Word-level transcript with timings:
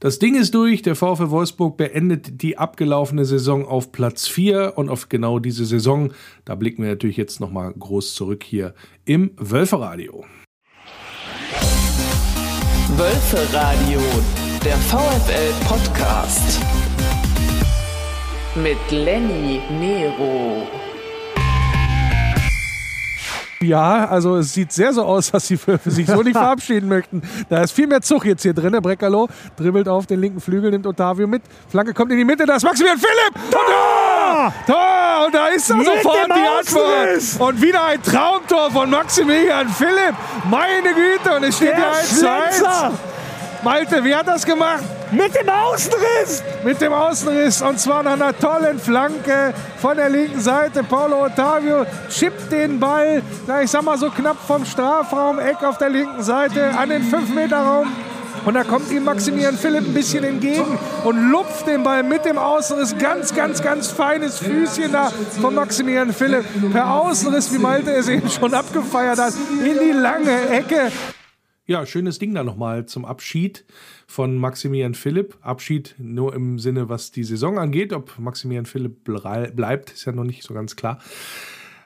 Das 0.00 0.18
Ding 0.18 0.34
ist 0.34 0.54
durch. 0.54 0.80
Der 0.80 0.96
VfL 0.96 1.28
Wolfsburg 1.28 1.76
beendet 1.76 2.40
die 2.42 2.56
abgelaufene 2.56 3.26
Saison 3.26 3.66
auf 3.66 3.92
Platz 3.92 4.26
4 4.26 4.72
und 4.76 4.88
auf 4.88 5.10
genau 5.10 5.38
diese 5.38 5.66
Saison, 5.66 6.12
da 6.46 6.54
blicken 6.54 6.82
wir 6.82 6.88
natürlich 6.88 7.18
jetzt 7.18 7.38
nochmal 7.38 7.74
groß 7.78 8.14
zurück 8.14 8.42
hier 8.42 8.74
im 9.04 9.32
Wölferadio. 9.36 10.24
Wölferadio, 12.96 14.00
der 14.64 14.76
VfL 14.76 15.52
Podcast 15.68 16.60
mit 18.54 18.78
Lenny 18.90 19.60
Nero. 19.78 20.66
Ja, 23.62 24.06
also 24.06 24.36
es 24.36 24.54
sieht 24.54 24.72
sehr 24.72 24.94
so 24.94 25.02
aus, 25.02 25.32
dass 25.32 25.46
sie 25.46 25.58
für, 25.58 25.78
für 25.78 25.90
sich 25.90 26.06
so 26.06 26.22
nicht 26.22 26.32
verabschieden 26.38 26.88
möchten. 26.88 27.20
Da 27.50 27.62
ist 27.62 27.72
viel 27.72 27.86
mehr 27.86 28.00
Zug 28.00 28.24
jetzt 28.24 28.40
hier 28.40 28.54
drin. 28.54 28.72
Der 28.72 28.80
Breckerlo 28.80 29.28
dribbelt 29.54 29.86
auf 29.86 30.06
den 30.06 30.18
linken 30.18 30.40
Flügel, 30.40 30.70
nimmt 30.70 30.86
Otavio 30.86 31.26
mit. 31.26 31.42
Flanke 31.68 31.92
kommt 31.92 32.10
in 32.10 32.16
die 32.16 32.24
Mitte, 32.24 32.46
da 32.46 32.56
ist 32.56 32.62
Maximilian 32.62 32.98
Philipp! 32.98 33.50
Tor! 33.50 34.54
Tor! 34.66 35.26
Und 35.26 35.34
da 35.34 35.48
ist 35.48 35.68
er 35.68 35.76
sofort 35.76 36.26
die 36.28 36.30
Antwort. 36.30 37.40
Und 37.50 37.60
wieder 37.60 37.84
ein 37.84 38.02
Traumtor 38.02 38.70
von 38.70 38.88
Maximilian 38.88 39.68
Philipp. 39.68 40.14
Meine 40.48 40.94
Güte, 40.94 41.36
und 41.36 41.44
es 41.44 41.56
steht 41.56 41.76
hier 41.76 41.92
1 41.92 42.18
zu 42.18 42.30
1. 42.30 42.62
Malte, 43.62 44.02
wie 44.02 44.14
hat 44.14 44.26
das 44.26 44.46
gemacht? 44.46 44.84
Mit 45.12 45.34
dem 45.34 45.48
Außenriss! 45.48 46.42
Mit 46.64 46.80
dem 46.80 46.92
Außenriss 46.92 47.62
und 47.62 47.80
zwar 47.80 48.02
nach 48.04 48.12
einer 48.12 48.36
tollen 48.38 48.78
Flanke 48.78 49.52
von 49.80 49.96
der 49.96 50.08
linken 50.08 50.40
Seite. 50.40 50.84
Paulo 50.84 51.24
Ottavio 51.24 51.84
chippt 52.08 52.52
den 52.52 52.78
Ball, 52.78 53.22
na, 53.46 53.62
ich 53.62 53.70
sag 53.70 53.82
mal 53.82 53.98
so 53.98 54.08
knapp 54.10 54.36
vom 54.46 54.64
Strafraum, 54.64 55.40
Eck 55.40 55.64
auf 55.64 55.78
der 55.78 55.90
linken 55.90 56.22
Seite 56.22 56.70
an 56.78 56.90
den 56.90 57.02
5-Meter-Raum. 57.02 57.88
Und 58.44 58.54
da 58.54 58.64
kommt 58.64 58.90
ihm 58.90 59.04
Maximilian 59.04 59.56
Philipp 59.56 59.86
ein 59.86 59.92
bisschen 59.92 60.24
entgegen 60.24 60.78
und 61.04 61.30
lupft 61.30 61.66
den 61.66 61.82
Ball 61.82 62.02
mit 62.02 62.24
dem 62.24 62.38
Außenriss. 62.38 62.96
Ganz, 62.96 63.34
ganz, 63.34 63.62
ganz 63.62 63.88
feines 63.88 64.38
Füßchen 64.38 64.92
da 64.92 65.10
von 65.40 65.54
Maximilian 65.54 66.12
Philipp. 66.12 66.44
Per 66.72 66.90
Außenriss, 66.90 67.52
wie 67.52 67.58
Malte 67.58 67.90
es 67.92 68.08
eben 68.08 68.30
schon 68.30 68.54
abgefeiert 68.54 69.18
hat, 69.18 69.34
in 69.62 69.78
die 69.78 69.92
lange 69.92 70.48
Ecke. 70.50 70.90
Ja, 71.70 71.86
schönes 71.86 72.18
Ding 72.18 72.34
da 72.34 72.42
nochmal 72.42 72.86
zum 72.86 73.04
Abschied 73.04 73.64
von 74.08 74.36
Maximilian 74.38 74.94
Philipp. 74.94 75.36
Abschied 75.40 75.94
nur 75.98 76.34
im 76.34 76.58
Sinne, 76.58 76.88
was 76.88 77.12
die 77.12 77.22
Saison 77.22 77.60
angeht. 77.60 77.92
Ob 77.92 78.18
Maximilian 78.18 78.66
Philipp 78.66 79.04
bleibt, 79.04 79.92
ist 79.92 80.04
ja 80.04 80.10
noch 80.10 80.24
nicht 80.24 80.42
so 80.42 80.52
ganz 80.52 80.74
klar. 80.74 80.98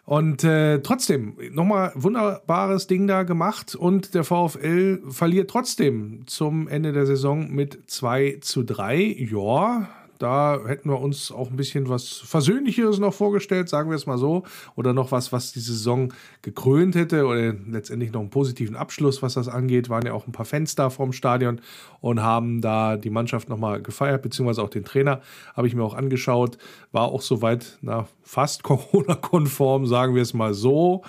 Und 0.06 0.42
äh, 0.42 0.80
trotzdem, 0.80 1.36
nochmal 1.50 1.92
wunderbares 1.96 2.86
Ding 2.86 3.06
da 3.06 3.24
gemacht 3.24 3.74
und 3.74 4.14
der 4.14 4.24
VfL 4.24 5.02
verliert 5.10 5.50
trotzdem 5.50 6.22
zum 6.28 6.66
Ende 6.66 6.94
der 6.94 7.05
Saison 7.05 7.52
mit 7.52 7.90
2 7.90 8.38
zu 8.40 8.62
3. 8.62 9.28
Ja, 9.30 9.86
da 10.19 10.61
hätten 10.67 10.89
wir 10.89 11.01
uns 11.01 11.31
auch 11.33 11.51
ein 11.51 11.57
bisschen 11.57 11.89
was 11.89 12.09
Versöhnlicheres 12.09 12.98
noch 12.98 13.15
vorgestellt, 13.15 13.69
sagen 13.69 13.91
wir 13.91 13.97
es 13.97 14.07
mal 14.07 14.19
so. 14.19 14.45
Oder 14.77 14.93
noch 14.93 15.12
was, 15.12 15.33
was 15.33 15.53
die 15.53 15.61
Saison 15.61 16.12
gekrönt 16.43 16.95
hätte 16.95 17.27
oder 17.27 17.53
letztendlich 17.53 18.12
noch 18.12 18.20
einen 18.20 18.31
positiven 18.31 18.77
Abschluss, 18.77 19.23
was 19.23 19.35
das 19.35 19.48
angeht. 19.48 19.89
Waren 19.89 20.07
ja 20.07 20.12
auch 20.12 20.27
ein 20.27 20.33
paar 20.33 20.47
Fans 20.47 20.75
da 20.75 20.91
vorm 20.91 21.12
Stadion 21.12 21.61
und 22.01 22.23
haben 22.23 22.61
da 22.61 22.97
die 22.97 23.11
Mannschaft 23.11 23.48
nochmal 23.48 23.83
gefeiert, 23.83 24.23
beziehungsweise 24.23 24.62
auch 24.62 24.70
den 24.70 24.85
Trainer 24.85 25.20
habe 25.55 25.67
ich 25.67 25.75
mir 25.75 25.83
auch 25.83 25.95
angeschaut. 25.95 26.59
War 26.92 27.09
auch 27.09 27.23
soweit, 27.23 27.79
na, 27.83 28.07
fast 28.23 28.62
Corona-konform, 28.65 29.87
sagen 29.87 30.15
wir 30.15 30.23
es 30.23 30.35
mal 30.35 30.55
so. 30.55 31.03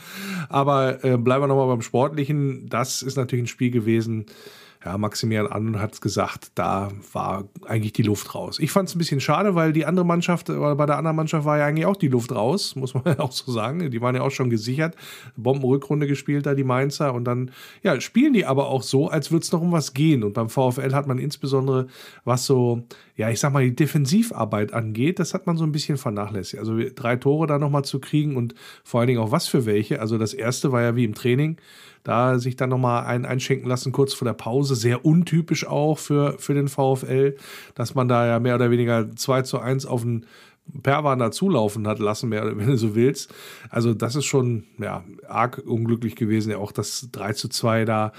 Aber 0.49 1.03
äh, 1.03 1.17
bleiben 1.17 1.43
wir 1.43 1.47
nochmal 1.47 1.67
beim 1.67 1.81
Sportlichen. 1.81 2.67
Das 2.69 3.01
ist 3.01 3.15
natürlich 3.17 3.43
ein 3.43 3.47
Spiel 3.47 3.71
gewesen 3.71 4.25
ja, 4.85 4.99
Maximilian 4.99 5.47
An 5.47 5.81
hat 5.81 5.93
es 5.95 6.01
gesagt, 6.01 6.51
da 6.53 6.89
war 7.11 7.45
eigentlich 7.65 7.93
die 7.93 8.03
Luft 8.03 8.35
raus. 8.35 8.59
Ich 8.59 8.71
fand 8.71 8.87
es 8.87 8.93
ein 8.93 8.99
bisschen 8.99 9.19
schade, 9.19 9.55
weil 9.55 9.73
die 9.73 9.87
andere 9.87 10.05
Mannschaft, 10.05 10.47
oder 10.47 10.75
bei 10.75 10.85
der 10.85 10.97
anderen 10.97 11.15
Mannschaft 11.15 11.43
war 11.43 11.57
ja 11.57 11.65
eigentlich 11.65 11.87
auch 11.87 11.95
die 11.95 12.07
Luft 12.07 12.31
raus, 12.31 12.75
muss 12.75 12.93
man 12.93 13.19
auch 13.19 13.31
so 13.31 13.51
sagen. 13.51 13.89
Die 13.89 14.01
waren 14.01 14.15
ja 14.15 14.21
auch 14.21 14.29
schon 14.29 14.51
gesichert. 14.51 14.95
Bombenrückrunde 15.37 16.05
gespielt 16.05 16.45
da, 16.45 16.53
die 16.53 16.63
Mainzer. 16.63 17.15
Und 17.15 17.25
dann, 17.25 17.49
ja, 17.81 17.99
spielen 17.99 18.33
die 18.33 18.45
aber 18.45 18.67
auch 18.67 18.83
so, 18.83 19.07
als 19.09 19.31
würde 19.31 19.43
es 19.43 19.51
noch 19.51 19.61
um 19.61 19.71
was 19.71 19.95
gehen. 19.95 20.23
Und 20.23 20.33
beim 20.33 20.49
VfL 20.49 20.93
hat 20.93 21.07
man 21.07 21.17
insbesondere, 21.17 21.87
was 22.23 22.45
so, 22.45 22.83
ja, 23.15 23.31
ich 23.31 23.39
sag 23.39 23.53
mal, 23.53 23.63
die 23.63 23.75
Defensivarbeit 23.75 24.71
angeht, 24.71 25.17
das 25.17 25.33
hat 25.33 25.47
man 25.47 25.57
so 25.57 25.63
ein 25.63 25.71
bisschen 25.71 25.97
vernachlässigt. 25.97 26.59
Also 26.59 26.77
drei 26.93 27.15
Tore 27.15 27.47
da 27.47 27.57
nochmal 27.57 27.85
zu 27.85 27.99
kriegen 27.99 28.35
und 28.35 28.53
vor 28.83 28.99
allen 28.99 29.07
Dingen 29.07 29.19
auch 29.19 29.31
was 29.31 29.47
für 29.47 29.65
welche. 29.65 29.99
Also 29.99 30.19
das 30.19 30.35
erste 30.35 30.71
war 30.71 30.83
ja 30.83 30.95
wie 30.95 31.05
im 31.05 31.15
Training 31.15 31.57
da 32.05 32.37
sich 32.37 32.55
dann 32.55 32.69
nochmal 32.69 33.05
ein 33.05 33.25
einschenken 33.25 33.67
lassen, 33.67 33.91
kurz 33.91 34.13
vor 34.13 34.25
der 34.25 34.33
Pause. 34.33 34.75
Sehr 34.75 35.03
untypisch 35.03 35.67
auch 35.67 35.97
für, 35.97 36.37
für 36.37 36.53
den 36.53 36.69
VfL, 36.69 37.35
dass 37.73 37.95
man 37.95 38.07
da 38.07 38.25
ja 38.25 38.39
mehr 38.39 38.55
oder 38.55 38.71
weniger 38.71 39.13
2 39.13 39.41
zu 39.41 39.59
1 39.59 39.85
auf 39.87 40.03
den 40.03 40.25
Perwan 40.83 41.19
da 41.19 41.31
zulaufen 41.31 41.87
hat 41.87 41.99
lassen, 41.99 42.29
mehr, 42.29 42.57
wenn 42.57 42.67
du 42.67 42.77
so 42.77 42.95
willst. 42.95 43.33
Also 43.69 43.93
das 43.93 44.15
ist 44.15 44.25
schon 44.25 44.65
ja, 44.77 45.03
arg 45.27 45.61
unglücklich 45.65 46.15
gewesen. 46.15 46.51
Ja, 46.51 46.57
auch 46.57 46.71
das 46.71 47.09
3 47.11 47.33
zu 47.33 47.49
2 47.49 47.85
da 47.85 48.13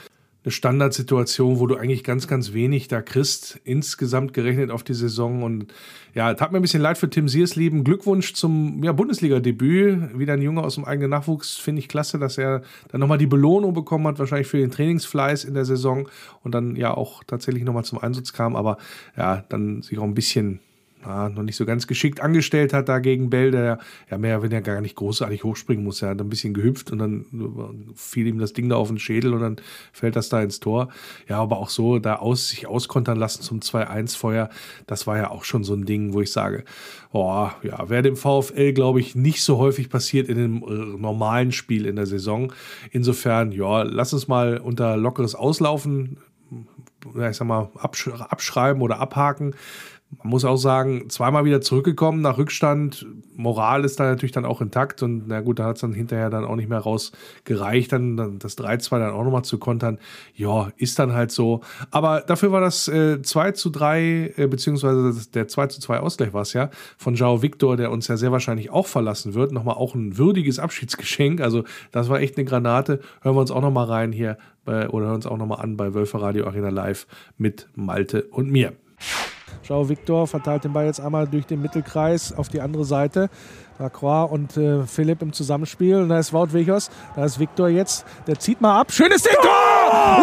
eine 0.46 0.52
Standardsituation, 0.52 1.58
wo 1.58 1.66
du 1.66 1.74
eigentlich 1.74 2.04
ganz, 2.04 2.28
ganz 2.28 2.52
wenig 2.52 2.86
da 2.86 3.02
kriegst, 3.02 3.60
insgesamt 3.64 4.32
gerechnet 4.32 4.70
auf 4.70 4.84
die 4.84 4.94
Saison. 4.94 5.42
Und 5.42 5.74
ja, 6.14 6.32
tat 6.34 6.52
mir 6.52 6.60
ein 6.60 6.62
bisschen 6.62 6.80
leid 6.80 6.98
für 6.98 7.10
Tim 7.10 7.28
Sierslieben. 7.28 7.82
Glückwunsch 7.82 8.32
zum 8.32 8.84
ja, 8.84 8.92
Bundesliga-Debüt. 8.92 10.16
Wieder 10.16 10.34
ein 10.34 10.42
Junge 10.42 10.62
aus 10.62 10.76
dem 10.76 10.84
eigenen 10.84 11.10
Nachwuchs. 11.10 11.56
Finde 11.56 11.80
ich 11.80 11.88
klasse, 11.88 12.20
dass 12.20 12.38
er 12.38 12.62
dann 12.92 13.00
nochmal 13.00 13.18
die 13.18 13.26
Belohnung 13.26 13.74
bekommen 13.74 14.06
hat, 14.06 14.20
wahrscheinlich 14.20 14.46
für 14.46 14.58
den 14.58 14.70
Trainingsfleiß 14.70 15.42
in 15.42 15.54
der 15.54 15.64
Saison 15.64 16.08
und 16.44 16.54
dann 16.54 16.76
ja 16.76 16.94
auch 16.94 17.24
tatsächlich 17.24 17.64
nochmal 17.64 17.84
zum 17.84 17.98
Einsatz 17.98 18.32
kam. 18.32 18.54
Aber 18.54 18.78
ja, 19.16 19.44
dann 19.48 19.82
sich 19.82 19.98
auch 19.98 20.04
ein 20.04 20.14
bisschen 20.14 20.60
ja, 21.06 21.28
noch 21.28 21.42
nicht 21.42 21.56
so 21.56 21.64
ganz 21.64 21.86
geschickt 21.86 22.20
angestellt 22.20 22.72
hat 22.72 22.88
da 22.88 22.98
gegen 22.98 23.30
Bell, 23.30 23.50
der 23.50 23.78
ja 24.10 24.18
mehr 24.18 24.42
wenn 24.42 24.52
er 24.52 24.60
gar 24.60 24.80
nicht 24.80 24.96
großartig 24.96 25.44
hochspringen 25.44 25.84
muss. 25.84 26.02
Er 26.02 26.10
hat 26.10 26.20
ein 26.20 26.28
bisschen 26.28 26.52
gehüpft 26.52 26.90
und 26.90 26.98
dann 26.98 27.94
fiel 27.94 28.26
ihm 28.26 28.38
das 28.38 28.52
Ding 28.52 28.68
da 28.68 28.76
auf 28.76 28.88
den 28.88 28.98
Schädel 28.98 29.32
und 29.32 29.40
dann 29.40 29.56
fällt 29.92 30.16
das 30.16 30.28
da 30.28 30.42
ins 30.42 30.60
Tor. 30.60 30.88
Ja, 31.28 31.38
aber 31.38 31.58
auch 31.58 31.70
so 31.70 31.98
da 31.98 32.16
aus, 32.16 32.48
sich 32.48 32.66
auskontern 32.66 33.18
lassen 33.18 33.42
zum 33.42 33.60
2-1 33.60 34.16
Feuer, 34.16 34.50
das 34.86 35.06
war 35.06 35.16
ja 35.16 35.30
auch 35.30 35.44
schon 35.44 35.64
so 35.64 35.74
ein 35.74 35.84
Ding, 35.84 36.12
wo 36.12 36.20
ich 36.20 36.32
sage, 36.32 36.64
oh, 37.12 37.48
ja, 37.62 37.88
wäre 37.88 38.02
dem 38.02 38.16
VfL, 38.16 38.72
glaube 38.72 39.00
ich, 39.00 39.14
nicht 39.14 39.42
so 39.42 39.58
häufig 39.58 39.88
passiert 39.88 40.28
in 40.28 40.38
einem 40.38 40.62
äh, 40.62 40.98
normalen 40.98 41.52
Spiel 41.52 41.86
in 41.86 41.96
der 41.96 42.06
Saison. 42.06 42.52
Insofern, 42.90 43.52
ja, 43.52 43.82
lass 43.82 44.12
uns 44.12 44.28
mal 44.28 44.58
unter 44.58 44.96
lockeres 44.96 45.34
Auslaufen, 45.34 46.18
ich 47.14 47.36
sag 47.36 47.46
mal, 47.46 47.70
abschreiben 47.76 48.82
oder 48.82 48.98
abhaken. 48.98 49.54
Man 50.10 50.30
muss 50.30 50.44
auch 50.44 50.56
sagen, 50.56 51.10
zweimal 51.10 51.44
wieder 51.44 51.60
zurückgekommen 51.60 52.20
nach 52.20 52.38
Rückstand. 52.38 53.06
Moral 53.34 53.84
ist 53.84 53.98
da 53.98 54.04
natürlich 54.04 54.30
dann 54.30 54.44
auch 54.44 54.60
intakt 54.60 55.02
und 55.02 55.26
na 55.26 55.40
gut, 55.40 55.58
da 55.58 55.64
hat 55.64 55.76
es 55.76 55.80
dann 55.80 55.92
hinterher 55.94 56.30
dann 56.30 56.44
auch 56.44 56.54
nicht 56.54 56.68
mehr 56.68 56.78
rausgereicht, 56.78 57.90
dann, 57.90 58.16
dann 58.16 58.38
das 58.38 58.56
3-2 58.56 58.98
dann 59.00 59.10
auch 59.12 59.24
nochmal 59.24 59.44
zu 59.44 59.58
kontern. 59.58 59.98
Ja, 60.34 60.70
ist 60.76 61.00
dann 61.00 61.12
halt 61.12 61.32
so. 61.32 61.60
Aber 61.90 62.20
dafür 62.20 62.52
war 62.52 62.60
das 62.60 62.86
äh, 62.86 63.20
2 63.20 63.52
zu 63.52 63.70
3, 63.70 64.34
äh, 64.36 64.46
beziehungsweise 64.46 65.28
der 65.30 65.48
2 65.48 65.66
zu 65.66 65.80
2 65.80 65.98
Ausgleich 65.98 66.32
war 66.32 66.42
es 66.42 66.52
ja, 66.52 66.70
von 66.96 67.16
Jao 67.16 67.42
Victor, 67.42 67.76
der 67.76 67.90
uns 67.90 68.06
ja 68.06 68.16
sehr 68.16 68.30
wahrscheinlich 68.30 68.70
auch 68.70 68.86
verlassen 68.86 69.34
wird. 69.34 69.50
Nochmal 69.50 69.74
auch 69.74 69.96
ein 69.96 70.16
würdiges 70.18 70.60
Abschiedsgeschenk. 70.60 71.40
Also 71.40 71.64
das 71.90 72.08
war 72.08 72.20
echt 72.20 72.36
eine 72.36 72.44
Granate. 72.44 73.00
Hören 73.22 73.34
wir 73.34 73.40
uns 73.40 73.50
auch 73.50 73.60
nochmal 73.60 73.86
rein 73.86 74.12
hier 74.12 74.38
bei, 74.64 74.88
oder 74.88 75.06
hören 75.06 75.16
uns 75.16 75.26
auch 75.26 75.36
nochmal 75.36 75.60
an 75.62 75.76
bei 75.76 75.94
Wölfe 75.94 76.20
Radio 76.20 76.46
Arena 76.46 76.68
Live 76.68 77.08
mit 77.36 77.68
Malte 77.74 78.22
und 78.30 78.50
mir. 78.50 78.72
Schau, 79.62 79.88
Victor 79.88 80.26
verteilt 80.26 80.64
den 80.64 80.72
Ball 80.72 80.86
jetzt 80.86 81.00
einmal 81.00 81.26
durch 81.26 81.46
den 81.46 81.62
Mittelkreis 81.62 82.32
auf 82.32 82.48
die 82.48 82.60
andere 82.60 82.84
Seite. 82.84 83.28
Lacroix 83.78 84.30
und 84.30 84.56
äh, 84.56 84.84
Philipp 84.84 85.22
im 85.22 85.32
Zusammenspiel. 85.32 85.96
Und 85.96 86.08
da 86.08 86.18
ist 86.18 86.32
Wout 86.32 86.52
Wichers, 86.52 86.90
da 87.14 87.24
ist 87.24 87.38
Victor 87.38 87.68
jetzt. 87.68 88.04
Der 88.26 88.38
zieht 88.38 88.60
mal 88.60 88.80
ab. 88.80 88.92
Schönes 88.92 89.22
Ding! 89.22 89.34
Tor! 89.42 89.75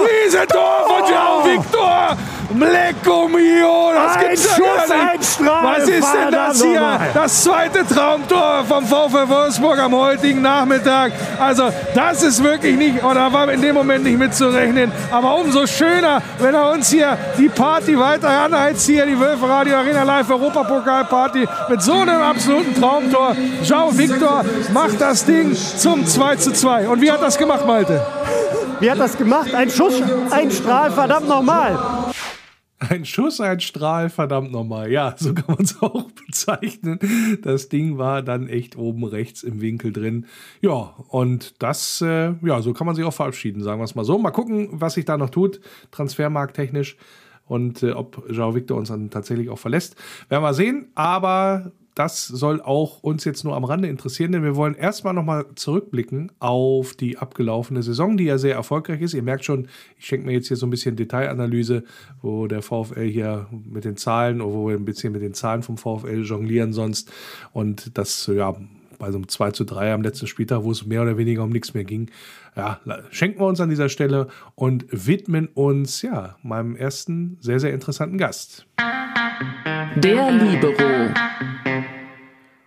Riesentor 0.04 0.86
von 0.88 1.10
Joao 1.10 1.46
Victor! 1.46 2.18
Lecco 2.60 3.28
mio! 3.28 3.92
Das 3.94 4.16
ein 4.18 4.38
Schuss, 4.38 4.92
ein 4.92 5.24
Strahl! 5.24 5.64
Was 5.64 5.88
ist 5.88 6.14
denn 6.14 6.32
das 6.32 6.62
hier? 6.62 7.00
Das 7.14 7.44
zweite 7.44 7.86
Traumtor 7.86 8.64
vom 8.68 8.86
VfL 8.86 9.28
Wolfsburg 9.28 9.80
am 9.80 9.96
heutigen 9.96 10.42
Nachmittag. 10.42 11.14
Also 11.40 11.70
das 11.96 12.22
ist 12.22 12.44
wirklich 12.44 12.76
nicht, 12.76 13.04
oder 13.04 13.34
war 13.34 13.52
in 13.52 13.62
dem 13.62 13.76
Moment 13.76 14.04
nicht 14.04 14.20
mitzurechnen. 14.20 14.92
Aber 15.12 15.36
umso 15.36 15.66
schöner, 15.66 16.22
wenn 16.40 16.54
er 16.54 16.72
uns 16.72 16.90
hier 16.90 17.18
die 17.38 17.50
Party 17.50 17.98
weiter 17.98 18.30
anheizt, 18.30 18.86
hier 18.86 19.06
die 19.06 19.20
Wölfe 19.20 19.50
Radio 19.50 19.78
Arena 19.78 20.04
Live 20.04 20.30
Europapokal 20.30 21.06
Party 21.06 21.48
mit 21.70 21.82
so 21.82 21.94
einem 21.94 22.22
absoluten 22.22 22.80
Traumtor. 22.80 23.36
Joao 23.64 23.98
Victor 23.98 24.44
macht 24.72 25.02
das 25.02 25.26
Ding 25.26 25.56
zum 25.56 26.06
2 26.06 26.36
zu 26.36 26.54
2. 26.54 26.88
Und 26.88 27.02
wie 27.02 27.12
hat 27.12 27.22
das 27.22 27.38
gemacht, 27.38 27.66
Malte? 27.66 28.06
Wie 28.80 28.92
hat 28.92 29.00
das 29.00 29.18
gemacht? 29.18 29.54
Ein 29.64 29.70
Schuss, 29.70 30.02
ein 30.30 30.52
Strahl, 30.52 30.92
verdammt 30.92 31.30
nochmal. 31.30 31.80
Ein 32.80 33.06
Schuss, 33.06 33.40
ein 33.40 33.62
Strahl, 33.62 34.10
verdammt 34.10 34.52
nochmal. 34.52 34.92
Ja, 34.92 35.16
so 35.18 35.34
kann 35.34 35.56
man 35.56 35.64
es 35.64 35.78
auch 35.82 36.12
bezeichnen. 36.12 37.00
Das 37.44 37.70
Ding 37.70 37.98
war 37.98 38.22
dann 38.24 38.50
echt 38.50 38.78
oben 38.78 39.06
rechts 39.06 39.42
im 39.42 39.62
Winkel 39.62 39.94
drin. 39.94 40.26
Ja, 40.60 40.94
und 41.08 41.64
das, 41.64 42.02
äh, 42.02 42.34
ja, 42.46 42.62
so 42.62 42.74
kann 42.74 42.86
man 42.86 42.98
sich 42.98 43.06
auch 43.06 43.14
verabschieden, 43.14 43.64
sagen 43.64 43.80
wir 43.80 43.86
es 43.86 43.96
mal 43.96 44.04
so. 44.04 44.18
Mal 44.18 44.32
gucken, 44.32 44.68
was 44.74 44.96
sich 44.96 45.06
da 45.06 45.16
noch 45.16 45.30
tut, 45.30 45.62
transfermarkttechnisch. 45.92 46.98
Und 47.46 47.84
äh, 47.84 47.94
ob 47.94 48.22
Jean 48.34 48.56
Victor 48.56 48.78
uns 48.78 48.90
dann 48.90 49.12
tatsächlich 49.12 49.50
auch 49.50 49.60
verlässt, 49.60 49.96
werden 50.28 50.44
wir 50.44 50.54
sehen. 50.54 50.92
Aber 50.94 51.72
das 51.96 52.28
soll 52.28 52.62
auch 52.62 53.04
uns 53.04 53.24
jetzt 53.26 53.44
nur 53.44 53.56
am 53.56 53.64
Rande 53.64 53.88
interessieren, 53.88 54.32
denn 54.32 54.44
wir 54.44 54.56
wollen 54.56 54.76
erstmal 54.76 55.14
nochmal 55.14 55.46
zurückblicken 55.56 56.32
auf 56.40 56.94
die 56.94 57.18
abgelaufene 57.18 57.84
Saison, 57.84 58.18
die 58.18 58.26
ja 58.26 58.38
sehr 58.38 58.56
erfolgreich 58.56 59.02
ist. 59.02 59.14
Ihr 59.14 59.24
merkt 59.24 59.46
schon, 59.46 59.68
ich 59.98 60.06
schenke 60.06 60.26
mir 60.26 60.34
jetzt 60.34 60.48
hier 60.48 60.58
so 60.58 60.66
ein 60.66 60.72
bisschen 60.72 60.96
Detailanalyse, 60.96 61.84
wo 62.22 62.48
der 62.48 62.62
VfL 62.62 63.08
hier 63.08 63.48
mit 63.52 63.86
den 63.86 63.98
Zahlen, 63.98 64.42
oder 64.42 64.54
wo 64.54 64.70
wir 64.70 64.76
ein 64.76 64.86
bisschen 64.86 65.14
mit 65.14 65.22
den 65.22 65.34
Zahlen 65.34 65.64
vom 65.64 65.78
VfL 65.78 66.24
jonglieren 66.24 66.74
sonst. 66.74 67.12
Und 67.52 67.98
das, 67.98 68.28
ja, 68.28 68.56
bei 69.00 69.12
so 69.12 69.18
einem 69.18 69.28
2 69.28 69.52
zu 69.52 69.64
3 69.66 69.94
am 69.94 70.02
letzten 70.02 70.28
Spieltag, 70.28 70.64
wo 70.64 70.72
es 70.72 70.86
mehr 70.86 71.02
oder 71.02 71.18
weniger 71.18 71.44
um 71.44 71.50
nichts 71.50 71.74
mehr 71.74 71.84
ging. 71.84 72.10
Ja, 72.56 72.80
schenken 73.10 73.40
wir 73.40 73.48
uns 73.48 73.60
an 73.60 73.70
dieser 73.70 73.90
Stelle 73.90 74.28
und 74.56 74.86
widmen 74.92 75.48
uns, 75.48 76.02
ja, 76.02 76.38
meinem 76.42 76.76
ersten 76.76 77.38
sehr, 77.42 77.60
sehr 77.60 77.74
interessanten 77.74 78.18
Gast. 78.18 78.66
Der 79.96 80.32
Libero. 80.32 81.53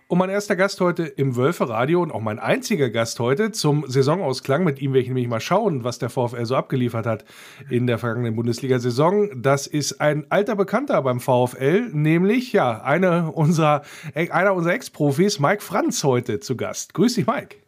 Und 0.09 0.19
mein 0.19 0.29
erster 0.29 0.55
Gast 0.55 0.79
heute 0.79 1.03
im 1.03 1.35
Wölfe-Radio 1.35 2.01
und 2.01 2.13
auch 2.13 2.21
mein 2.21 2.39
einziger 2.39 2.89
Gast 2.89 3.19
heute 3.19 3.51
zum 3.51 3.83
Saisonausklang. 3.89 4.63
Mit 4.63 4.81
ihm 4.81 4.93
werde 4.93 5.01
ich 5.01 5.07
nämlich 5.09 5.27
mal 5.27 5.41
schauen, 5.41 5.83
was 5.83 5.99
der 5.99 6.09
VfL 6.09 6.45
so 6.45 6.55
abgeliefert 6.55 7.05
hat 7.05 7.25
in 7.69 7.87
der 7.87 7.97
vergangenen 7.97 8.33
Bundesliga-Saison. 8.33 9.41
Das 9.41 9.67
ist 9.67 9.99
ein 9.99 10.25
alter 10.29 10.55
Bekannter 10.55 11.01
beim 11.01 11.19
VfL, 11.19 11.89
nämlich 11.91 12.53
ja, 12.53 12.81
eine 12.81 13.33
unserer, 13.33 13.81
einer 14.13 14.53
unserer 14.53 14.75
Ex-Profis, 14.75 15.39
Mike 15.41 15.61
Franz, 15.61 16.01
heute 16.05 16.39
zu 16.39 16.55
Gast. 16.55 16.93
Grüß 16.93 17.15
dich, 17.15 17.27
Mike. 17.27 17.66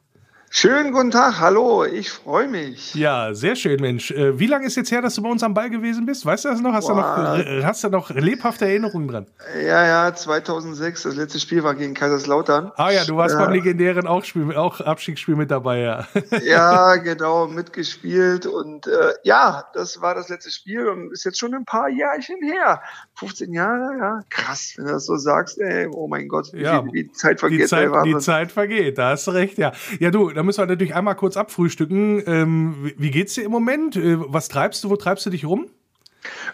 Schönen 0.52 0.92
guten 0.92 1.12
Tag, 1.12 1.40
hallo, 1.40 1.86
ich 1.86 2.10
freue 2.10 2.48
mich. 2.48 2.96
Ja, 2.96 3.36
sehr 3.36 3.56
schön, 3.56 3.80
Mensch. 3.80 4.10
Äh, 4.10 4.40
wie 4.40 4.48
lange 4.48 4.66
ist 4.66 4.76
jetzt 4.78 4.92
her, 4.92 5.00
dass 5.00 5.14
du 5.14 5.22
bei 5.22 5.30
uns 5.30 5.44
am 5.44 5.54
Ball 5.54 5.70
gewesen 5.70 6.08
bist? 6.08 6.26
Weißt 6.26 6.44
du 6.44 6.50
das 6.50 6.60
noch? 6.60 6.74
Hast, 6.74 6.90
du 6.90 6.96
noch, 6.96 7.38
äh, 7.38 7.64
hast 7.64 7.84
du 7.84 7.90
noch 7.90 8.10
lebhafte 8.10 8.66
Erinnerungen 8.66 9.08
dran? 9.08 9.28
Ja, 9.56 9.86
ja, 9.86 10.14
2006, 10.14 11.04
das 11.04 11.16
letzte 11.16 11.40
Spiel 11.40 11.64
war 11.64 11.76
gegen 11.76 11.94
Kaiserslautern. 11.94 12.72
Ah 12.78 12.90
ja, 12.90 13.06
du 13.06 13.16
warst 13.16 13.36
äh, 13.36 13.38
beim 13.38 13.54
legendären 13.54 14.08
auch, 14.08 14.24
Spiel, 14.24 14.56
auch 14.56 14.82
Abstiegsspiel 14.82 15.36
mit 15.36 15.52
dabei, 15.52 15.82
ja. 15.82 16.08
Ja, 16.44 16.96
genau, 16.96 17.46
mitgespielt 17.46 18.48
und 18.48 18.88
äh, 18.88 19.14
ja, 19.24 19.66
das 19.76 20.02
war 20.02 20.16
das 20.16 20.30
letzte 20.30 20.50
Spiel 20.50 20.88
und 20.88 21.12
ist 21.12 21.26
jetzt 21.26 21.38
schon 21.38 21.54
ein 21.54 21.66
paar 21.66 21.90
Jährchen 21.90 22.42
her. 22.42 22.82
15 23.20 23.54
Jahre, 23.54 23.98
ja, 24.00 24.20
krass, 24.32 24.74
wenn 24.78 24.86
du 24.86 24.94
das 24.94 25.06
so 25.06 25.16
sagst, 25.16 25.60
ey, 25.60 25.88
oh 25.94 26.08
mein 26.08 26.28
Gott, 26.28 26.52
wie, 26.54 26.64
ja, 26.64 26.84
wie 26.86 27.04
die 27.04 27.12
Zeit 27.12 27.40
vergeht. 27.40 27.62
Die 27.62 27.68
Zeit, 27.68 27.92
die 28.04 28.18
Zeit 28.18 28.52
vergeht, 28.52 28.98
da 28.98 29.12
hast 29.12 29.28
du 29.28 29.32
recht, 29.32 29.60
ja. 29.60 29.74
Ja, 30.00 30.10
du, 30.10 30.39
da 30.40 30.44
müssen 30.44 30.62
wir 30.62 30.68
natürlich 30.68 30.96
einmal 30.96 31.16
kurz 31.16 31.36
abfrühstücken. 31.36 32.24
Ähm, 32.26 32.94
wie 32.96 33.12
geht's 33.12 33.34
dir 33.34 33.44
im 33.44 33.52
Moment? 33.52 33.98
Äh, 33.98 34.16
was 34.20 34.48
treibst 34.48 34.82
du? 34.86 34.90
Wo 34.90 34.96
treibst 34.96 35.26
du 35.26 35.30
dich 35.30 35.44
rum? 35.44 35.68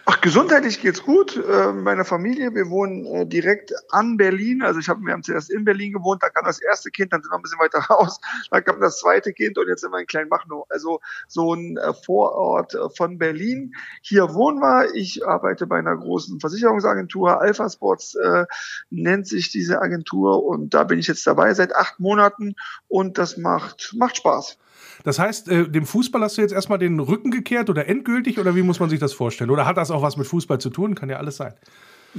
Ach, 0.04 0.20
gesundheitlich 0.20 0.80
geht's 0.80 1.02
gut. 1.02 1.36
Äh, 1.36 1.72
meiner 1.72 2.04
Familie, 2.04 2.54
wir 2.54 2.70
wohnen 2.70 3.04
äh, 3.06 3.26
direkt 3.26 3.72
an 3.90 4.16
Berlin. 4.16 4.62
Also 4.62 4.78
ich 4.78 4.88
habe, 4.88 5.00
wir 5.04 5.12
haben 5.12 5.22
zuerst 5.22 5.50
in 5.50 5.64
Berlin 5.64 5.92
gewohnt, 5.92 6.22
da 6.22 6.28
kam 6.28 6.44
das 6.44 6.60
erste 6.60 6.90
Kind, 6.90 7.12
dann 7.12 7.22
sind 7.22 7.32
wir 7.32 7.36
ein 7.36 7.42
bisschen 7.42 7.58
weiter 7.58 7.78
raus, 7.90 8.20
dann 8.50 8.64
kam 8.64 8.80
das 8.80 9.00
zweite 9.00 9.32
Kind 9.32 9.58
und 9.58 9.68
jetzt 9.68 9.80
sind 9.80 9.90
wir 9.90 9.98
in 9.98 10.06
Kleinmachnow. 10.06 10.66
Also 10.68 11.00
so 11.26 11.54
ein 11.54 11.76
äh, 11.76 11.92
Vorort 11.92 12.74
äh, 12.74 12.88
von 12.96 13.18
Berlin. 13.18 13.74
Hier 14.02 14.32
wohnen 14.34 14.60
wir. 14.60 14.94
Ich 14.94 15.26
arbeite 15.26 15.66
bei 15.66 15.78
einer 15.78 15.96
großen 15.96 16.38
Versicherungsagentur, 16.38 17.40
Alpha 17.40 17.68
Sports 17.68 18.14
äh, 18.14 18.46
nennt 18.90 19.26
sich 19.26 19.50
diese 19.50 19.82
Agentur 19.82 20.44
und 20.44 20.74
da 20.74 20.84
bin 20.84 20.98
ich 20.98 21.08
jetzt 21.08 21.26
dabei 21.26 21.52
seit 21.54 21.74
acht 21.74 21.98
Monaten 21.98 22.54
und 22.88 23.18
das 23.18 23.36
macht 23.36 23.94
macht 23.96 24.18
Spaß. 24.18 24.58
Das 25.06 25.20
heißt, 25.20 25.48
äh, 25.48 25.68
dem 25.68 25.86
Fußball 25.86 26.20
hast 26.20 26.36
du 26.36 26.42
jetzt 26.42 26.50
erstmal 26.50 26.80
den 26.80 26.98
Rücken 26.98 27.30
gekehrt 27.30 27.70
oder 27.70 27.86
endgültig 27.86 28.40
oder 28.40 28.56
wie 28.56 28.62
muss 28.62 28.80
man 28.80 28.90
sich 28.90 28.98
das 28.98 29.12
vorstellen? 29.12 29.50
Oder 29.50 29.64
hat 29.64 29.76
das 29.76 29.92
auch 29.92 30.02
was 30.02 30.16
mit 30.16 30.26
Fußball 30.26 30.58
zu 30.58 30.68
tun? 30.68 30.96
Kann 30.96 31.08
ja 31.08 31.18
alles 31.18 31.36
sein. 31.36 31.54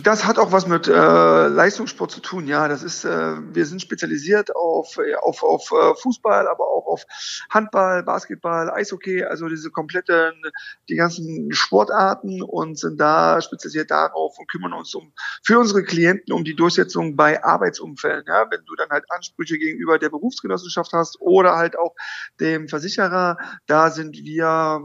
Das 0.04 0.26
hat 0.26 0.38
auch 0.38 0.52
was 0.52 0.68
mit 0.68 0.88
äh, 0.88 1.48
Leistungssport 1.48 2.12
zu 2.12 2.20
tun, 2.20 2.46
ja. 2.48 2.68
Das 2.68 2.84
ist, 2.84 3.04
äh, 3.04 3.36
wir 3.54 3.66
sind 3.66 3.82
spezialisiert 3.82 4.56
auf, 4.56 4.98
äh, 4.98 5.16
auf, 5.16 5.42
auf 5.42 5.72
äh, 5.72 5.96
Fußball, 5.96 6.48
aber 6.48 6.68
auch 6.68 6.86
auf 6.86 7.04
Handball, 7.50 8.04
Basketball, 8.04 8.70
Eishockey, 8.70 9.24
also 9.24 9.48
diese 9.48 9.72
kompletten, 9.72 10.34
die 10.88 10.98
ganzen 10.98 11.52
Sportarten 11.52 12.44
und 12.44 12.78
sind 12.78 13.00
da 13.00 13.42
spezialisiert 13.42 13.90
darauf 13.90 14.38
und 14.38 14.48
kümmern 14.48 14.74
uns 14.74 14.94
um 14.94 15.14
für 15.44 15.58
unsere 15.58 15.84
Klienten 15.84 16.32
um 16.32 16.44
die 16.44 16.56
Durchsetzung 16.56 17.16
bei 17.16 17.44
Arbeitsumfällen. 17.44 18.26
Ja, 18.28 18.46
wenn 18.52 18.64
du 18.66 18.76
dann 18.76 18.90
halt 18.90 19.06
Ansprüche 19.10 19.58
gegenüber 19.58 19.98
der 19.98 20.10
Berufsgenossenschaft 20.10 20.94
hast 20.94 21.20
oder 21.22 21.56
halt 21.56 21.76
auch 21.76 21.96
dem 22.40 22.68
Versicherer, 22.68 23.38
da 23.66 23.90
sind 23.90 24.16
wir 24.16 24.80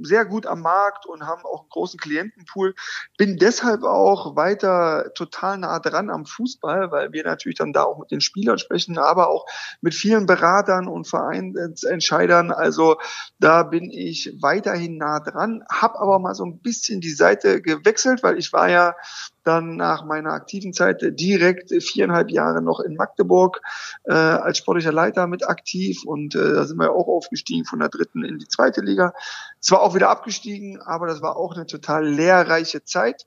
sehr 0.00 0.24
gut 0.24 0.46
am 0.46 0.62
Markt 0.62 1.04
und 1.04 1.26
haben 1.26 1.42
auch 1.44 1.60
einen 1.60 1.68
großen 1.68 2.00
Klientenpool. 2.00 2.74
Bin 3.18 3.36
deshalb 3.36 3.82
auch 3.82 4.36
weit 4.36 4.53
weiter 4.54 5.12
total 5.14 5.58
nah 5.58 5.78
dran 5.80 6.10
am 6.10 6.26
Fußball, 6.26 6.90
weil 6.90 7.12
wir 7.12 7.24
natürlich 7.24 7.58
dann 7.58 7.72
da 7.72 7.84
auch 7.84 7.98
mit 7.98 8.10
den 8.10 8.20
Spielern 8.20 8.58
sprechen, 8.58 8.98
aber 8.98 9.28
auch 9.28 9.46
mit 9.80 9.94
vielen 9.94 10.26
Beratern 10.26 10.86
und 10.86 11.06
Vereinsentscheidern. 11.06 12.50
Also 12.50 12.96
da 13.38 13.64
bin 13.64 13.90
ich 13.90 14.36
weiterhin 14.40 14.96
nah 14.96 15.20
dran, 15.20 15.64
habe 15.70 15.98
aber 15.98 16.18
mal 16.18 16.34
so 16.34 16.44
ein 16.44 16.58
bisschen 16.60 17.00
die 17.00 17.10
Seite 17.10 17.60
gewechselt, 17.60 18.22
weil 18.22 18.38
ich 18.38 18.52
war 18.52 18.68
ja 18.68 18.94
dann 19.42 19.76
nach 19.76 20.04
meiner 20.04 20.32
aktiven 20.32 20.72
Zeit 20.72 21.00
direkt 21.02 21.70
viereinhalb 21.82 22.30
Jahre 22.30 22.62
noch 22.62 22.80
in 22.80 22.94
Magdeburg 22.94 23.60
äh, 24.04 24.12
als 24.12 24.58
sportlicher 24.58 24.92
Leiter 24.92 25.26
mit 25.26 25.46
aktiv 25.46 26.02
und 26.06 26.34
äh, 26.34 26.54
da 26.54 26.64
sind 26.64 26.78
wir 26.78 26.92
auch 26.92 27.08
aufgestiegen 27.08 27.66
von 27.66 27.80
der 27.80 27.90
dritten 27.90 28.24
in 28.24 28.38
die 28.38 28.48
zweite 28.48 28.80
Liga. 28.80 29.12
Zwar 29.60 29.82
auch 29.82 29.94
wieder 29.94 30.08
abgestiegen, 30.08 30.80
aber 30.80 31.06
das 31.06 31.20
war 31.20 31.36
auch 31.36 31.54
eine 31.54 31.66
total 31.66 32.06
lehrreiche 32.06 32.84
Zeit. 32.84 33.26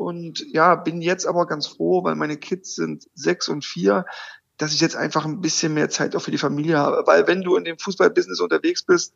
Und 0.00 0.46
ja, 0.50 0.76
bin 0.76 1.02
jetzt 1.02 1.26
aber 1.26 1.46
ganz 1.46 1.66
froh, 1.66 2.02
weil 2.02 2.14
meine 2.14 2.38
Kids 2.38 2.74
sind 2.74 3.06
sechs 3.12 3.50
und 3.50 3.66
vier, 3.66 4.06
dass 4.56 4.72
ich 4.72 4.80
jetzt 4.80 4.96
einfach 4.96 5.26
ein 5.26 5.42
bisschen 5.42 5.74
mehr 5.74 5.90
Zeit 5.90 6.16
auch 6.16 6.22
für 6.22 6.30
die 6.30 6.38
Familie 6.38 6.78
habe. 6.78 7.02
Weil 7.04 7.26
wenn 7.26 7.42
du 7.42 7.54
in 7.54 7.64
dem 7.64 7.78
Fußballbusiness 7.78 8.40
unterwegs 8.40 8.82
bist. 8.82 9.12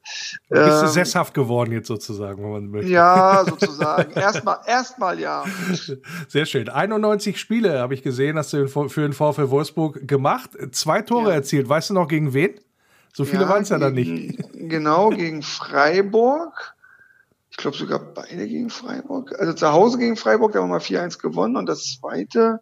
Du 0.51 0.57
bist 0.57 0.77
ähm, 0.77 0.81
du 0.83 0.89
sesshaft 0.89 1.33
geworden 1.33 1.73
jetzt 1.73 1.89
sozusagen, 1.89 2.43
wenn 2.43 2.51
man 2.51 2.67
möchte. 2.67 2.91
Ja, 2.91 3.47
sozusagen. 3.49 4.13
erstmal, 4.15 4.59
erstmal 4.67 5.19
ja. 5.19 5.45
Sehr 6.29 6.45
schön. 6.45 6.69
91 6.69 7.41
Spiele 7.41 7.79
habe 7.79 7.95
ich 7.95 8.03
gesehen, 8.03 8.37
hast 8.37 8.53
du 8.53 8.69
für 8.69 9.01
den 9.01 9.15
VfL 9.15 9.49
Wolfsburg 9.49 10.07
gemacht. 10.07 10.51
Zwei 10.73 11.01
Tore 11.01 11.31
ja. 11.31 11.37
erzielt. 11.37 11.67
Weißt 11.67 11.89
du 11.89 11.95
noch 11.95 12.09
gegen 12.09 12.35
wen? 12.35 12.61
So 13.15 13.25
viele 13.25 13.45
ja, 13.45 13.49
waren 13.49 13.63
es 13.63 13.71
ja 13.71 13.79
dann 13.79 13.95
nicht. 13.95 14.39
Genau, 14.53 15.09
gegen 15.09 15.41
Freiburg 15.43 16.74
ich 17.55 17.59
glaube 17.59 17.77
sogar 17.77 18.01
beide 18.01 18.49
gegen 18.49 18.69
Freiburg. 18.69 19.39
Also 19.39 19.53
zu 19.53 19.73
Hause 19.73 19.99
gegen 19.99 20.17
Freiburg, 20.17 20.53
da 20.53 20.59
haben 20.59 20.71
wir 20.71 20.75
mal 20.75 20.81
4-1 20.81 21.21
gewonnen 21.21 21.57
und 21.57 21.67
das 21.67 21.85
zweite 21.85 22.59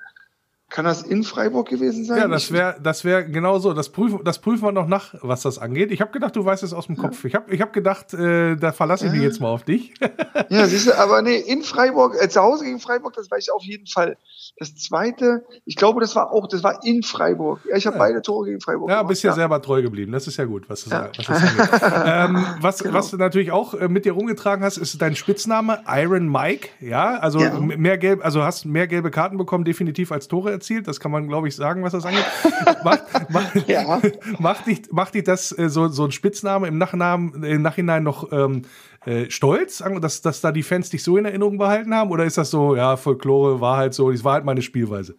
kann 0.69 0.85
das 0.85 1.03
in 1.03 1.23
Freiburg 1.25 1.69
gewesen 1.69 2.05
sein? 2.05 2.19
Ja, 2.19 2.29
das 2.29 2.53
wäre 2.53 2.77
das 2.83 3.03
wär 3.05 3.25
genau 3.25 3.59
so. 3.59 3.73
Das 3.73 3.91
prüfen, 3.91 4.21
das 4.25 4.39
prüfen 4.39 4.65
wir 4.65 4.73
noch 4.73 4.87
nach, 4.87 5.15
was 5.23 5.43
das 5.43 5.59
angeht. 5.59 5.93
Ich 5.93 6.01
habe 6.01 6.13
gedacht, 6.13 6.37
du 6.37 6.45
weißt 6.45 6.63
es 6.63 6.75
aus 6.75 6.87
dem 6.87 6.97
Kopf. 6.97 7.25
Ja. 7.25 7.29
Ich 7.29 7.35
habe 7.35 7.55
ich 7.55 7.61
hab 7.61 7.73
gedacht, 7.73 8.13
äh, 8.15 8.57
da 8.57 8.73
verlasse 8.73 9.07
ich 9.07 9.13
mich 9.13 9.23
jetzt 9.23 9.41
mal 9.41 9.51
auf 9.51 9.65
dich. 9.65 9.95
ja, 10.49 10.67
siehst 10.67 10.89
du, 10.89 10.99
aber 10.99 11.23
nee, 11.23 11.37
in 11.37 11.63
Freiburg, 11.63 12.17
äh, 12.21 12.29
zu 12.29 12.43
Hause 12.43 12.65
gegen 12.65 12.81
Freiburg, 12.81 13.15
das 13.15 13.31
weiß 13.31 13.45
ich 13.45 13.53
auf 13.53 13.63
jeden 13.63 13.87
Fall. 13.87 14.17
Das 14.63 14.77
zweite, 14.77 15.45
ich 15.65 15.75
glaube, 15.75 16.01
das 16.01 16.15
war 16.15 16.31
auch, 16.31 16.47
das 16.47 16.63
war 16.63 16.85
in 16.85 17.03
Freiburg. 17.03 17.59
Ja, 17.69 17.77
ich 17.77 17.85
habe 17.85 17.97
ja. 17.97 18.05
beide 18.05 18.23
Tore 18.23 18.47
gegen 18.47 18.61
Freiburg 18.61 18.89
Ja, 18.89 18.99
gemacht. 18.99 19.09
bist 19.09 19.25
ja 19.25 19.33
selber 19.33 19.61
treu 19.61 19.83
geblieben. 19.83 20.13
Das 20.13 20.29
ist 20.29 20.37
ja 20.37 20.45
gut, 20.45 20.71
was, 20.71 20.85
das, 20.85 20.93
was 21.19 21.27
das 21.27 21.43
angeht. 21.43 22.07
ähm, 22.07 22.47
was, 22.61 22.79
genau. 22.79 22.95
was 22.95 23.11
du 23.11 23.17
natürlich 23.17 23.51
auch 23.51 23.75
äh, 23.75 23.89
mit 23.89 24.05
dir 24.05 24.13
rumgetragen 24.13 24.65
hast, 24.65 24.77
ist 24.77 25.03
dein 25.03 25.17
Spitzname 25.17 25.81
Iron 25.89 26.31
Mike. 26.31 26.69
Ja, 26.79 27.19
also 27.19 27.41
mehr 27.41 27.99
gelb, 27.99 28.25
also 28.25 28.45
hast 28.45 28.65
mehr 28.65 28.87
gelbe 28.87 29.11
Karten 29.11 29.37
bekommen, 29.37 29.65
definitiv 29.65 30.13
als 30.13 30.29
Tore 30.29 30.53
erzielt. 30.53 30.87
Das 30.87 31.01
kann 31.01 31.11
man, 31.11 31.27
glaube 31.27 31.49
ich, 31.49 31.57
sagen, 31.57 31.83
was 31.83 31.91
das 31.91 32.07
angeht. 32.07 32.25
macht, 32.85 33.03
macht, 33.31 33.69
ja. 33.69 34.01
macht, 34.39 34.69
dich, 34.69 34.93
macht 34.93 35.15
dich 35.15 35.25
das 35.25 35.51
äh, 35.59 35.69
so, 35.71 35.89
so 35.89 36.05
ein 36.05 36.13
Spitzname 36.13 36.69
im, 36.69 36.79
Nachnamen, 36.79 37.43
im 37.43 37.63
Nachhinein 37.63 38.05
noch 38.05 38.31
ähm, 38.31 38.63
äh, 39.07 39.31
stolz, 39.31 39.83
dass, 40.01 40.23
dass 40.23 40.41
da 40.41 40.53
die 40.53 40.63
Fans 40.63 40.91
dich 40.91 41.03
so 41.03 41.17
in 41.17 41.25
Erinnerung 41.25 41.59
behalten 41.59 41.95
haben? 41.95 42.11
Oder 42.11 42.25
ist 42.25 42.39
das 42.39 42.51
so, 42.51 42.77
ja, 42.77 42.97
Folklore 42.97 43.61
war 43.61 43.77
halt 43.77 43.95
so, 43.95 44.11
das 44.11 44.25
war 44.25 44.35
halt 44.35 44.45
meine 44.45 44.63
Spielweise? 44.63 45.17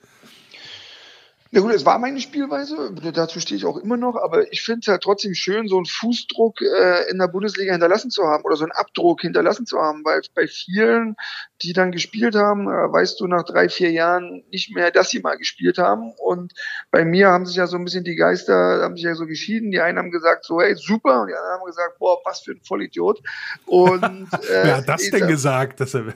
Na 1.56 1.62
gut, 1.62 1.72
es 1.72 1.86
war 1.86 2.00
meine 2.00 2.20
Spielweise, 2.20 2.92
dazu 3.14 3.40
stehe 3.40 3.60
ich 3.60 3.66
auch 3.66 3.78
immer 3.78 3.96
noch, 3.96 4.16
aber 4.16 4.52
ich 4.52 4.64
finde 4.64 4.80
es 4.82 4.88
halt 4.88 5.04
trotzdem 5.04 5.36
schön, 5.36 5.68
so 5.68 5.78
einen 5.78 5.86
Fußdruck 5.86 6.60
äh, 6.62 7.12
in 7.12 7.20
der 7.20 7.28
Bundesliga 7.28 7.74
hinterlassen 7.74 8.10
zu 8.10 8.24
haben 8.24 8.44
oder 8.44 8.56
so 8.56 8.64
einen 8.64 8.72
Abdruck 8.72 9.22
hinterlassen 9.22 9.68
zu 9.68 9.78
haben, 9.78 10.04
weil 10.04 10.22
bei 10.34 10.48
vielen, 10.48 11.16
die 11.64 11.74
dann 11.74 11.92
gespielt 11.92 12.36
haben, 12.36 12.68
äh, 12.68 12.92
weißt 12.92 13.20
du 13.20 13.28
nach 13.28 13.44
drei, 13.44 13.70
vier 13.70 13.92
Jahren 13.92 14.44
nicht 14.52 14.76
mehr, 14.76 14.92
dass 14.92 15.10
sie 15.10 15.20
mal 15.20 15.38
gespielt 15.38 15.78
haben. 15.78 16.12
Und 16.18 16.54
bei 16.92 17.06
mir 17.06 17.30
haben 17.30 17.46
sich 17.46 17.56
ja 17.56 17.68
so 17.68 17.78
ein 17.78 17.86
bisschen 17.86 18.04
die 18.04 18.16
Geister, 18.16 18.82
haben 18.82 18.96
sich 18.96 19.06
ja 19.06 19.16
so 19.16 19.26
geschieden. 19.26 19.72
Die 19.72 19.80
einen 19.80 19.98
haben 19.98 20.12
gesagt, 20.12 20.46
so, 20.46 20.62
hey, 20.62 20.76
super, 20.76 21.22
und 21.22 21.28
die 21.30 21.34
anderen 21.34 21.60
haben 21.60 21.66
gesagt, 21.66 22.00
boah, 22.00 22.20
was 22.26 22.42
für 22.42 22.52
ein 22.52 22.62
Vollidiot. 22.64 23.22
Und, 23.66 24.04
äh, 24.04 24.38
Wer 24.64 24.78
hat 24.78 24.90
das 24.90 25.10
denn 25.10 25.28
gesagt? 25.28 25.80
Dass 25.80 25.94
er 25.94 26.14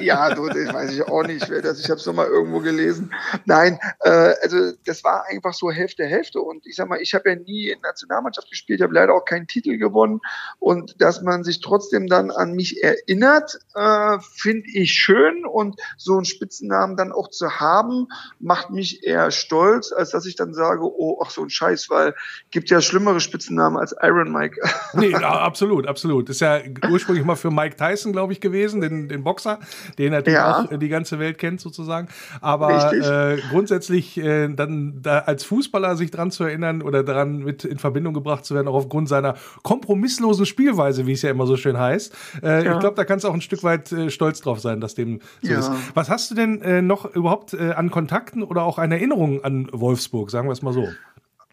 ja, 0.00 0.34
du, 0.34 0.48
das 0.48 0.72
weiß 0.72 0.92
ich 0.92 1.02
auch 1.02 1.22
nicht, 1.22 1.48
wer 1.48 1.62
das, 1.62 1.80
ich 1.80 1.90
habe 1.90 2.00
es 2.00 2.06
nochmal 2.06 2.26
irgendwo 2.26 2.60
gelesen. 2.60 3.12
Nein, 3.44 3.78
äh, 4.00 4.34
also 4.42 4.72
das 4.84 5.04
war 5.04 5.26
einfach 5.26 5.54
so 5.54 5.70
Hälfte, 5.70 6.04
Hälfte. 6.04 6.40
Und 6.40 6.66
ich 6.66 6.76
sag 6.76 6.88
mal, 6.88 7.00
ich 7.00 7.14
habe 7.14 7.30
ja 7.30 7.36
nie 7.36 7.68
in 7.68 7.80
Nationalmannschaft 7.80 8.50
gespielt, 8.50 8.80
ich 8.80 8.82
habe 8.82 8.94
leider 8.94 9.14
auch 9.14 9.24
keinen 9.24 9.46
Titel 9.46 9.78
gewonnen. 9.78 10.20
Und 10.58 11.00
dass 11.00 11.22
man 11.22 11.44
sich 11.44 11.60
trotzdem 11.60 12.06
dann 12.06 12.30
an 12.30 12.52
mich 12.52 12.82
erinnert, 12.82 13.58
äh, 13.74 14.18
finde 14.34 14.68
ich 14.72 14.87
ich 14.88 14.94
schön 14.94 15.44
und 15.44 15.76
so 15.96 16.16
einen 16.16 16.24
Spitzennamen 16.24 16.96
dann 16.96 17.12
auch 17.12 17.28
zu 17.28 17.60
haben, 17.60 18.08
macht 18.40 18.70
mich 18.70 19.04
eher 19.04 19.30
stolz, 19.30 19.92
als 19.92 20.10
dass 20.10 20.26
ich 20.26 20.36
dann 20.36 20.54
sage, 20.54 20.82
oh, 20.82 21.20
ach 21.24 21.30
so 21.30 21.42
ein 21.42 21.50
Scheiß, 21.50 21.90
weil 21.90 22.14
gibt 22.50 22.70
ja 22.70 22.80
schlimmere 22.80 23.20
Spitzennamen 23.20 23.78
als 23.78 23.94
Iron 24.02 24.32
Mike. 24.32 24.60
Nee, 24.94 25.14
absolut, 25.14 25.86
absolut. 25.86 26.28
Das 26.28 26.36
ist 26.36 26.40
ja 26.40 26.60
ursprünglich 26.90 27.24
mal 27.24 27.36
für 27.36 27.50
Mike 27.50 27.76
Tyson, 27.76 28.12
glaube 28.12 28.32
ich, 28.32 28.40
gewesen, 28.40 28.80
den, 28.80 29.08
den 29.08 29.22
Boxer, 29.22 29.58
den 29.98 30.12
natürlich 30.12 30.38
ja. 30.38 30.60
auch 30.60 30.78
die 30.78 30.88
ganze 30.88 31.18
Welt 31.18 31.38
kennt 31.38 31.60
sozusagen. 31.60 32.08
Aber 32.40 32.92
äh, 32.92 33.38
grundsätzlich 33.50 34.18
äh, 34.18 34.48
dann 34.48 35.02
da 35.02 35.20
als 35.20 35.44
Fußballer 35.44 35.96
sich 35.96 36.10
dran 36.10 36.30
zu 36.30 36.44
erinnern 36.44 36.82
oder 36.82 37.02
daran 37.02 37.38
mit 37.38 37.64
in 37.64 37.78
Verbindung 37.78 38.14
gebracht 38.14 38.44
zu 38.44 38.54
werden, 38.54 38.66
auch 38.66 38.74
aufgrund 38.74 39.08
seiner 39.08 39.36
kompromisslosen 39.62 40.46
Spielweise, 40.46 41.06
wie 41.06 41.12
es 41.12 41.22
ja 41.22 41.30
immer 41.30 41.46
so 41.46 41.56
schön 41.56 41.78
heißt. 41.78 42.14
Äh, 42.42 42.64
ja. 42.64 42.74
Ich 42.74 42.80
glaube, 42.80 42.96
da 42.96 43.04
kannst 43.04 43.24
du 43.24 43.28
auch 43.28 43.34
ein 43.34 43.40
Stück 43.40 43.62
weit 43.62 43.92
äh, 43.92 44.10
stolz 44.10 44.40
drauf 44.40 44.60
sein, 44.60 44.77
dass 44.80 44.94
dem 44.94 45.20
so 45.42 45.52
ja. 45.52 45.58
ist. 45.58 45.70
Was 45.94 46.10
hast 46.10 46.30
du 46.30 46.34
denn 46.34 46.62
äh, 46.62 46.82
noch 46.82 47.04
überhaupt 47.14 47.54
äh, 47.54 47.72
an 47.72 47.90
Kontakten 47.90 48.42
oder 48.42 48.62
auch 48.62 48.78
an 48.78 48.92
Erinnerungen 48.92 49.44
an 49.44 49.68
Wolfsburg, 49.72 50.30
sagen 50.30 50.48
wir 50.48 50.52
es 50.52 50.62
mal 50.62 50.72
so? 50.72 50.88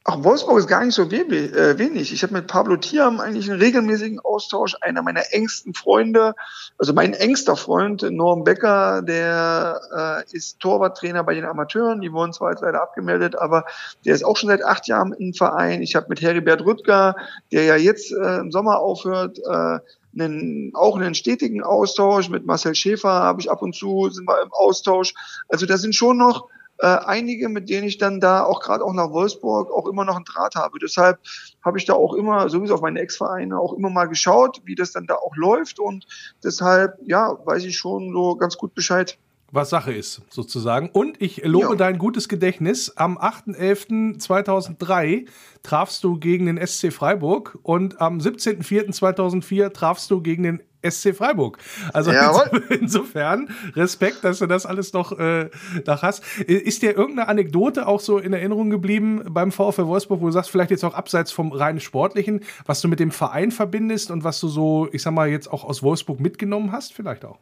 Ach, 0.08 0.24
Wolfsburg 0.24 0.60
ist 0.60 0.68
gar 0.68 0.86
nicht 0.86 0.94
so 0.94 1.10
äh, 1.10 1.80
wenig. 1.80 2.14
Ich 2.14 2.22
habe 2.22 2.34
mit 2.34 2.46
Pablo 2.46 2.78
Thiam 2.78 3.20
eigentlich 3.20 3.50
einen 3.50 3.60
regelmäßigen 3.60 4.20
Austausch. 4.20 4.76
Einer 4.82 5.02
meiner 5.02 5.34
engsten 5.34 5.74
Freunde, 5.74 6.36
also 6.78 6.94
mein 6.94 7.16
engster 7.16 7.56
Freund, 7.56 8.04
Norm 8.12 8.44
Becker, 8.44 9.02
der 9.02 10.24
äh, 10.30 10.36
ist 10.36 10.60
Torwarttrainer 10.60 11.24
bei 11.24 11.34
den 11.34 11.46
Amateuren. 11.46 12.02
Die 12.02 12.14
wurden 12.14 12.34
zwar 12.34 12.52
jetzt 12.52 12.62
leider 12.62 12.84
abgemeldet, 12.84 13.36
aber 13.36 13.66
der 14.06 14.14
ist 14.14 14.24
auch 14.24 14.38
schon 14.38 14.50
seit 14.50 14.64
acht 14.64 14.88
Jahren 14.88 15.12
im 15.12 15.34
Verein. 15.34 15.82
Ich 15.82 15.96
habe 15.96 16.06
mit 16.10 16.22
Heribert 16.22 16.64
Rüttger, 16.64 17.16
der 17.52 17.64
ja 17.64 17.76
jetzt 17.76 18.12
äh, 18.12 18.38
im 18.42 18.52
Sommer 18.52 18.78
aufhört, 18.78 19.40
äh, 19.40 19.80
einen, 20.20 20.72
auch 20.74 20.98
einen 20.98 21.16
stetigen 21.16 21.64
Austausch. 21.64 22.30
Mit 22.30 22.46
Marcel 22.46 22.76
Schäfer 22.76 23.10
habe 23.10 23.42
ich 23.42 23.52
ab 23.52 23.62
und 23.62 23.76
zu, 23.76 24.10
sind 24.10 24.28
wir 24.28 24.42
im 24.42 24.52
Austausch. 24.52 25.14
Also 25.50 25.66
da 25.66 25.78
sind 25.78 25.96
schon 25.96 26.18
noch 26.18 26.48
äh, 26.80 26.88
einige, 26.88 27.50
mit 27.50 27.70
denen 27.70 27.88
ich 27.88 27.98
dann 27.98 28.20
da 28.20 28.44
auch 28.44 28.60
gerade 28.62 28.84
auch 28.84 28.94
nach 28.94 29.12
Wolfsburg 29.12 29.72
auch 29.72 29.88
immer 29.88 30.04
noch 30.04 30.16
einen 30.16 30.26
Draht 30.26 30.56
habe. 30.56 30.80
Deshalb 30.80 31.20
habe 31.64 31.78
ich 31.78 31.86
da 31.86 31.94
auch 31.94 32.14
immer, 32.14 32.50
sowieso 32.50 32.74
auf 32.74 32.82
meine 32.82 33.00
Ex-Vereine, 33.00 33.58
auch 33.58 33.74
immer 33.74 33.90
mal 33.90 34.06
geschaut, 34.06 34.62
wie 34.66 34.76
das 34.76 34.92
dann 34.92 35.08
da 35.08 35.16
auch 35.16 35.36
läuft. 35.36 35.80
Und 35.80 36.06
deshalb, 36.44 36.98
ja, 37.06 37.38
weiß 37.46 37.64
ich 37.64 37.78
schon 37.78 38.12
so 38.14 38.36
ganz 38.36 38.58
gut 38.58 38.74
Bescheid 38.74 39.18
was 39.52 39.70
Sache 39.70 39.94
ist, 39.94 40.24
sozusagen. 40.30 40.90
Und 40.90 41.22
ich 41.22 41.46
lobe 41.46 41.72
ja. 41.72 41.76
dein 41.76 41.98
gutes 41.98 42.30
Gedächtnis. 42.30 42.96
Am 42.98 43.18
8.11.2003 43.18 45.28
trafst 45.64 46.04
du 46.04 46.20
gegen 46.20 46.46
den 46.48 46.60
SC 46.66 46.92
Freiburg 46.92 47.58
und 47.64 48.02
am 48.02 48.18
17.04.2004 48.20 49.72
trafst 49.72 50.12
du 50.12 50.22
gegen 50.22 50.44
den 50.44 50.62
SC 50.90 51.16
Freiburg. 51.16 51.58
Also 51.94 52.12
insofern 52.70 53.50
Respekt, 53.76 54.24
dass 54.24 54.40
du 54.40 54.46
das 54.46 54.66
alles 54.66 54.94
noch 54.94 55.18
äh, 55.18 55.50
da 55.84 56.02
hast. 56.02 56.24
Ist 56.42 56.82
dir 56.82 56.96
irgendeine 56.96 57.28
Anekdote 57.28 57.88
auch 57.88 58.00
so 58.00 58.18
in 58.18 58.34
Erinnerung 58.34 58.70
geblieben 58.70 59.24
beim 59.30 59.52
VfL 59.52 59.88
Wolfsburg, 59.88 60.22
wo 60.22 60.28
du 60.28 60.32
sagst, 60.32 60.52
vielleicht 60.52 60.72
jetzt 60.72 60.84
auch 60.84 60.94
abseits 60.94 61.32
vom 61.32 61.52
rein 61.52 61.80
sportlichen, 61.80 62.42
was 62.66 62.82
du 62.82 62.88
mit 62.88 63.00
dem 63.00 63.12
Verein 63.12 63.52
verbindest 63.52 64.12
und 64.12 64.24
was 64.24 64.40
du 64.40 64.48
so, 64.48 64.88
ich 64.92 65.02
sag 65.02 65.14
mal, 65.14 65.28
jetzt 65.28 65.52
auch 65.52 65.64
aus 65.64 65.84
Wolfsburg 65.84 66.20
mitgenommen 66.20 66.72
hast, 66.72 66.94
vielleicht 66.94 67.26
auch? 67.26 67.40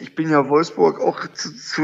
Ich 0.00 0.14
bin 0.14 0.30
ja 0.30 0.48
Wolfsburg 0.48 1.00
auch 1.00 1.26
zu, 1.32 1.54
zu, 1.54 1.82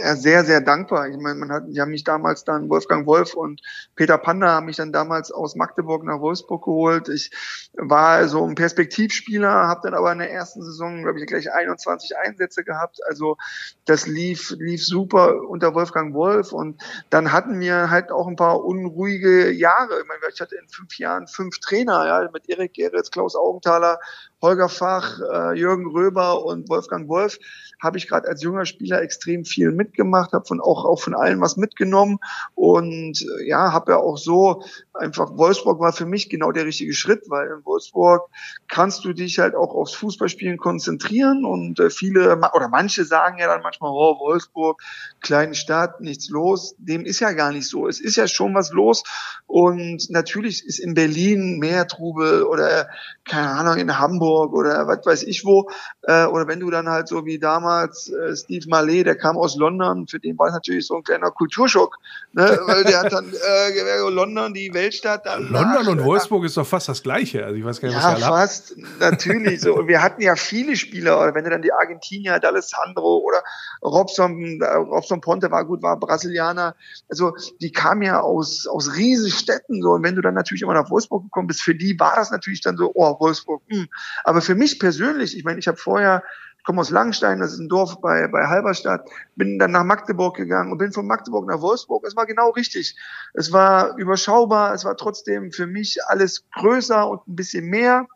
ja, 0.00 0.16
sehr, 0.16 0.44
sehr 0.44 0.60
dankbar. 0.60 1.08
Ich 1.08 1.16
meine, 1.16 1.38
man 1.38 1.50
hat, 1.50 1.64
die 1.68 1.80
haben 1.80 1.90
mich 1.90 2.04
damals 2.04 2.44
dann, 2.44 2.68
Wolfgang 2.68 3.06
Wolf 3.06 3.34
und 3.34 3.60
Peter 3.96 4.18
Panda 4.18 4.52
haben 4.52 4.66
mich 4.66 4.76
dann 4.76 4.92
damals 4.92 5.30
aus 5.30 5.54
Magdeburg 5.54 6.04
nach 6.04 6.20
Wolfsburg 6.20 6.64
geholt. 6.64 7.08
Ich 7.08 7.30
war 7.74 8.28
so 8.28 8.44
ein 8.46 8.54
Perspektivspieler, 8.54 9.48
habe 9.48 9.80
dann 9.84 9.94
aber 9.94 10.12
in 10.12 10.18
der 10.18 10.30
ersten 10.30 10.62
Saison, 10.62 11.02
glaube 11.02 11.20
ich, 11.20 11.26
gleich 11.26 11.52
21 11.52 12.16
Einsätze 12.16 12.64
gehabt. 12.64 13.00
Also 13.06 13.36
das 13.84 14.06
lief, 14.06 14.54
lief 14.58 14.84
super 14.84 15.40
unter 15.48 15.74
Wolfgang 15.74 16.14
Wolf 16.14 16.52
und 16.52 16.82
dann 17.10 17.32
hatten 17.32 17.60
wir 17.60 17.90
halt 17.90 18.10
auch 18.10 18.26
ein 18.26 18.36
paar 18.36 18.64
unruhige 18.64 19.50
Jahre. 19.50 20.00
Ich, 20.00 20.08
meine, 20.08 20.20
ich 20.32 20.40
hatte 20.40 20.56
in 20.56 20.68
fünf 20.68 20.98
Jahren 20.98 21.26
fünf 21.26 21.58
Trainer, 21.58 22.06
ja, 22.06 22.30
mit 22.32 22.48
Erik 22.48 22.74
Geritz, 22.74 23.10
Klaus 23.10 23.36
Augenthaler 23.36 23.98
Holger 24.44 24.68
Fach, 24.68 25.20
äh, 25.20 25.58
Jürgen 25.58 25.86
Röber 25.86 26.44
und 26.44 26.68
Wolfgang 26.68 27.08
Wolf 27.08 27.38
habe 27.84 27.98
ich 27.98 28.08
gerade 28.08 28.28
als 28.28 28.42
junger 28.42 28.66
Spieler 28.66 29.02
extrem 29.02 29.44
viel 29.44 29.70
mitgemacht, 29.70 30.32
habe 30.32 30.44
von 30.44 30.60
auch, 30.60 30.84
auch 30.84 31.00
von 31.00 31.14
allen 31.14 31.40
was 31.40 31.56
mitgenommen 31.56 32.18
und 32.54 33.22
äh, 33.22 33.48
ja, 33.48 33.72
habe 33.72 33.92
ja 33.92 33.98
auch 33.98 34.16
so 34.16 34.64
einfach 34.94 35.36
Wolfsburg 35.36 35.80
war 35.80 35.92
für 35.92 36.06
mich 36.06 36.28
genau 36.30 36.52
der 36.52 36.64
richtige 36.64 36.94
Schritt, 36.94 37.24
weil 37.28 37.48
in 37.48 37.64
Wolfsburg 37.64 38.28
kannst 38.68 39.04
du 39.04 39.12
dich 39.12 39.38
halt 39.38 39.54
auch 39.54 39.74
aufs 39.74 39.94
Fußballspielen 39.94 40.58
konzentrieren 40.58 41.44
und 41.44 41.78
äh, 41.80 41.90
viele 41.90 42.36
oder 42.36 42.68
manche 42.68 43.04
sagen 43.04 43.38
ja 43.38 43.48
dann 43.48 43.62
manchmal, 43.62 43.90
oh, 43.92 44.18
Wolfsburg, 44.18 44.80
kleine 45.20 45.54
Stadt, 45.54 46.00
nichts 46.00 46.28
los. 46.28 46.74
Dem 46.78 47.04
ist 47.04 47.20
ja 47.20 47.32
gar 47.32 47.52
nicht 47.52 47.68
so. 47.68 47.88
Es 47.88 48.00
ist 48.00 48.16
ja 48.16 48.28
schon 48.28 48.54
was 48.54 48.72
los 48.72 49.02
und 49.46 50.10
natürlich 50.10 50.64
ist 50.64 50.78
in 50.78 50.94
Berlin 50.94 51.58
mehr 51.58 51.86
Trubel 51.86 52.44
oder 52.44 52.88
keine 53.24 53.50
Ahnung 53.50 53.76
in 53.76 53.98
Hamburg 53.98 54.52
oder 54.52 54.86
was 54.86 55.04
weiß 55.04 55.22
ich 55.24 55.44
wo 55.44 55.68
äh, 56.02 56.26
oder 56.26 56.46
wenn 56.46 56.60
du 56.60 56.70
dann 56.70 56.88
halt 56.88 57.08
so 57.08 57.24
wie 57.26 57.38
damals 57.38 57.73
äh, 57.82 58.36
Steve 58.36 58.66
Mallet, 58.68 59.06
der 59.06 59.16
kam 59.16 59.36
aus 59.36 59.56
London, 59.56 60.06
für 60.06 60.20
den 60.20 60.38
war 60.38 60.48
es 60.48 60.54
natürlich 60.54 60.86
so 60.86 60.96
ein 60.96 61.02
kleiner 61.02 61.30
Kulturschock, 61.30 61.98
ne? 62.32 62.58
weil 62.66 62.84
der 62.84 63.00
hat 63.00 63.12
dann 63.12 63.32
äh, 63.32 64.10
London 64.10 64.54
die 64.54 64.72
Welt 64.72 64.84
Weltstadt. 64.84 65.26
Dann 65.26 65.48
London 65.48 65.88
und 65.88 66.04
Wolfsburg 66.04 66.44
ist 66.44 66.56
doch 66.56 66.66
fast 66.66 66.88
das 66.88 67.02
Gleiche. 67.02 67.44
Also 67.44 67.56
ich 67.56 67.64
weiß 67.64 67.80
gar 67.80 67.88
nicht, 67.88 67.98
ja, 67.98 68.12
was 68.12 68.20
ihr 68.20 68.26
fast, 68.26 68.74
natürlich. 69.00 69.60
So. 69.60 69.74
Und 69.74 69.88
wir 69.88 70.02
hatten 70.02 70.20
ja 70.22 70.36
viele 70.36 70.76
Spieler, 70.76 71.34
wenn 71.34 71.44
du 71.44 71.50
dann 71.50 71.62
die 71.62 71.72
Argentinier, 71.72 72.36
D'Alessandro 72.36 73.20
oder 73.22 73.42
Robson, 73.82 74.60
äh, 74.60 74.66
Robson 74.66 75.20
Ponte 75.20 75.50
war 75.50 75.64
gut, 75.64 75.82
war 75.82 75.98
Brasilianer. 75.98 76.74
Also 77.08 77.34
die 77.60 77.72
kamen 77.72 78.02
ja 78.02 78.20
aus, 78.20 78.66
aus 78.66 78.94
Riesenstädten. 78.96 79.82
So. 79.82 79.92
Und 79.92 80.02
wenn 80.02 80.14
du 80.14 80.22
dann 80.22 80.34
natürlich 80.34 80.62
immer 80.62 80.74
nach 80.74 80.90
Wolfsburg 80.90 81.24
gekommen 81.24 81.48
bist, 81.48 81.62
für 81.62 81.74
die 81.74 81.98
war 81.98 82.16
das 82.16 82.30
natürlich 82.30 82.60
dann 82.60 82.76
so, 82.76 82.92
oh, 82.94 83.18
Wolfsburg. 83.20 83.62
Mh. 83.68 83.76
Hm. 83.76 83.88
Aber 84.24 84.40
für 84.40 84.54
mich 84.54 84.78
persönlich, 84.78 85.36
ich 85.36 85.44
meine, 85.44 85.58
ich 85.58 85.68
habe 85.68 85.78
vorher 85.78 86.22
komme 86.64 86.80
aus 86.80 86.90
Langenstein, 86.90 87.40
das 87.40 87.52
ist 87.52 87.60
ein 87.60 87.68
Dorf 87.68 88.00
bei, 88.00 88.26
bei 88.28 88.46
Halberstadt, 88.46 89.08
bin 89.36 89.58
dann 89.58 89.72
nach 89.72 89.84
Magdeburg 89.84 90.36
gegangen 90.36 90.72
und 90.72 90.78
bin 90.78 90.92
von 90.92 91.06
Magdeburg 91.06 91.46
nach 91.46 91.60
Wolfsburg. 91.60 92.04
Es 92.06 92.16
war 92.16 92.26
genau 92.26 92.50
richtig. 92.50 92.96
Es 93.34 93.52
war 93.52 93.96
überschaubar, 93.96 94.74
es 94.74 94.84
war 94.84 94.96
trotzdem 94.96 95.52
für 95.52 95.66
mich 95.66 95.98
alles 96.06 96.44
größer 96.52 97.08
und 97.08 97.26
ein 97.28 97.36
bisschen 97.36 97.66
mehr. 97.66 98.06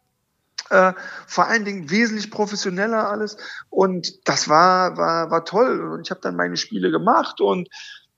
Äh, 0.70 0.92
vor 1.26 1.46
allen 1.46 1.64
Dingen 1.64 1.90
wesentlich 1.90 2.30
professioneller 2.30 3.08
alles 3.08 3.38
und 3.70 4.28
das 4.28 4.50
war 4.50 4.98
war 4.98 5.30
war 5.30 5.46
toll 5.46 5.80
und 5.80 6.02
ich 6.02 6.10
habe 6.10 6.20
dann 6.20 6.36
meine 6.36 6.58
Spiele 6.58 6.90
gemacht 6.90 7.40
und 7.40 7.70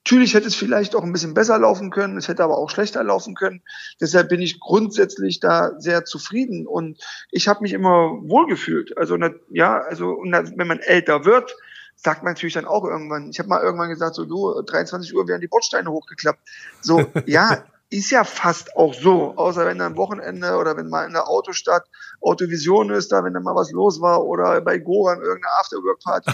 Natürlich 0.05 0.35
hätte 0.35 0.49
es 0.49 0.55
vielleicht 0.55 0.97
auch 0.97 1.03
ein 1.05 1.13
bisschen 1.13 1.35
besser 1.35 1.59
laufen 1.59 1.91
können, 1.91 2.17
es 2.17 2.27
hätte 2.27 2.43
aber 2.43 2.57
auch 2.57 2.71
schlechter 2.71 3.05
laufen 3.05 3.35
können. 3.35 3.63
Deshalb 4.01 4.31
bin 4.31 4.41
ich 4.41 4.59
grundsätzlich 4.59 5.41
da 5.41 5.79
sehr 5.79 6.05
zufrieden 6.05 6.67
und 6.67 6.99
ich 7.31 7.49
habe 7.49 7.61
mich 7.63 7.75
immer 7.75 8.19
wohlgefühlt. 8.23 8.97
Also 8.97 9.19
ja, 9.51 9.79
also 9.79 10.17
wenn 10.23 10.67
man 10.67 10.79
älter 10.79 11.25
wird, 11.27 11.55
sagt 11.97 12.23
man 12.23 12.33
natürlich 12.33 12.55
dann 12.55 12.65
auch 12.65 12.85
irgendwann. 12.85 13.29
Ich 13.29 13.39
habe 13.39 13.51
mal 13.51 13.63
irgendwann 13.63 13.91
gesagt, 13.91 14.15
so 14.15 14.25
du 14.25 14.63
23 14.63 15.15
Uhr 15.15 15.29
werden 15.29 15.43
die 15.43 15.49
Bordsteine 15.49 15.91
hochgeklappt. 15.91 16.41
So 16.81 17.05
ja, 17.27 17.63
ist 17.91 18.11
ja 18.11 18.23
fast 18.23 18.77
auch 18.77 18.95
so, 18.95 19.35
außer 19.37 19.67
wenn 19.67 19.79
dann 19.79 19.97
Wochenende 19.97 20.57
oder 20.57 20.77
wenn 20.77 20.89
mal 20.89 21.07
in 21.07 21.13
der 21.13 21.29
Autostadt 21.29 21.85
Autovision 22.21 22.91
ist, 22.91 23.11
da 23.11 23.25
wenn 23.25 23.35
da 23.35 23.41
mal 23.41 23.55
was 23.55 23.73
los 23.73 24.01
war 24.01 24.25
oder 24.25 24.61
bei 24.61 24.79
Goran 24.79 25.21
irgendeine 25.21 25.53
Afterwork-Party. 25.59 26.31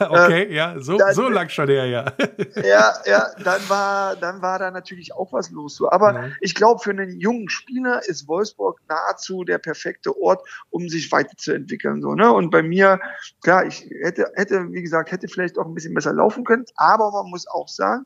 okay, 0.08 0.42
äh, 0.44 0.54
ja, 0.54 0.78
so, 0.78 0.98
dann, 0.98 1.14
so 1.14 1.28
lang 1.28 1.48
schon 1.48 1.68
her, 1.68 1.86
ja. 1.86 2.04
ja, 2.62 2.94
ja, 3.06 3.26
dann 3.42 3.68
war, 3.68 4.16
dann 4.16 4.42
war 4.42 4.58
da 4.58 4.70
natürlich 4.70 5.14
auch 5.14 5.32
was 5.32 5.50
los. 5.50 5.76
So. 5.76 5.90
Aber 5.90 6.12
mhm. 6.12 6.36
ich 6.40 6.54
glaube, 6.54 6.80
für 6.80 6.90
einen 6.90 7.18
jungen 7.18 7.48
Spieler 7.48 8.02
ist 8.06 8.28
Wolfsburg 8.28 8.80
nahezu 8.88 9.42
der 9.44 9.58
perfekte 9.58 10.16
Ort, 10.20 10.46
um 10.68 10.88
sich 10.88 11.10
weiterzuentwickeln. 11.10 12.02
So, 12.02 12.14
ne? 12.14 12.30
Und 12.32 12.50
bei 12.50 12.62
mir, 12.62 13.00
klar, 13.42 13.64
ich 13.64 13.88
hätte, 14.02 14.30
hätte, 14.34 14.70
wie 14.72 14.82
gesagt, 14.82 15.10
hätte 15.10 15.26
vielleicht 15.26 15.58
auch 15.58 15.66
ein 15.66 15.74
bisschen 15.74 15.94
besser 15.94 16.12
laufen 16.12 16.44
können, 16.44 16.66
aber 16.76 17.10
man 17.10 17.30
muss 17.30 17.48
auch 17.48 17.68
sagen, 17.68 18.04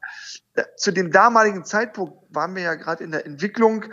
zu 0.77 0.93
dem 0.93 1.11
damaligen 1.11 1.65
Zeitpunkt 1.65 2.15
waren 2.31 2.55
wir 2.55 2.63
ja 2.63 2.75
gerade 2.77 2.94
in 3.01 3.11
der 3.11 3.27
Entwicklung. 3.27 3.87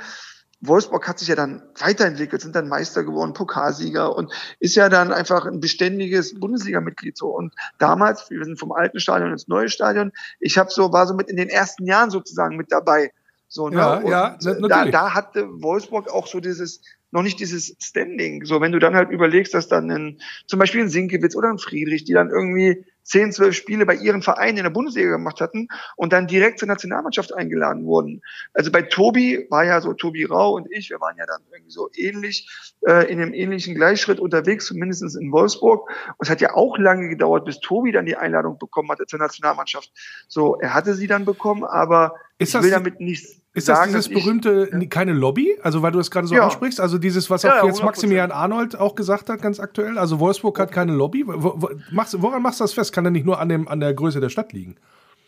Wolfsburg 0.61 1.07
hat 1.07 1.17
sich 1.17 1.27
ja 1.27 1.35
dann 1.35 1.63
weiterentwickelt, 1.79 2.41
sind 2.41 2.55
dann 2.55 2.69
Meister 2.69 3.03
geworden, 3.03 3.33
Pokalsieger 3.33 4.15
und 4.15 4.31
ist 4.59 4.75
ja 4.75 4.89
dann 4.89 5.11
einfach 5.11 5.45
ein 5.45 5.59
beständiges 5.59 6.39
Bundesliga-Mitglied 6.39 7.17
so. 7.17 7.29
Und 7.29 7.53
damals, 7.79 8.29
wir 8.29 8.45
sind 8.45 8.59
vom 8.59 8.71
alten 8.71 8.99
Stadion 8.99 9.31
ins 9.31 9.47
neue 9.47 9.69
Stadion, 9.69 10.11
ich 10.39 10.59
habe 10.59 10.69
so 10.69 10.93
war 10.93 11.07
so 11.07 11.15
mit 11.15 11.29
in 11.29 11.37
den 11.37 11.49
ersten 11.49 11.87
Jahren 11.87 12.11
sozusagen 12.11 12.57
mit 12.57 12.71
dabei. 12.71 13.11
So, 13.47 13.69
ne? 13.69 13.77
Ja, 13.77 13.97
und 13.97 14.07
ja, 14.07 14.37
da, 14.39 14.85
da 14.85 15.13
hatte 15.13 15.47
Wolfsburg 15.61 16.09
auch 16.09 16.27
so 16.27 16.39
dieses 16.39 16.81
noch 17.11 17.23
nicht 17.23 17.39
dieses 17.39 17.75
Standing. 17.79 18.45
So, 18.45 18.61
wenn 18.61 18.71
du 18.71 18.79
dann 18.79 18.95
halt 18.95 19.11
überlegst, 19.11 19.53
dass 19.53 19.67
dann 19.67 19.91
ein, 19.91 20.21
zum 20.47 20.59
Beispiel 20.59 20.81
ein 20.81 20.89
Sinkewitz 20.89 21.35
oder 21.35 21.49
ein 21.49 21.57
Friedrich, 21.57 22.05
die 22.05 22.13
dann 22.13 22.29
irgendwie 22.29 22.85
zehn, 23.03 23.31
zwölf 23.31 23.55
Spiele 23.55 23.85
bei 23.85 23.95
ihren 23.95 24.21
Vereinen 24.21 24.57
in 24.57 24.63
der 24.63 24.69
Bundesliga 24.69 25.09
gemacht 25.09 25.41
hatten 25.41 25.67
und 25.95 26.13
dann 26.13 26.27
direkt 26.27 26.59
zur 26.59 26.67
Nationalmannschaft 26.67 27.33
eingeladen 27.33 27.85
wurden. 27.85 28.21
Also 28.53 28.71
bei 28.71 28.83
Tobi 28.83 29.47
war 29.49 29.65
ja 29.65 29.81
so, 29.81 29.93
Tobi 29.93 30.25
Rau 30.25 30.53
und 30.55 30.67
ich, 30.71 30.89
wir 30.89 31.01
waren 31.01 31.17
ja 31.17 31.25
dann 31.25 31.41
irgendwie 31.51 31.71
so 31.71 31.89
ähnlich, 31.95 32.47
äh, 32.87 33.11
in 33.11 33.21
einem 33.21 33.33
ähnlichen 33.33 33.75
Gleichschritt 33.75 34.19
unterwegs, 34.19 34.67
zumindest 34.67 35.01
in 35.15 35.31
Wolfsburg. 35.31 35.89
Und 35.89 36.25
es 36.25 36.29
hat 36.29 36.41
ja 36.41 36.53
auch 36.53 36.77
lange 36.77 37.09
gedauert, 37.09 37.45
bis 37.45 37.59
Tobi 37.59 37.91
dann 37.91 38.05
die 38.05 38.17
Einladung 38.17 38.57
bekommen 38.57 38.89
hatte 38.89 39.05
zur 39.05 39.19
Nationalmannschaft. 39.19 39.91
So, 40.27 40.59
er 40.59 40.73
hatte 40.73 40.93
sie 40.93 41.07
dann 41.07 41.25
bekommen, 41.25 41.63
aber 41.63 42.15
ich 42.37 42.53
will 42.53 42.71
damit 42.71 42.99
nichts 42.99 43.40
Ist 43.53 43.67
das 43.67 43.77
sagen, 43.79 43.91
dieses 43.91 44.05
dass 44.05 44.11
ich- 44.17 44.23
berühmte, 44.23 44.87
keine 44.89 45.11
Lobby? 45.13 45.57
Also, 45.61 45.81
weil 45.81 45.91
du 45.91 45.99
es 45.99 46.09
gerade 46.09 46.25
so 46.27 46.35
Ja. 46.35 46.45
ansprichst, 46.45 46.79
also 46.79 46.97
dieses, 46.97 47.29
was 47.29 47.43
Ja, 47.43 47.59
auch 47.61 47.65
jetzt 47.65 47.79
100%. 47.81 47.85
Maximilian 47.85 48.31
Arnold 48.31 48.79
auch 48.79 48.95
gesagt 48.95 49.29
hat, 49.29 49.41
ganz 49.41 49.59
aktuell. 49.59 49.97
Also, 49.97 50.19
Wolfsburg 50.19 50.57
hat 50.59 50.71
keine 50.71 50.93
Lobby. 50.93 51.23
Woran 51.27 52.41
machst 52.41 52.59
du 52.59 52.63
das 52.63 52.73
fest? 52.73 52.93
Kann 52.93 53.03
ja 53.03 53.11
nicht 53.11 53.25
nur 53.25 53.39
an, 53.39 53.49
dem, 53.49 53.67
an 53.67 53.79
der 53.81 53.93
Größe 53.93 54.19
der 54.21 54.29
Stadt 54.29 54.53
liegen. 54.53 54.75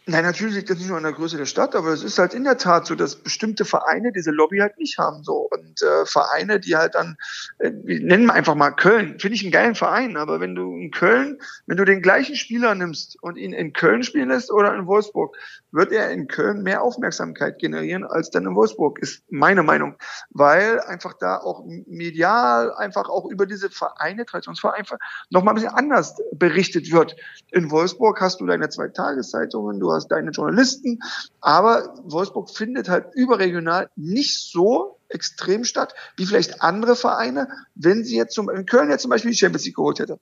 Nein, 0.05 0.25
natürlich 0.25 0.55
liegt 0.55 0.69
das 0.69 0.79
nicht 0.79 0.89
nur 0.89 0.97
an 0.97 1.03
der 1.03 1.13
Größe 1.13 1.37
der 1.37 1.45
Stadt, 1.45 1.75
aber 1.77 1.87
es 1.93 2.03
ist 2.03 2.17
halt 2.19 2.33
in 2.33 2.43
der 2.43 2.57
Tat 2.57 2.85
so, 2.85 2.93
dass 2.93 3.15
bestimmte 3.15 3.63
Vereine 3.63 4.11
diese 4.11 4.31
Lobby 4.31 4.57
halt 4.57 4.77
nicht 4.77 4.97
haben. 4.97 5.23
So. 5.23 5.47
Und 5.49 5.81
äh, 5.81 6.05
Vereine, 6.05 6.59
die 6.59 6.75
halt 6.75 6.95
dann, 6.95 7.15
äh, 7.59 7.71
wir 7.85 8.01
nennen 8.01 8.25
wir 8.25 8.33
einfach 8.33 8.55
mal 8.55 8.71
Köln, 8.71 9.17
finde 9.19 9.35
ich 9.35 9.43
einen 9.43 9.53
geilen 9.53 9.75
Verein, 9.75 10.17
aber 10.17 10.41
wenn 10.41 10.55
du 10.55 10.75
in 10.75 10.91
Köln, 10.91 11.39
wenn 11.67 11.77
du 11.77 11.85
den 11.85 12.01
gleichen 12.01 12.35
Spieler 12.35 12.75
nimmst 12.75 13.15
und 13.23 13.37
ihn 13.37 13.53
in 13.53 13.71
Köln 13.71 14.03
spielen 14.03 14.27
lässt 14.27 14.51
oder 14.51 14.75
in 14.75 14.87
Wolfsburg, 14.87 15.37
wird 15.73 15.91
er 15.91 16.11
in 16.11 16.27
Köln 16.27 16.61
mehr 16.61 16.81
Aufmerksamkeit 16.83 17.59
generieren 17.59 18.05
als 18.05 18.29
dann 18.29 18.45
in 18.45 18.55
Wolfsburg, 18.55 18.99
ist 18.99 19.23
meine 19.29 19.63
Meinung. 19.63 19.95
Weil 20.29 20.79
einfach 20.81 21.13
da 21.19 21.37
auch 21.37 21.65
medial 21.87 22.73
einfach 22.75 23.09
auch 23.09 23.25
über 23.25 23.45
diese 23.45 23.69
Vereine, 23.69 24.25
Traditionsvereine, 24.25 24.85
nochmal 25.29 25.53
ein 25.53 25.55
bisschen 25.55 25.73
anders 25.73 26.15
berichtet 26.33 26.91
wird. 26.91 27.15
In 27.51 27.71
Wolfsburg 27.71 28.21
hast 28.21 28.39
du 28.39 28.45
deine 28.45 28.69
zwei 28.69 28.87
Tageszeitungen, 28.87 29.79
du 29.79 29.91
hast 29.91 30.09
deine 30.09 30.31
Journalisten, 30.31 30.99
aber 31.41 31.95
Wolfsburg 32.03 32.49
findet 32.51 32.87
halt 32.87 33.07
überregional 33.15 33.89
nicht 33.95 34.39
so 34.39 34.99
extrem 35.09 35.63
statt, 35.63 35.93
wie 36.17 36.25
vielleicht 36.25 36.61
andere 36.61 36.95
Vereine, 36.95 37.47
wenn 37.75 38.03
sie 38.03 38.15
jetzt 38.15 38.33
zum, 38.33 38.49
in 38.49 38.65
Köln 38.65 38.89
jetzt 38.89 39.01
zum 39.01 39.11
Beispiel 39.11 39.31
die 39.31 39.37
Champions 39.37 39.65
League 39.65 39.75
geholt 39.75 39.99
hätte. 39.99 40.19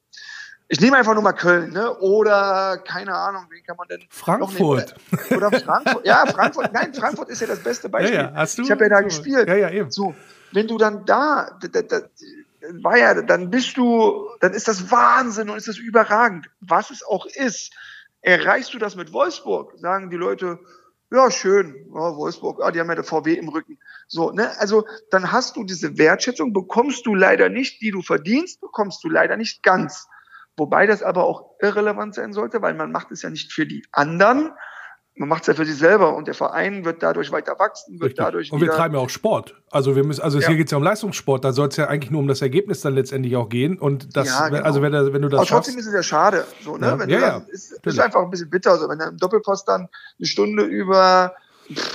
Ich 0.73 0.79
nehme 0.79 0.95
einfach 0.95 1.13
nur 1.13 1.21
mal 1.21 1.33
Köln, 1.33 1.73
ne? 1.73 1.93
Oder 1.99 2.81
keine 2.87 3.13
Ahnung, 3.13 3.43
wen 3.49 3.61
kann 3.65 3.75
man 3.75 3.89
denn? 3.89 4.05
Frankfurt. 4.09 4.95
Oder, 5.29 5.47
oder 5.49 5.59
Frankfurt. 5.59 6.05
Ja, 6.07 6.25
Frankfurt. 6.25 6.71
Nein, 6.71 6.93
Frankfurt 6.93 7.27
ist 7.29 7.41
ja 7.41 7.47
das 7.47 7.59
beste 7.61 7.89
Beispiel. 7.89 8.15
Ja, 8.15 8.21
ja, 8.29 8.33
hast 8.33 8.57
du- 8.57 8.63
ich 8.63 8.71
habe 8.71 8.83
ja 8.83 8.89
da 8.89 8.97
so. 8.99 9.03
gespielt. 9.03 9.49
Ja, 9.49 9.55
ja, 9.55 9.69
eben. 9.69 9.91
So, 9.91 10.15
wenn 10.53 10.69
du 10.69 10.77
dann 10.77 11.05
da, 11.05 11.59
da, 11.61 11.67
da, 11.67 11.81
da 11.81 12.01
war 12.83 12.97
ja, 12.97 13.21
dann 13.21 13.49
bist 13.49 13.75
du, 13.75 14.29
dann 14.39 14.53
ist 14.53 14.69
das 14.69 14.89
Wahnsinn 14.89 15.49
und 15.49 15.57
ist 15.57 15.67
das 15.67 15.77
überragend. 15.77 16.49
Was 16.61 16.89
es 16.89 17.03
auch 17.03 17.25
ist, 17.25 17.73
erreichst 18.21 18.73
du 18.73 18.77
das 18.79 18.95
mit 18.95 19.11
Wolfsburg, 19.11 19.73
sagen 19.77 20.09
die 20.09 20.15
Leute, 20.15 20.57
ja, 21.13 21.29
schön, 21.29 21.75
ja, 21.93 22.15
Wolfsburg, 22.15 22.61
ah, 22.63 22.71
die 22.71 22.79
haben 22.79 22.87
ja 22.87 22.95
der 22.95 23.03
VW 23.03 23.33
im 23.33 23.49
Rücken. 23.49 23.77
So, 24.07 24.31
ne, 24.31 24.57
also 24.57 24.85
dann 25.09 25.33
hast 25.33 25.57
du 25.57 25.65
diese 25.65 25.97
Wertschätzung, 25.97 26.53
bekommst 26.53 27.05
du 27.05 27.13
leider 27.13 27.49
nicht, 27.49 27.81
die 27.81 27.91
du 27.91 28.01
verdienst, 28.01 28.61
bekommst 28.61 29.03
du 29.03 29.09
leider 29.09 29.35
nicht 29.35 29.63
ganz. 29.63 30.07
Wobei 30.57 30.85
das 30.85 31.01
aber 31.03 31.23
auch 31.25 31.51
irrelevant 31.61 32.15
sein 32.15 32.33
sollte, 32.33 32.61
weil 32.61 32.73
man 32.73 32.91
macht 32.91 33.11
es 33.11 33.21
ja 33.21 33.29
nicht 33.29 33.51
für 33.53 33.65
die 33.65 33.85
anderen, 33.91 34.51
man 35.15 35.27
macht 35.27 35.41
es 35.41 35.47
ja 35.47 35.53
für 35.53 35.65
sich 35.65 35.75
selber 35.77 36.15
und 36.15 36.27
der 36.27 36.33
Verein 36.33 36.85
wird 36.85 37.03
dadurch 37.03 37.31
weiter 37.31 37.57
wachsen, 37.59 37.95
wird 37.99 38.11
Richtig. 38.11 38.17
dadurch 38.25 38.51
Und 38.51 38.61
wir 38.61 38.69
treiben 38.71 38.95
ja 38.95 39.01
auch 39.01 39.09
Sport. 39.09 39.55
Also 39.69 39.95
wir 39.95 40.03
müssen, 40.05 40.21
also 40.21 40.39
Ja. 40.39 40.47
hier 40.47 40.55
geht 40.57 40.67
es 40.67 40.71
ja 40.71 40.77
um 40.77 40.83
Leistungssport, 40.83 41.43
da 41.43 41.51
soll 41.51 41.67
es 41.67 41.75
ja 41.75 41.87
eigentlich 41.87 42.11
nur 42.11 42.21
um 42.21 42.27
das 42.27 42.41
Ergebnis 42.41 42.79
dann 42.81 42.95
letztendlich 42.95 43.35
auch 43.35 43.49
gehen. 43.49 43.77
Und 43.77 44.15
das, 44.15 44.27
Ja, 44.29 44.47
genau. 44.49 44.63
also 44.63 44.81
wenn, 44.81 44.93
du- 44.93 45.13
wenn 45.13 45.21
du 45.21 45.27
das 45.27 45.39
Aber 45.39 45.47
schaffst. 45.47 45.65
trotzdem 45.69 45.79
ist 45.79 45.87
es 45.87 45.93
ja 45.93 46.03
schade. 46.03 46.45
So, 46.63 46.77
ne? 46.77 46.87
Ja, 46.87 46.99
Wenn 46.99 47.09
ja, 47.09 47.17
du 47.19 47.25
dann, 47.25 47.47
ist, 47.49 47.71
ist 47.85 47.99
einfach 47.99 48.21
ein 48.21 48.29
bisschen 48.29 48.49
bitter. 48.49 48.77
So, 48.77 48.87
wenn 48.87 48.99
da 48.99 49.09
im 49.09 49.17
Doppelpost 49.17 49.67
dann 49.67 49.89
eine 50.17 50.27
Stunde 50.27 50.63
über, 50.63 51.35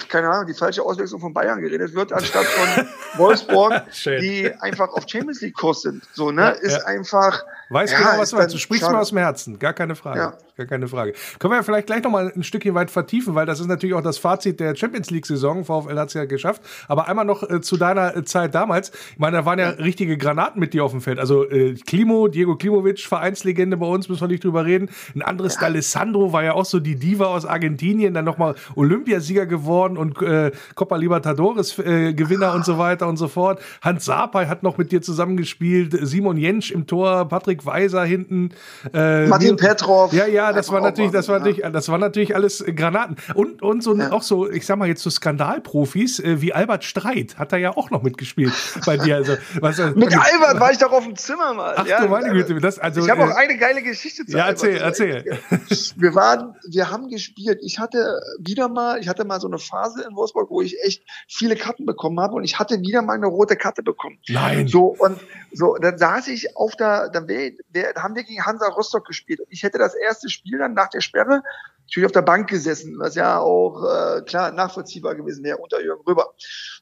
keine 0.08 0.28
Ahnung, 0.28 0.46
die 0.46 0.54
falsche 0.54 0.82
Auswechslung 0.82 1.20
von 1.20 1.32
Bayern 1.32 1.60
geredet 1.60 1.94
wird, 1.94 2.12
anstatt 2.12 2.44
von 2.44 2.86
Wolfsburg, 3.16 3.82
die 4.04 4.50
einfach 4.60 4.88
auf 4.90 5.04
Champions 5.06 5.40
League 5.40 5.54
Kurs 5.54 5.82
sind. 5.82 6.02
So, 6.12 6.30
ne? 6.30 6.42
Ja, 6.42 6.48
ist 6.50 6.78
ja. 6.78 6.84
einfach. 6.84 7.42
Weiß 7.68 7.90
ja, 7.90 7.98
genau, 7.98 8.18
was 8.18 8.30
du 8.30 8.36
meinst. 8.36 8.54
Du 8.54 8.58
sprichst 8.58 8.84
schade. 8.84 8.94
mir 8.94 9.00
aus 9.00 9.08
dem 9.08 9.18
Herzen. 9.18 9.58
Gar 9.58 9.72
keine 9.72 9.96
Frage. 9.96 10.18
Ja. 10.18 10.38
Gar 10.56 10.66
keine 10.66 10.88
Frage. 10.88 11.14
Können 11.38 11.52
wir 11.52 11.56
ja 11.56 11.62
vielleicht 11.62 11.86
gleich 11.86 12.02
noch 12.02 12.10
mal 12.10 12.32
ein 12.34 12.44
Stückchen 12.44 12.74
weit 12.74 12.90
vertiefen, 12.90 13.34
weil 13.34 13.44
das 13.44 13.60
ist 13.60 13.66
natürlich 13.66 13.94
auch 13.94 14.02
das 14.02 14.18
Fazit 14.18 14.60
der 14.60 14.76
Champions 14.76 15.10
League-Saison. 15.10 15.64
VfL 15.64 15.98
hat 15.98 16.08
es 16.08 16.14
ja 16.14 16.24
geschafft. 16.24 16.62
Aber 16.86 17.08
einmal 17.08 17.24
noch 17.24 17.42
äh, 17.42 17.60
zu 17.60 17.76
deiner 17.76 18.16
äh, 18.16 18.24
Zeit 18.24 18.54
damals. 18.54 18.92
Ich 19.12 19.18
meine, 19.18 19.38
da 19.38 19.44
waren 19.44 19.58
ja 19.58 19.70
richtige 19.70 20.16
Granaten 20.16 20.60
mit 20.60 20.74
dir 20.74 20.84
auf 20.84 20.92
dem 20.92 21.00
Feld. 21.00 21.18
Also 21.18 21.48
äh, 21.50 21.74
Klimo, 21.74 22.28
Diego 22.28 22.56
Klimovic, 22.56 23.00
Vereinslegende 23.00 23.76
bei 23.76 23.86
uns, 23.86 24.08
müssen 24.08 24.20
wir 24.20 24.28
nicht 24.28 24.44
drüber 24.44 24.64
reden. 24.64 24.88
Ein 25.14 25.22
anderes 25.22 25.58
D'Alessandro 25.58 26.32
war 26.32 26.44
ja 26.44 26.54
auch 26.54 26.64
so 26.64 26.78
die 26.78 26.96
Diva 26.96 27.26
aus 27.26 27.44
Argentinien, 27.44 28.14
dann 28.14 28.24
nochmal 28.24 28.54
Olympiasieger 28.76 29.44
geworden 29.46 29.65
und 29.66 30.20
äh, 30.22 30.52
Copa 30.74 30.96
Libertadores-Gewinner 30.96 32.54
und 32.54 32.64
so 32.64 32.78
weiter 32.78 33.08
und 33.08 33.16
so 33.16 33.28
fort. 33.28 33.60
Hans 33.82 34.04
Sapai 34.04 34.46
hat 34.46 34.62
noch 34.62 34.78
mit 34.78 34.92
dir 34.92 35.02
zusammengespielt. 35.02 35.96
Simon 36.02 36.36
Jentsch 36.36 36.70
im 36.70 36.86
Tor, 36.86 37.28
Patrick 37.28 37.66
Weiser 37.66 38.04
hinten. 38.04 38.50
Äh, 38.92 39.26
Martin 39.26 39.56
Petrov. 39.56 40.12
Ja, 40.12 40.26
ja, 40.26 40.52
das 40.52 40.70
war 40.70 40.80
natürlich, 40.80 41.12
das 41.12 41.28
war 41.28 41.38
natürlich, 41.38 41.62
das 41.72 41.88
war 41.88 41.98
natürlich 41.98 42.34
alles 42.34 42.60
äh, 42.60 42.72
Granaten. 42.72 43.16
Und, 43.34 43.62
und 43.62 43.82
so 43.82 43.96
auch 44.10 44.22
so, 44.22 44.50
ich 44.50 44.66
sag 44.66 44.78
mal 44.78 44.88
jetzt 44.88 45.02
so 45.02 45.10
Skandalprofis 45.10 46.20
äh, 46.20 46.40
wie 46.40 46.52
Albert 46.52 46.84
Streit 46.84 47.38
hat 47.38 47.52
er 47.52 47.58
ja 47.58 47.76
auch 47.76 47.90
noch 47.90 48.02
mitgespielt 48.02 48.52
bei 48.84 48.96
dir. 48.96 49.16
Also, 49.16 49.34
was, 49.60 49.78
äh, 49.78 49.90
Mit 49.94 50.16
Albert 50.16 50.60
war 50.60 50.72
ich 50.72 50.78
doch 50.78 50.92
auf 50.92 51.04
dem 51.04 51.16
Zimmer 51.16 51.54
mal. 51.54 51.74
Ach 51.76 51.86
ja, 51.86 52.02
du 52.02 52.08
meine 52.08 52.30
Güte, 52.30 52.58
das, 52.60 52.78
also, 52.78 53.02
ich 53.02 53.10
habe 53.10 53.22
äh, 53.22 53.24
auch 53.24 53.36
eine 53.36 53.56
geile 53.56 53.82
Geschichte 53.82 54.24
zu 54.24 54.36
Ja, 54.36 54.44
Albert. 54.44 54.62
erzähl, 54.62 54.80
war 54.80 54.86
erzähl. 54.86 55.94
Wir 55.96 56.14
waren, 56.14 56.54
wir 56.68 56.90
haben 56.90 57.08
gespielt. 57.08 57.58
Ich 57.62 57.78
hatte 57.78 58.20
wieder 58.38 58.68
mal, 58.68 59.00
ich 59.00 59.08
hatte 59.08 59.24
mal 59.24 59.40
so 59.40 59.45
eine 59.46 59.58
Phase 59.58 60.04
in 60.08 60.16
Wolfsburg, 60.16 60.50
wo 60.50 60.60
ich 60.62 60.76
echt 60.82 61.02
viele 61.28 61.56
Karten 61.56 61.86
bekommen 61.86 62.20
habe 62.20 62.34
und 62.34 62.44
ich 62.44 62.58
hatte 62.58 62.80
wieder 62.80 63.02
mal 63.02 63.14
eine 63.14 63.26
rote 63.26 63.56
Karte 63.56 63.82
bekommen. 63.82 64.18
Nein. 64.28 64.68
So 64.68 64.94
und 64.98 65.18
so, 65.52 65.76
dann 65.76 65.98
saß 65.98 66.28
ich 66.28 66.56
auf 66.56 66.76
der, 66.76 67.08
dann 67.10 67.28
wär, 67.28 67.52
wär, 67.70 67.94
haben 67.96 68.14
wir 68.14 68.24
gegen 68.24 68.44
Hansa 68.44 68.68
Rostock 68.68 69.06
gespielt. 69.06 69.40
Und 69.40 69.48
ich 69.50 69.62
hätte 69.62 69.78
das 69.78 69.94
erste 69.94 70.28
Spiel 70.28 70.58
dann 70.58 70.74
nach 70.74 70.88
der 70.88 71.00
Sperre 71.00 71.42
natürlich 71.86 72.06
auf 72.06 72.12
der 72.12 72.22
Bank 72.22 72.48
gesessen, 72.48 72.96
was 72.98 73.14
ja 73.14 73.38
auch 73.38 73.82
äh, 73.84 74.22
klar 74.22 74.50
nachvollziehbar 74.50 75.14
gewesen 75.14 75.44
wäre 75.44 75.58
unter 75.58 75.80
Jürgen 75.82 76.02
Rüber. 76.06 76.34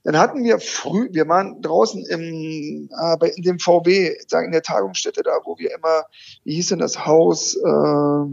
Dann 0.02 0.18
hatten 0.18 0.42
wir 0.44 0.58
früh, 0.58 1.08
wir 1.12 1.28
waren 1.28 1.60
draußen 1.60 2.04
im, 2.06 2.88
äh, 2.90 3.16
bei, 3.18 3.28
in 3.28 3.42
dem 3.42 3.58
VW, 3.58 4.16
sagen 4.26 4.46
in 4.46 4.52
der 4.52 4.62
Tagungsstätte 4.62 5.22
da, 5.22 5.38
wo 5.44 5.58
wir 5.58 5.74
immer, 5.74 6.04
wie 6.44 6.54
hieß 6.54 6.68
denn 6.68 6.78
das 6.78 7.04
Haus? 7.04 7.56
Äh, 7.56 8.24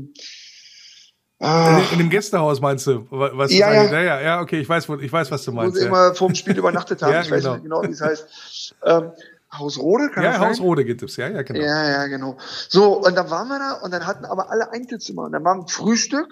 in, 1.42 1.48
ah, 1.48 1.82
in 1.92 1.98
dem 1.98 2.10
Gästehaus 2.10 2.62
meinst 2.62 2.86
du? 2.88 3.06
wa- 3.10 3.32
Was 3.34 3.52
Ja, 3.52 3.72
ja. 3.74 3.92
ja, 4.02 4.22
ja, 4.22 4.42
okay, 4.42 4.60
ich 4.60 4.70
weiß, 4.70 4.88
wo- 4.90 4.96
ich 4.98 5.12
weiß, 5.12 5.32
was 5.32 5.44
du 5.44 5.52
wo 5.52 5.56
meinst. 5.58 5.76
sie 5.78 5.82
Ja, 5.84 5.88
immer 5.90 6.14
vorm 6.16 6.36
Spiel 6.36 6.58
übernachtet 6.58 7.02
haben. 7.04 7.14
Ja, 7.14 7.22
ich 7.22 7.32
weiß 7.32 7.42
genau. 7.42 7.54
nicht 7.56 7.64
genau, 7.64 7.84
wie 7.84 7.92
es 7.92 8.02
heißt. 8.02 8.76
Ähm, 8.86 9.12
Haus 9.58 9.78
Rode, 9.80 10.10
kann 10.10 10.24
ja 10.24 10.30
das 10.32 10.40
sein? 10.40 10.50
Haus 10.50 10.62
Rode 10.62 10.86
gibt 10.86 11.04
es, 11.04 11.18
ja, 11.18 11.28
ja, 11.28 11.42
genau. 11.42 11.60
Ja, 11.60 11.90
ja, 11.90 12.08
genau. 12.08 12.38
So, 12.70 12.94
und 13.04 13.18
dann 13.18 13.30
waren 13.30 13.48
wir 13.50 13.60
da 13.60 13.74
und 13.84 13.92
dann 13.94 14.08
hatten 14.08 14.24
aber 14.26 14.50
alle 14.50 14.72
Einzelzimmer. 14.72 15.24
Und 15.24 15.34
dann 15.34 15.44
war 15.44 15.56
ein 15.56 15.68
Frühstück. 15.68 16.28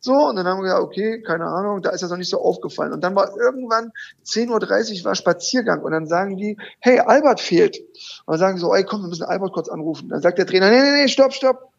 So, 0.00 0.12
und 0.12 0.36
dann 0.36 0.46
haben 0.46 0.58
wir 0.58 0.64
gesagt, 0.64 0.82
okay, 0.82 1.22
keine 1.22 1.46
Ahnung, 1.46 1.80
da 1.80 1.90
ist 1.90 2.02
das 2.02 2.10
noch 2.10 2.18
nicht 2.18 2.28
so 2.30 2.40
aufgefallen. 2.40 2.92
Und 2.92 3.00
dann 3.02 3.14
war 3.14 3.30
irgendwann 3.38 3.90
10.30 4.26 4.98
Uhr 4.98 5.04
war 5.04 5.14
Spaziergang 5.14 5.80
und 5.82 5.92
dann 5.92 6.06
sagen 6.06 6.36
die, 6.36 6.58
hey, 6.80 6.98
Albert 7.00 7.40
fehlt. 7.40 7.78
Und 8.26 8.32
dann 8.32 8.38
sagen 8.38 8.56
sie 8.56 8.62
so, 8.62 8.74
ey, 8.74 8.84
komm, 8.84 9.02
wir 9.02 9.08
müssen 9.08 9.24
Albert 9.24 9.52
kurz 9.52 9.68
anrufen. 9.68 10.08
Dann 10.08 10.20
sagt 10.20 10.36
der 10.38 10.46
Trainer, 10.46 10.68
nee, 10.70 10.80
nee, 10.82 11.02
nee, 11.02 11.08
stopp, 11.08 11.32
stopp. 11.32 11.70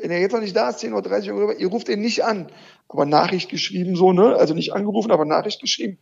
Wenn 0.00 0.10
er 0.10 0.20
jetzt 0.20 0.32
noch 0.32 0.40
nicht 0.40 0.56
da 0.56 0.70
ist, 0.70 0.82
10.30 0.82 1.32
Uhr 1.32 1.58
ihr 1.58 1.68
ruft 1.68 1.88
ihn 1.88 2.00
nicht 2.00 2.24
an. 2.24 2.50
Aber 2.88 3.04
Nachricht 3.04 3.50
geschrieben 3.50 3.96
so, 3.96 4.12
ne? 4.12 4.36
Also 4.36 4.54
nicht 4.54 4.72
angerufen, 4.72 5.10
aber 5.10 5.24
Nachricht 5.24 5.60
geschrieben. 5.60 5.98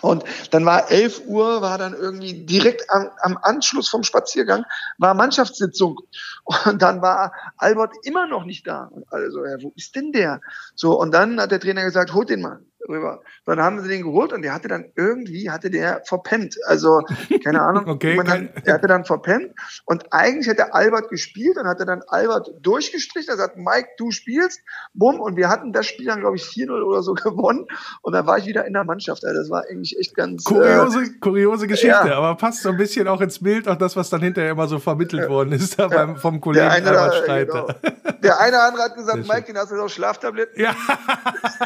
Und 0.00 0.24
dann 0.52 0.64
war 0.64 0.90
11 0.90 1.22
Uhr, 1.26 1.60
war 1.60 1.76
dann 1.76 1.92
irgendwie 1.92 2.44
direkt 2.44 2.88
am, 2.88 3.10
am 3.20 3.38
Anschluss 3.42 3.88
vom 3.88 4.04
Spaziergang, 4.04 4.64
war 4.98 5.14
Mannschaftssitzung. 5.14 5.98
Und 6.44 6.82
dann 6.82 7.02
war 7.02 7.32
Albert 7.56 7.92
immer 8.04 8.26
noch 8.26 8.44
nicht 8.44 8.66
da. 8.66 8.84
Und 8.84 9.04
alle 9.12 9.30
so, 9.30 9.44
ja, 9.44 9.56
wo 9.60 9.72
ist 9.74 9.96
denn 9.96 10.12
der? 10.12 10.40
So, 10.74 10.98
und 10.98 11.12
dann 11.12 11.40
hat 11.40 11.50
der 11.50 11.60
Trainer 11.60 11.82
gesagt, 11.82 12.14
holt 12.14 12.30
den 12.30 12.42
mal 12.42 12.60
rüber. 12.88 13.20
Dann 13.44 13.60
haben 13.60 13.80
sie 13.80 13.88
den 13.88 14.02
geholt 14.02 14.32
und 14.32 14.42
der 14.42 14.54
hatte 14.54 14.68
dann 14.68 14.86
irgendwie, 14.96 15.50
hatte 15.50 15.70
der 15.70 16.02
verpennt. 16.04 16.56
Also, 16.66 17.02
keine 17.44 17.62
Ahnung. 17.62 17.86
Okay, 17.98 18.18
hat, 18.18 18.66
der 18.66 18.74
hatte 18.74 18.86
dann 18.86 19.04
verpennt. 19.04 19.52
Und 19.84 20.12
eigentlich 20.12 20.46
hätte 20.46 20.74
Albert 20.74 21.08
gespielt 21.08 21.56
und 21.56 21.66
hatte 21.66 21.84
dann 21.84 22.02
Albert 22.06 22.50
durchgestrichen. 22.60 23.30
Er 23.30 23.36
sagt, 23.36 23.56
Mike, 23.56 23.88
du 23.96 24.10
spielst. 24.10 24.60
Bumm. 24.94 25.20
Und 25.20 25.36
wir 25.36 25.48
hatten 25.48 25.72
das 25.72 25.86
Spiel 25.86 26.06
dann, 26.06 26.20
glaube 26.20 26.36
ich, 26.36 26.42
4-0 26.42 26.82
oder 26.82 27.02
so 27.02 27.14
gewonnen. 27.14 27.66
Und 28.02 28.12
dann 28.12 28.26
war 28.26 28.38
ich 28.38 28.46
wieder 28.46 28.66
in 28.66 28.72
der 28.74 28.84
Mannschaft. 28.84 29.24
Also 29.24 29.40
das 29.40 29.50
war 29.50 29.64
eigentlich 29.68 29.98
echt 29.98 30.14
ganz, 30.14 30.44
äh, 30.44 30.54
Kuriose, 30.54 31.18
kuriose 31.20 31.66
Geschichte, 31.66 32.08
ja. 32.08 32.18
aber 32.18 32.36
passt 32.36 32.62
so 32.62 32.68
ein 32.68 32.76
bisschen 32.76 33.08
auch 33.08 33.20
ins 33.20 33.40
Bild, 33.40 33.68
auch 33.68 33.76
das, 33.76 33.96
was 33.96 34.10
dann 34.10 34.20
hinterher 34.20 34.52
immer 34.52 34.68
so 34.68 34.78
vermittelt 34.78 35.28
worden 35.28 35.52
ist, 35.52 35.78
da 35.78 35.88
beim, 35.88 36.16
vom 36.16 36.40
Kollegen 36.40 36.66
der 36.68 36.72
eine, 36.72 36.88
Albert 36.88 37.14
Streiter. 37.24 37.78
genau. 37.82 38.18
der 38.22 38.40
eine 38.40 38.56
oder 38.56 38.64
andere 38.64 38.84
hat 38.84 38.94
gesagt. 38.96 39.28
Mike, 39.28 39.44
den 39.46 39.56
hast 39.56 39.72
du 39.72 39.76
doch 39.76 39.88
Schlaftabletten. 39.88 40.60
Ja, 40.60 40.74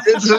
Jetzt, 0.05 0.33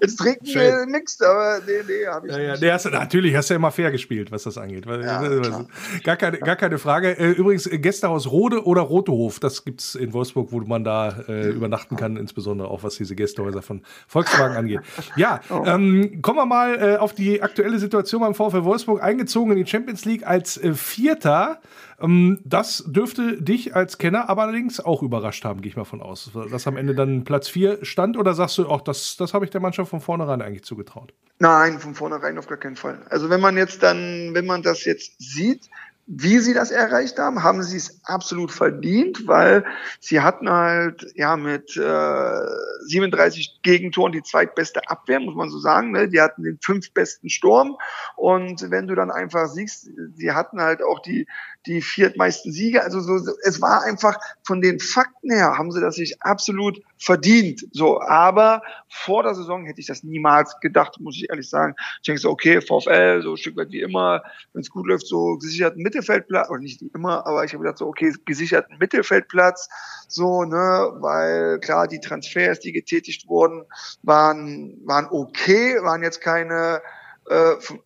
jetzt 0.00 0.23
Stricken 0.24 0.86
gemixt, 0.86 1.22
aber 1.24 1.60
nee, 1.66 1.72
nee, 1.86 2.06
habe 2.06 2.26
ich 2.26 2.32
ja, 2.32 2.40
ja, 2.40 2.50
nicht. 2.52 2.62
nee, 2.62 2.70
hast, 2.70 2.84
natürlich 2.90 3.34
hast 3.36 3.50
du 3.50 3.54
ja 3.54 3.56
immer 3.56 3.70
fair 3.70 3.90
gespielt, 3.90 4.32
was 4.32 4.44
das 4.44 4.58
angeht. 4.58 4.84
klar. 4.84 5.66
gar, 6.02 6.16
keine, 6.16 6.38
gar 6.38 6.56
keine 6.56 6.78
Frage. 6.78 7.18
Äh, 7.18 7.30
Übrigens, 7.32 7.68
Gästehaus 7.70 8.30
Rode 8.30 8.64
oder 8.64 8.82
Rotehof, 8.82 9.40
das 9.40 9.64
gibt 9.64 9.80
es 9.80 9.94
in 9.94 10.12
Wolfsburg, 10.12 10.52
wo 10.52 10.60
man 10.60 10.84
da 10.84 11.24
äh, 11.28 11.48
übernachten 11.48 11.96
kann, 11.96 12.16
insbesondere 12.16 12.68
auch 12.68 12.82
was 12.82 12.96
diese 12.96 13.14
Gästehäuser 13.14 13.62
von 13.62 13.82
Volkswagen 14.06 14.56
angeht. 14.56 14.80
Ja, 15.16 15.40
ähm, 15.64 16.22
kommen 16.22 16.38
wir 16.38 16.46
mal 16.46 16.80
äh, 16.80 16.96
auf 16.96 17.12
die 17.12 17.42
aktuelle 17.42 17.78
Situation 17.78 18.20
beim 18.20 18.34
VfL 18.34 18.64
Wolfsburg, 18.64 19.02
eingezogen 19.02 19.52
in 19.52 19.64
die 19.64 19.70
Champions 19.70 20.04
League 20.04 20.26
als 20.26 20.56
äh, 20.56 20.74
Vierter. 20.74 21.60
Ähm, 22.00 22.40
das 22.44 22.84
dürfte 22.86 23.40
dich 23.40 23.74
als 23.74 23.98
Kenner 23.98 24.28
aber 24.28 24.42
allerdings 24.42 24.80
auch 24.80 25.02
überrascht 25.02 25.44
haben, 25.44 25.60
gehe 25.60 25.70
ich 25.70 25.76
mal 25.76 25.84
von 25.84 26.02
aus. 26.02 26.30
Dass 26.50 26.66
am 26.66 26.76
Ende 26.76 26.94
dann 26.94 27.24
Platz 27.24 27.48
4 27.48 27.84
stand 27.84 28.16
oder 28.16 28.34
sagst 28.34 28.58
du, 28.58 28.68
auch 28.68 28.80
das, 28.80 29.16
das 29.16 29.34
habe 29.34 29.44
ich 29.44 29.50
der 29.50 29.60
Mannschaft 29.60 29.90
von 29.90 30.00
vornherein 30.00 30.42
eigentlich 30.42 30.64
zugetraut? 30.64 31.12
Nein, 31.38 31.78
von 31.78 31.94
vornherein 31.94 32.38
auf 32.38 32.46
gar 32.46 32.58
keinen 32.58 32.76
Fall. 32.76 33.02
Also 33.10 33.30
wenn 33.30 33.40
man 33.40 33.56
jetzt 33.56 33.82
dann, 33.82 34.30
wenn 34.34 34.46
man 34.46 34.62
das 34.62 34.84
jetzt 34.84 35.14
sieht, 35.18 35.68
wie 36.06 36.38
sie 36.38 36.52
das 36.52 36.70
erreicht 36.70 37.18
haben, 37.18 37.42
haben 37.42 37.62
sie 37.62 37.78
es 37.78 38.00
absolut 38.04 38.52
verdient, 38.52 39.26
weil 39.26 39.64
sie 40.00 40.20
hatten 40.20 40.50
halt 40.50 41.06
ja 41.14 41.36
mit 41.36 41.76
äh, 41.76 42.40
37 42.86 43.60
Gegentoren 43.62 44.12
die 44.12 44.22
zweitbeste 44.22 44.88
Abwehr, 44.88 45.20
muss 45.20 45.34
man 45.34 45.48
so 45.48 45.58
sagen. 45.58 45.92
Ne? 45.92 46.08
Die 46.08 46.20
hatten 46.20 46.42
den 46.42 46.58
fünftbesten 46.60 47.30
Sturm 47.30 47.78
und 48.16 48.70
wenn 48.70 48.86
du 48.86 48.94
dann 48.94 49.10
einfach 49.10 49.46
siehst, 49.46 49.88
sie 50.14 50.32
hatten 50.32 50.60
halt 50.60 50.82
auch 50.82 51.00
die 51.00 51.26
die 51.66 51.82
viertmeisten 51.82 52.52
Siege. 52.52 52.82
Also 52.82 53.00
so, 53.00 53.32
es 53.42 53.60
war 53.60 53.82
einfach 53.82 54.18
von 54.44 54.60
den 54.60 54.80
Fakten 54.80 55.30
her 55.30 55.56
haben 55.56 55.70
sie 55.70 55.80
das 55.80 55.96
sich 55.96 56.22
absolut 56.22 56.80
verdient. 56.98 57.66
So, 57.72 58.00
aber 58.00 58.62
vor 58.88 59.22
der 59.22 59.34
Saison 59.34 59.64
hätte 59.64 59.80
ich 59.80 59.86
das 59.86 60.02
niemals 60.02 60.58
gedacht, 60.60 60.98
muss 61.00 61.16
ich 61.16 61.28
ehrlich 61.30 61.48
sagen. 61.48 61.74
Ich 62.00 62.06
denke 62.06 62.20
so, 62.20 62.30
okay, 62.30 62.60
VfL, 62.60 63.22
so 63.22 63.32
ein 63.32 63.36
Stück 63.36 63.56
weit 63.56 63.70
wie 63.70 63.80
immer, 63.80 64.22
wenn 64.52 64.62
es 64.62 64.70
gut 64.70 64.86
läuft, 64.86 65.06
so 65.06 65.36
gesicherten 65.38 65.82
Mittelfeldplatz, 65.82 66.50
oder 66.50 66.60
nicht 66.60 66.80
wie 66.80 66.90
immer, 66.94 67.26
aber 67.26 67.44
ich 67.44 67.52
habe 67.52 67.62
gedacht 67.62 67.78
so, 67.78 67.86
okay, 67.86 68.12
gesicherten 68.24 68.78
Mittelfeldplatz, 68.78 69.68
so, 70.08 70.44
ne, 70.44 70.90
weil 71.00 71.58
klar, 71.60 71.88
die 71.88 72.00
Transfers, 72.00 72.60
die 72.60 72.72
getätigt 72.72 73.28
wurden, 73.28 73.64
waren, 74.02 74.80
waren 74.84 75.08
okay, 75.10 75.76
waren 75.82 76.02
jetzt 76.02 76.20
keine, 76.20 76.80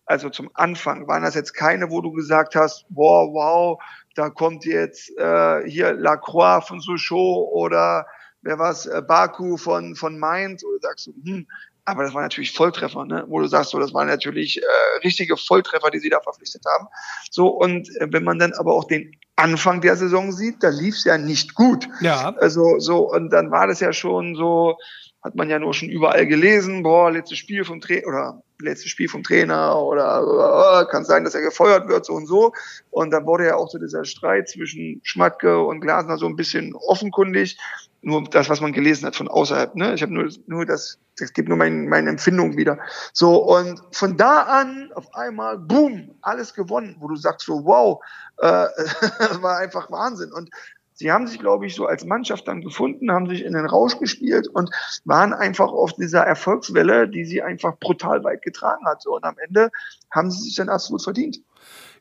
also 0.05 0.29
zum 0.29 0.49
Anfang 0.53 1.07
waren 1.07 1.23
das 1.23 1.35
jetzt 1.35 1.53
keine, 1.53 1.89
wo 1.89 2.01
du 2.01 2.11
gesagt 2.11 2.55
hast, 2.55 2.85
boah, 2.89 3.31
wow, 3.33 3.81
da 4.15 4.29
kommt 4.29 4.65
jetzt 4.65 5.17
äh, 5.17 5.69
hier 5.69 5.93
Lacroix 5.93 6.67
von 6.67 6.81
Sochaux 6.81 7.49
oder 7.53 8.05
wer 8.41 8.59
war's, 8.59 8.85
äh, 8.85 9.01
Baku 9.01 9.57
von, 9.57 9.95
von 9.95 10.19
Mainz, 10.19 10.63
oder 10.63 10.79
sagst 10.81 11.07
du, 11.07 11.13
hm, 11.23 11.47
aber 11.85 12.03
das 12.03 12.13
waren 12.13 12.23
natürlich 12.23 12.51
Volltreffer, 12.51 13.05
ne? 13.05 13.25
wo 13.27 13.39
du 13.39 13.47
sagst, 13.47 13.71
so, 13.71 13.79
das 13.79 13.93
waren 13.93 14.07
natürlich 14.07 14.61
äh, 14.61 14.97
richtige 15.03 15.37
Volltreffer, 15.37 15.89
die 15.89 15.99
sie 15.99 16.09
da 16.09 16.19
verpflichtet 16.19 16.63
haben. 16.65 16.87
So, 17.31 17.47
und 17.47 17.89
äh, 17.97 18.07
wenn 18.11 18.23
man 18.23 18.37
dann 18.37 18.53
aber 18.53 18.73
auch 18.73 18.85
den 18.85 19.15
Anfang 19.35 19.81
der 19.81 19.95
Saison 19.95 20.31
sieht, 20.31 20.61
da 20.61 20.69
lief's 20.69 21.05
ja 21.05 21.17
nicht 21.17 21.55
gut. 21.55 21.87
Ja. 22.01 22.35
Also 22.37 22.79
so, 22.79 23.09
und 23.09 23.31
dann 23.31 23.51
war 23.51 23.67
das 23.67 23.79
ja 23.79 23.93
schon 23.93 24.35
so, 24.35 24.77
hat 25.23 25.35
man 25.35 25.49
ja 25.49 25.59
nur 25.59 25.73
schon 25.73 25.89
überall 25.89 26.27
gelesen, 26.27 26.83
boah, 26.83 27.11
letztes 27.11 27.37
Spiel 27.37 27.65
vom 27.65 27.81
Trainer 27.81 28.07
oder 28.07 28.43
letztes 28.61 28.91
Spiel 28.91 29.09
vom 29.09 29.23
Trainer 29.23 29.77
oder 29.81 30.81
äh, 30.81 30.91
kann 30.91 31.05
sein, 31.05 31.23
dass 31.23 31.35
er 31.35 31.41
gefeuert 31.41 31.87
wird, 31.87 32.05
so 32.05 32.13
und 32.13 32.27
so. 32.27 32.53
Und 32.91 33.11
dann 33.11 33.25
wurde 33.25 33.47
ja 33.47 33.55
auch 33.55 33.69
so 33.69 33.77
dieser 33.77 34.05
Streit 34.05 34.49
zwischen 34.49 34.99
Schmatke 35.03 35.59
und 35.59 35.81
Glasner 35.81 36.17
so 36.17 36.25
ein 36.25 36.35
bisschen 36.35 36.75
offenkundig. 36.75 37.57
Nur 38.01 38.23
das, 38.23 38.49
was 38.49 38.61
man 38.61 38.71
gelesen 38.71 39.05
hat 39.05 39.15
von 39.15 39.27
außerhalb. 39.27 39.75
Ne? 39.75 39.93
Ich 39.93 40.01
habe 40.01 40.13
nur, 40.13 40.29
nur 40.47 40.65
das, 40.65 40.99
das 41.17 41.33
gibt 41.33 41.49
nur 41.49 41.57
mein, 41.57 41.87
meine 41.87 42.09
Empfindung 42.09 42.55
wieder. 42.55 42.79
So, 43.11 43.43
und 43.43 43.81
von 43.91 44.15
da 44.15 44.43
an 44.43 44.91
auf 44.95 45.13
einmal, 45.13 45.57
boom, 45.57 46.15
alles 46.21 46.53
gewonnen, 46.53 46.95
wo 46.99 47.09
du 47.09 47.17
sagst 47.17 47.45
so, 47.45 47.65
wow, 47.65 48.01
äh, 48.37 48.45
war 49.41 49.57
einfach 49.57 49.91
Wahnsinn. 49.91 50.31
Und 50.31 50.49
sie 50.99 51.13
haben 51.13 51.27
sich, 51.27 51.39
glaube 51.39 51.65
ich, 51.65 51.75
so 51.75 51.85
als 51.85 52.03
Mannschaft 52.03 52.47
dann 52.47 52.61
gefunden, 52.61 53.11
haben 53.11 53.27
sich 53.29 53.43
in 53.43 53.53
den 53.53 53.65
Rausch 53.65 53.97
gespielt 53.99 54.49
und 54.49 54.69
waren 55.05 55.33
einfach 55.33 55.71
auf 55.71 55.93
dieser 55.93 56.23
Erfolgswelle, 56.23 57.07
die 57.07 57.23
sie 57.23 57.41
einfach 57.41 57.79
brutal 57.79 58.23
weit 58.25 58.41
getragen 58.41 58.85
hat. 58.85 59.01
So, 59.01 59.15
und 59.15 59.23
am 59.23 59.37
Ende 59.39 59.71
haben 60.11 60.29
sie 60.29 60.41
sich 60.41 60.55
dann 60.55 60.67
absolut 60.67 61.01
verdient. 61.01 61.39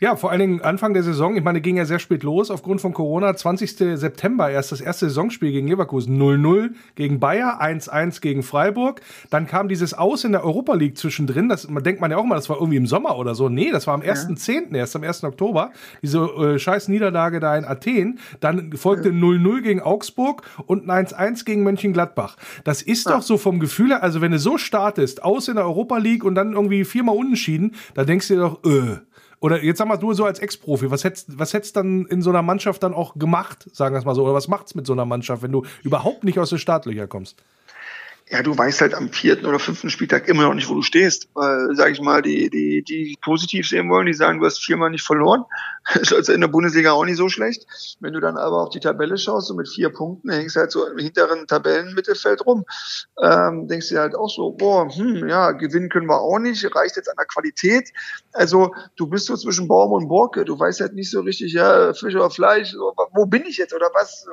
Ja, 0.00 0.14
vor 0.14 0.30
allen 0.30 0.38
Dingen 0.38 0.61
Anfang 0.61 0.94
der 0.94 1.02
Saison, 1.02 1.37
ich 1.37 1.42
meine, 1.42 1.61
ging 1.61 1.76
ja 1.76 1.84
sehr 1.84 1.98
spät 1.98 2.22
los 2.22 2.52
aufgrund 2.52 2.80
von 2.80 2.92
Corona. 2.92 3.34
20. 3.34 3.98
September 3.98 4.48
erst 4.48 4.70
das 4.70 4.80
erste 4.80 5.08
Saisonspiel 5.08 5.50
gegen 5.50 5.66
Leverkusen 5.66 6.16
0-0 6.22 6.70
gegen 6.94 7.18
Bayer, 7.18 7.61
1-1 7.61 8.20
gegen 8.20 8.44
Freiburg. 8.44 9.00
Dann 9.30 9.48
kam 9.48 9.68
dieses 9.68 9.94
Aus 9.94 10.22
in 10.22 10.30
der 10.30 10.44
Europa 10.44 10.74
League 10.74 10.96
zwischendrin. 10.96 11.48
Das 11.48 11.68
man 11.68 11.82
denkt 11.82 12.00
man 12.00 12.12
ja 12.12 12.16
auch 12.16 12.24
mal, 12.24 12.37
das 12.37 12.48
war 12.48 12.58
irgendwie 12.58 12.76
im 12.76 12.87
Sommer 12.87 13.18
oder 13.18 13.34
so. 13.34 13.48
Nee, 13.48 13.72
das 13.72 13.88
war 13.88 13.94
am 13.94 14.02
1.10., 14.02 14.72
erst 14.76 14.94
am 14.94 15.02
1. 15.02 15.24
Oktober. 15.24 15.72
Diese 16.00 16.20
äh, 16.20 16.58
scheiß 16.61 16.87
Niederlage 16.87 17.40
da 17.40 17.56
in 17.56 17.64
Athen. 17.64 18.20
Dann 18.38 18.72
folgte 18.74 19.08
0-0 19.11 19.62
gegen 19.62 19.80
Augsburg 19.80 20.42
und 20.66 20.88
ein 20.88 21.06
1-1 21.06 21.44
gegen 21.44 21.64
Mönchengladbach. 21.64 22.37
Das 22.62 22.82
ist 22.82 23.11
doch 23.11 23.22
so 23.22 23.37
vom 23.37 23.58
Gefühl 23.58 23.88
her, 23.88 24.04
also 24.04 24.20
wenn 24.20 24.30
du 24.30 24.38
so 24.38 24.58
startest, 24.58 25.24
aus 25.24 25.48
in 25.48 25.56
der 25.56 25.64
Europa 25.64 25.98
League 25.98 26.22
und 26.22 26.37
dann 26.37 26.52
irgendwie 26.52 26.84
viermal 26.84 27.16
unentschieden, 27.16 27.74
da 27.94 28.04
denkst 28.04 28.28
du 28.28 28.34
dir 28.34 28.40
doch, 28.40 28.64
äh, 28.64 28.98
oder 29.40 29.62
jetzt 29.62 29.79
sag 29.79 29.88
mal, 29.88 29.96
du 29.96 30.12
so 30.12 30.24
als 30.24 30.38
Ex-Profi, 30.38 30.90
was 30.90 31.05
hättest, 31.05 31.38
was 31.38 31.53
hättest 31.53 31.77
dann 31.77 32.07
in 32.07 32.22
so 32.22 32.31
einer 32.31 32.42
Mannschaft 32.42 32.83
dann 32.83 32.94
auch 32.94 33.14
gemacht, 33.14 33.68
sagen 33.72 33.94
wir 33.94 33.98
es 33.98 34.05
mal 34.05 34.14
so, 34.14 34.24
oder 34.24 34.35
was 34.35 34.48
macht's 34.48 34.74
mit 34.74 34.87
so 34.87 34.92
einer 34.92 35.05
Mannschaft, 35.05 35.42
wenn 35.42 35.53
du 35.53 35.64
überhaupt 35.83 36.24
nicht 36.24 36.38
aus 36.38 36.51
den 36.51 36.59
Startlöcher 36.59 37.07
kommst? 37.07 37.42
ja, 38.31 38.42
du 38.42 38.57
weißt 38.57 38.81
halt 38.81 38.94
am 38.94 39.11
vierten 39.11 39.46
oder 39.46 39.59
fünften 39.59 39.90
Spieltag 39.90 40.29
immer 40.29 40.42
noch 40.42 40.55
nicht, 40.55 40.68
wo 40.68 40.74
du 40.74 40.83
stehst. 40.83 41.29
Weil, 41.35 41.74
sag 41.74 41.92
ich 41.92 42.01
mal, 42.01 42.20
die, 42.20 42.51
die, 42.51 42.83
die 42.83 43.16
positiv 43.22 43.68
sehen 43.68 43.88
wollen, 43.88 44.07
die 44.07 44.12
sagen, 44.12 44.40
du 44.40 44.46
hast 44.46 44.62
viermal 44.62 44.90
nicht 44.90 45.05
verloren. 45.05 45.44
Ist 45.94 46.12
also 46.12 46.33
in 46.33 46.40
der 46.40 46.48
Bundesliga 46.48 46.92
auch 46.92 47.05
nicht 47.05 47.16
so 47.16 47.29
schlecht. 47.29 47.66
Wenn 48.01 48.12
du 48.12 48.20
dann 48.20 48.37
aber 48.37 48.62
auf 48.62 48.70
die 48.70 48.81
Tabelle 48.81 49.16
schaust, 49.16 49.48
so 49.48 49.55
mit 49.55 49.68
vier 49.68 49.90
Punkten, 49.90 50.31
hängst 50.31 50.57
halt 50.57 50.70
so 50.70 50.87
im 50.87 50.98
hinteren 50.98 51.46
Tabellenmittelfeld 51.46 52.44
rum, 52.44 52.64
ähm, 53.22 53.68
denkst 53.68 53.88
du 53.88 53.94
dir 53.94 54.01
halt 54.03 54.14
auch 54.14 54.29
so, 54.29 54.53
boah, 54.53 54.88
hm, 54.94 55.29
ja, 55.29 55.53
gewinnen 55.53 55.88
können 55.88 56.07
wir 56.07 56.20
auch 56.20 56.38
nicht, 56.38 56.64
reicht 56.74 56.96
jetzt 56.96 57.09
an 57.09 57.16
der 57.18 57.27
Qualität. 57.27 57.90
Also, 58.33 58.74
du 58.96 59.07
bist 59.07 59.27
so 59.27 59.37
zwischen 59.37 59.68
Baum 59.68 59.92
und 59.92 60.09
Borke, 60.09 60.44
du 60.44 60.59
weißt 60.59 60.81
halt 60.81 60.94
nicht 60.94 61.11
so 61.11 61.20
richtig, 61.20 61.53
ja, 61.53 61.94
Fisch 61.94 62.14
oder 62.14 62.31
Fleisch, 62.31 62.74
wo 63.12 63.27
bin 63.27 63.44
ich 63.46 63.57
jetzt 63.57 63.74
oder 63.74 63.90
was, 63.94 64.27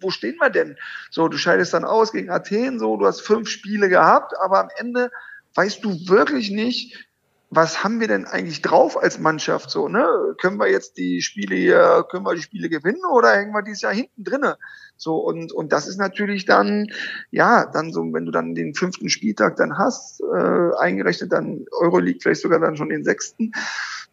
wo 0.00 0.10
stehen 0.10 0.36
wir 0.38 0.50
denn? 0.50 0.76
So, 1.10 1.28
du 1.28 1.38
scheidest 1.38 1.72
dann 1.72 1.84
aus 1.84 2.12
gegen 2.12 2.30
Athen, 2.30 2.78
so, 2.78 2.96
du 2.96 3.06
hast 3.06 3.20
fünf 3.20 3.48
Spiele 3.48 3.88
gehabt, 3.88 4.34
aber 4.38 4.60
am 4.60 4.68
Ende 4.76 5.10
weißt 5.54 5.84
du 5.84 5.90
wirklich 6.08 6.50
nicht, 6.50 7.09
was 7.50 7.82
haben 7.82 7.98
wir 7.98 8.06
denn 8.06 8.26
eigentlich 8.26 8.62
drauf 8.62 8.96
als 8.96 9.18
Mannschaft 9.18 9.70
so, 9.70 9.88
ne? 9.88 10.06
Können 10.40 10.58
wir 10.58 10.70
jetzt 10.70 10.96
die 10.98 11.20
Spiele 11.20 11.56
hier, 11.56 12.06
können 12.08 12.24
wir 12.24 12.36
die 12.36 12.42
Spiele 12.42 12.68
gewinnen 12.68 13.02
oder 13.12 13.32
hängen 13.32 13.52
wir 13.52 13.62
dieses 13.62 13.82
Jahr 13.82 13.92
hinten 13.92 14.22
drinne? 14.22 14.56
So, 14.96 15.16
und, 15.16 15.50
und 15.52 15.72
das 15.72 15.88
ist 15.88 15.98
natürlich 15.98 16.46
dann, 16.46 16.86
ja, 17.32 17.66
dann 17.66 17.92
so, 17.92 18.02
wenn 18.12 18.24
du 18.24 18.30
dann 18.30 18.54
den 18.54 18.74
fünften 18.74 19.08
Spieltag 19.08 19.56
dann 19.56 19.78
hast, 19.78 20.20
äh, 20.20 20.70
eingerechnet 20.78 21.32
dann 21.32 21.64
Euroleague 21.72 22.20
vielleicht 22.22 22.42
sogar 22.42 22.60
dann 22.60 22.76
schon 22.76 22.88
den 22.88 23.02
sechsten, 23.02 23.50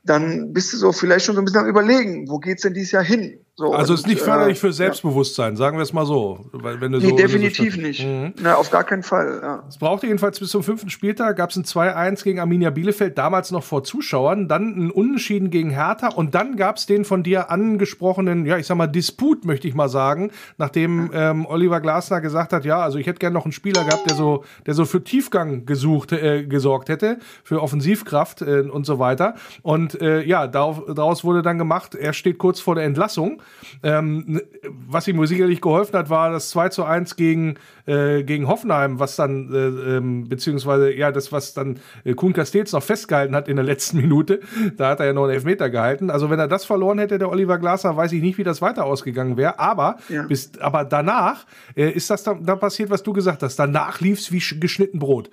dann 0.03 0.51
bist 0.51 0.73
du 0.73 0.77
so 0.77 0.91
vielleicht 0.91 1.25
schon 1.25 1.35
so 1.35 1.41
ein 1.41 1.45
bisschen 1.45 1.61
am 1.61 1.67
überlegen, 1.67 2.27
wo 2.29 2.39
geht's 2.39 2.63
denn 2.63 2.73
dieses 2.73 2.91
Jahr 2.91 3.03
hin? 3.03 3.45
So, 3.59 3.73
also 3.73 3.93
und, 3.93 3.99
ist 3.99 4.05
nicht 4.05 4.21
förderlich 4.21 4.57
äh, 4.57 4.61
für 4.61 4.71
Selbstbewusstsein, 4.71 5.55
sagen 5.55 5.77
wir 5.79 5.81
es 5.81 5.91
mal 5.91 6.05
so. 6.05 6.45
Weil, 6.51 6.79
wenn 6.79 6.91
du 6.91 6.99
Nee, 6.99 7.05
so 7.05 7.09
so 7.09 7.15
definitiv 7.17 7.73
stand- 7.73 7.87
nicht. 7.87 8.05
Mhm. 8.05 8.33
Na, 8.39 8.53
auf 8.53 8.69
gar 8.69 8.83
keinen 8.83 9.01
Fall. 9.01 9.39
Ja. 9.41 9.63
Es 9.67 9.79
brauchte 9.79 10.05
jedenfalls 10.05 10.39
bis 10.39 10.49
zum 10.51 10.61
fünften 10.61 10.91
Spieltag, 10.91 11.37
gab 11.37 11.49
es 11.49 11.55
ein 11.55 11.63
2-1 11.63 12.23
gegen 12.23 12.39
Arminia 12.39 12.69
Bielefeld, 12.69 13.17
damals 13.17 13.49
noch 13.49 13.63
vor 13.63 13.83
Zuschauern, 13.83 14.47
dann 14.47 14.77
ein 14.77 14.91
Unentschieden 14.91 15.49
gegen 15.49 15.71
Hertha 15.71 16.09
und 16.09 16.35
dann 16.35 16.55
gab 16.55 16.77
es 16.77 16.85
den 16.85 17.03
von 17.03 17.23
dir 17.23 17.49
angesprochenen, 17.49 18.45
ja, 18.45 18.57
ich 18.59 18.67
sag 18.67 18.77
mal, 18.77 18.85
Disput, 18.85 19.43
möchte 19.43 19.67
ich 19.67 19.73
mal 19.73 19.89
sagen, 19.89 20.29
nachdem 20.59 21.09
ähm, 21.11 21.47
Oliver 21.47 21.81
Glasner 21.81 22.21
gesagt 22.21 22.53
hat, 22.53 22.63
ja, 22.63 22.79
also 22.81 22.99
ich 22.99 23.07
hätte 23.07 23.17
gerne 23.17 23.33
noch 23.33 23.45
einen 23.45 23.53
Spieler 23.53 23.83
gehabt, 23.85 24.07
der 24.07 24.15
so, 24.15 24.43
der 24.67 24.75
so 24.75 24.85
für 24.85 25.03
Tiefgang 25.03 25.65
gesucht, 25.65 26.11
äh, 26.11 26.45
gesorgt 26.45 26.89
hätte, 26.89 27.17
für 27.43 27.63
Offensivkraft 27.63 28.43
äh, 28.43 28.59
und 28.69 28.85
so 28.85 28.99
weiter. 28.99 29.33
Und 29.63 29.99
äh, 29.99 30.21
ja, 30.21 30.45
darauf, 30.45 30.83
daraus 30.93 31.23
wurde 31.23 31.41
dann 31.41 31.57
gemacht, 31.57 31.95
er 31.95 32.13
steht 32.13 32.37
kurz 32.37 32.59
vor 32.59 32.75
der 32.75 32.83
Entlassung. 32.83 33.41
Ähm, 33.83 34.41
was 34.87 35.07
ihm 35.07 35.23
sicherlich 35.25 35.61
geholfen 35.61 35.97
hat, 35.97 36.09
war 36.09 36.31
das 36.31 36.49
2 36.49 36.69
zu 36.69 36.83
1 36.83 37.15
gegen, 37.15 37.55
äh, 37.85 38.23
gegen 38.23 38.47
Hoffenheim, 38.47 38.99
was 38.99 39.15
dann, 39.15 39.53
äh, 39.53 39.97
ähm, 39.97 40.27
beziehungsweise, 40.27 40.93
ja, 40.93 41.11
das, 41.11 41.31
was 41.31 41.53
dann 41.53 41.79
äh, 42.03 42.13
Kuhn 42.13 42.33
Castells 42.33 42.71
noch 42.71 42.83
festgehalten 42.83 43.35
hat 43.35 43.47
in 43.47 43.55
der 43.55 43.65
letzten 43.65 43.97
Minute. 43.97 44.39
Da 44.77 44.89
hat 44.89 44.99
er 44.99 45.07
ja 45.07 45.13
noch 45.13 45.23
einen 45.25 45.33
Elfmeter 45.33 45.69
gehalten. 45.69 46.09
Also, 46.09 46.29
wenn 46.29 46.39
er 46.39 46.47
das 46.47 46.65
verloren 46.65 46.99
hätte, 46.99 47.17
der 47.17 47.29
Oliver 47.29 47.57
Glasner, 47.59 47.95
weiß 47.95 48.11
ich 48.13 48.21
nicht, 48.21 48.37
wie 48.37 48.43
das 48.43 48.61
weiter 48.61 48.85
ausgegangen 48.85 49.37
wäre. 49.37 49.59
Aber, 49.59 49.97
Ja. 50.09 50.23
bis, 50.23 50.51
aber 50.59 50.83
danach 50.85 51.45
äh, 51.75 51.89
ist 51.91 52.09
das 52.09 52.23
dann, 52.23 52.45
dann 52.45 52.59
passiert, 52.59 52.89
was 52.89 53.03
du 53.03 53.13
gesagt 53.13 53.43
hast. 53.43 53.57
Danach 53.57 54.01
lief 54.01 54.19
es 54.19 54.31
wie 54.31 54.39
sch- 54.39 54.59
geschnitten 54.59 54.99
Brot. 54.99 55.29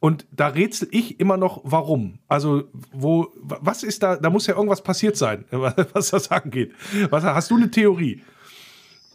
Und 0.00 0.26
da 0.30 0.48
rätsel 0.48 0.88
ich 0.92 1.18
immer 1.18 1.36
noch, 1.36 1.60
warum. 1.64 2.20
Also, 2.28 2.64
wo, 2.92 3.32
was 3.34 3.82
ist 3.82 4.02
da, 4.02 4.16
da 4.16 4.30
muss 4.30 4.46
ja 4.46 4.54
irgendwas 4.54 4.82
passiert 4.82 5.16
sein, 5.16 5.44
was 5.50 6.10
das 6.10 6.30
angeht. 6.30 6.72
Was, 7.10 7.24
hast 7.24 7.50
du 7.50 7.56
eine 7.56 7.70
Theorie? 7.70 8.22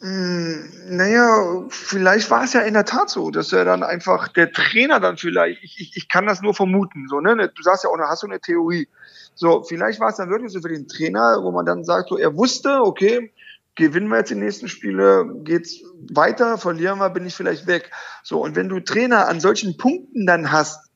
Hm, 0.02 0.70
naja, 0.90 1.64
vielleicht 1.70 2.30
war 2.30 2.44
es 2.44 2.52
ja 2.52 2.62
in 2.62 2.74
der 2.74 2.84
Tat 2.84 3.10
so, 3.10 3.32
dass 3.32 3.54
er 3.54 3.64
dann 3.64 3.84
einfach 3.84 4.28
der 4.28 4.52
Trainer 4.52 5.00
dann 5.00 5.16
vielleicht, 5.16 5.64
ich, 5.64 5.80
ich, 5.80 5.92
ich 5.96 6.10
kann 6.10 6.26
das 6.26 6.42
nur 6.42 6.54
vermuten, 6.54 7.08
so, 7.08 7.22
ne? 7.22 7.50
Du 7.56 7.64
sagst 7.64 7.86
ja 7.86 7.90
auch, 7.90 7.98
hast 8.00 8.24
du 8.24 8.28
eine 8.28 8.42
Theorie. 8.42 8.90
So, 9.36 9.64
vielleicht 9.64 10.02
war 10.02 10.10
es 10.10 10.18
dann 10.18 10.30
wirklich 10.30 10.52
so 10.52 10.60
für 10.60 10.68
den 10.68 10.90
Trainer, 10.90 11.40
wo 11.42 11.52
man 11.52 11.66
dann 11.66 11.86
sagt, 11.86 12.10
so, 12.10 12.18
er 12.18 12.36
wusste, 12.36 12.82
okay, 12.82 13.32
gewinnen 13.76 14.08
wir 14.08 14.18
jetzt 14.18 14.32
die 14.32 14.36
nächsten 14.36 14.68
Spiele, 14.68 15.26
geht's 15.44 15.82
weiter, 16.12 16.58
verlieren 16.58 17.00
wir, 17.00 17.10
bin 17.10 17.26
ich 17.26 17.36
vielleicht 17.36 17.68
weg. 17.68 17.92
So, 18.24 18.42
und 18.42 18.56
wenn 18.56 18.70
du 18.70 18.80
Trainer 18.80 19.28
an 19.28 19.40
solchen 19.40 19.78
Punkten 19.78 20.26
dann 20.26 20.52
hast, 20.52 20.90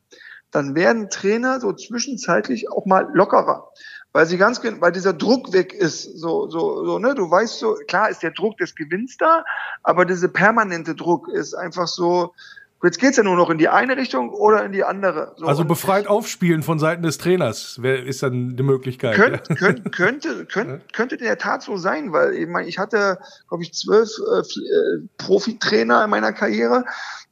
dann 0.50 0.74
werden 0.74 1.10
Trainer 1.10 1.60
so 1.60 1.72
zwischenzeitlich 1.72 2.70
auch 2.70 2.86
mal 2.86 3.08
lockerer 3.12 3.68
weil 4.12 4.26
sie 4.26 4.38
ganz, 4.38 4.60
weil 4.62 4.92
dieser 4.92 5.12
Druck 5.12 5.52
weg 5.52 5.72
ist, 5.72 6.02
so, 6.18 6.48
so, 6.48 6.84
so, 6.84 6.98
ne, 6.98 7.14
du 7.14 7.30
weißt 7.30 7.58
so, 7.58 7.76
klar 7.86 8.08
ist 8.08 8.22
der 8.22 8.30
Druck 8.30 8.56
des 8.56 8.74
Gewinns 8.74 9.16
da, 9.16 9.44
aber 9.82 10.04
diese 10.04 10.28
permanente 10.28 10.94
Druck 10.94 11.28
ist 11.28 11.54
einfach 11.54 11.86
so, 11.86 12.34
Jetzt 12.82 13.00
geht's 13.00 13.16
ja 13.16 13.24
nur 13.24 13.34
noch 13.34 13.50
in 13.50 13.58
die 13.58 13.68
eine 13.68 13.96
Richtung 13.96 14.30
oder 14.30 14.64
in 14.64 14.70
die 14.70 14.84
andere. 14.84 15.34
So, 15.36 15.46
also 15.46 15.64
befreit 15.64 16.06
aufspielen 16.06 16.62
von 16.62 16.78
Seiten 16.78 17.02
des 17.02 17.18
Trainers 17.18 17.82
wär, 17.82 18.04
ist 18.04 18.22
dann 18.22 18.56
die 18.56 18.62
Möglichkeit. 18.62 19.16
Könnt, 19.16 19.48
ja. 19.48 19.54
könnt, 19.56 19.92
könnte, 19.92 20.46
könnte, 20.46 20.80
könnte 20.92 21.16
in 21.16 21.24
der 21.24 21.38
Tat 21.38 21.62
so 21.62 21.76
sein, 21.76 22.12
weil 22.12 22.34
ich, 22.34 22.46
meine, 22.46 22.68
ich 22.68 22.78
hatte, 22.78 23.18
glaube 23.48 23.64
ich, 23.64 23.74
zwölf 23.74 24.08
äh, 24.18 24.40
äh, 24.40 25.08
Profitrainer 25.16 26.04
in 26.04 26.10
meiner 26.10 26.32
Karriere. 26.32 26.84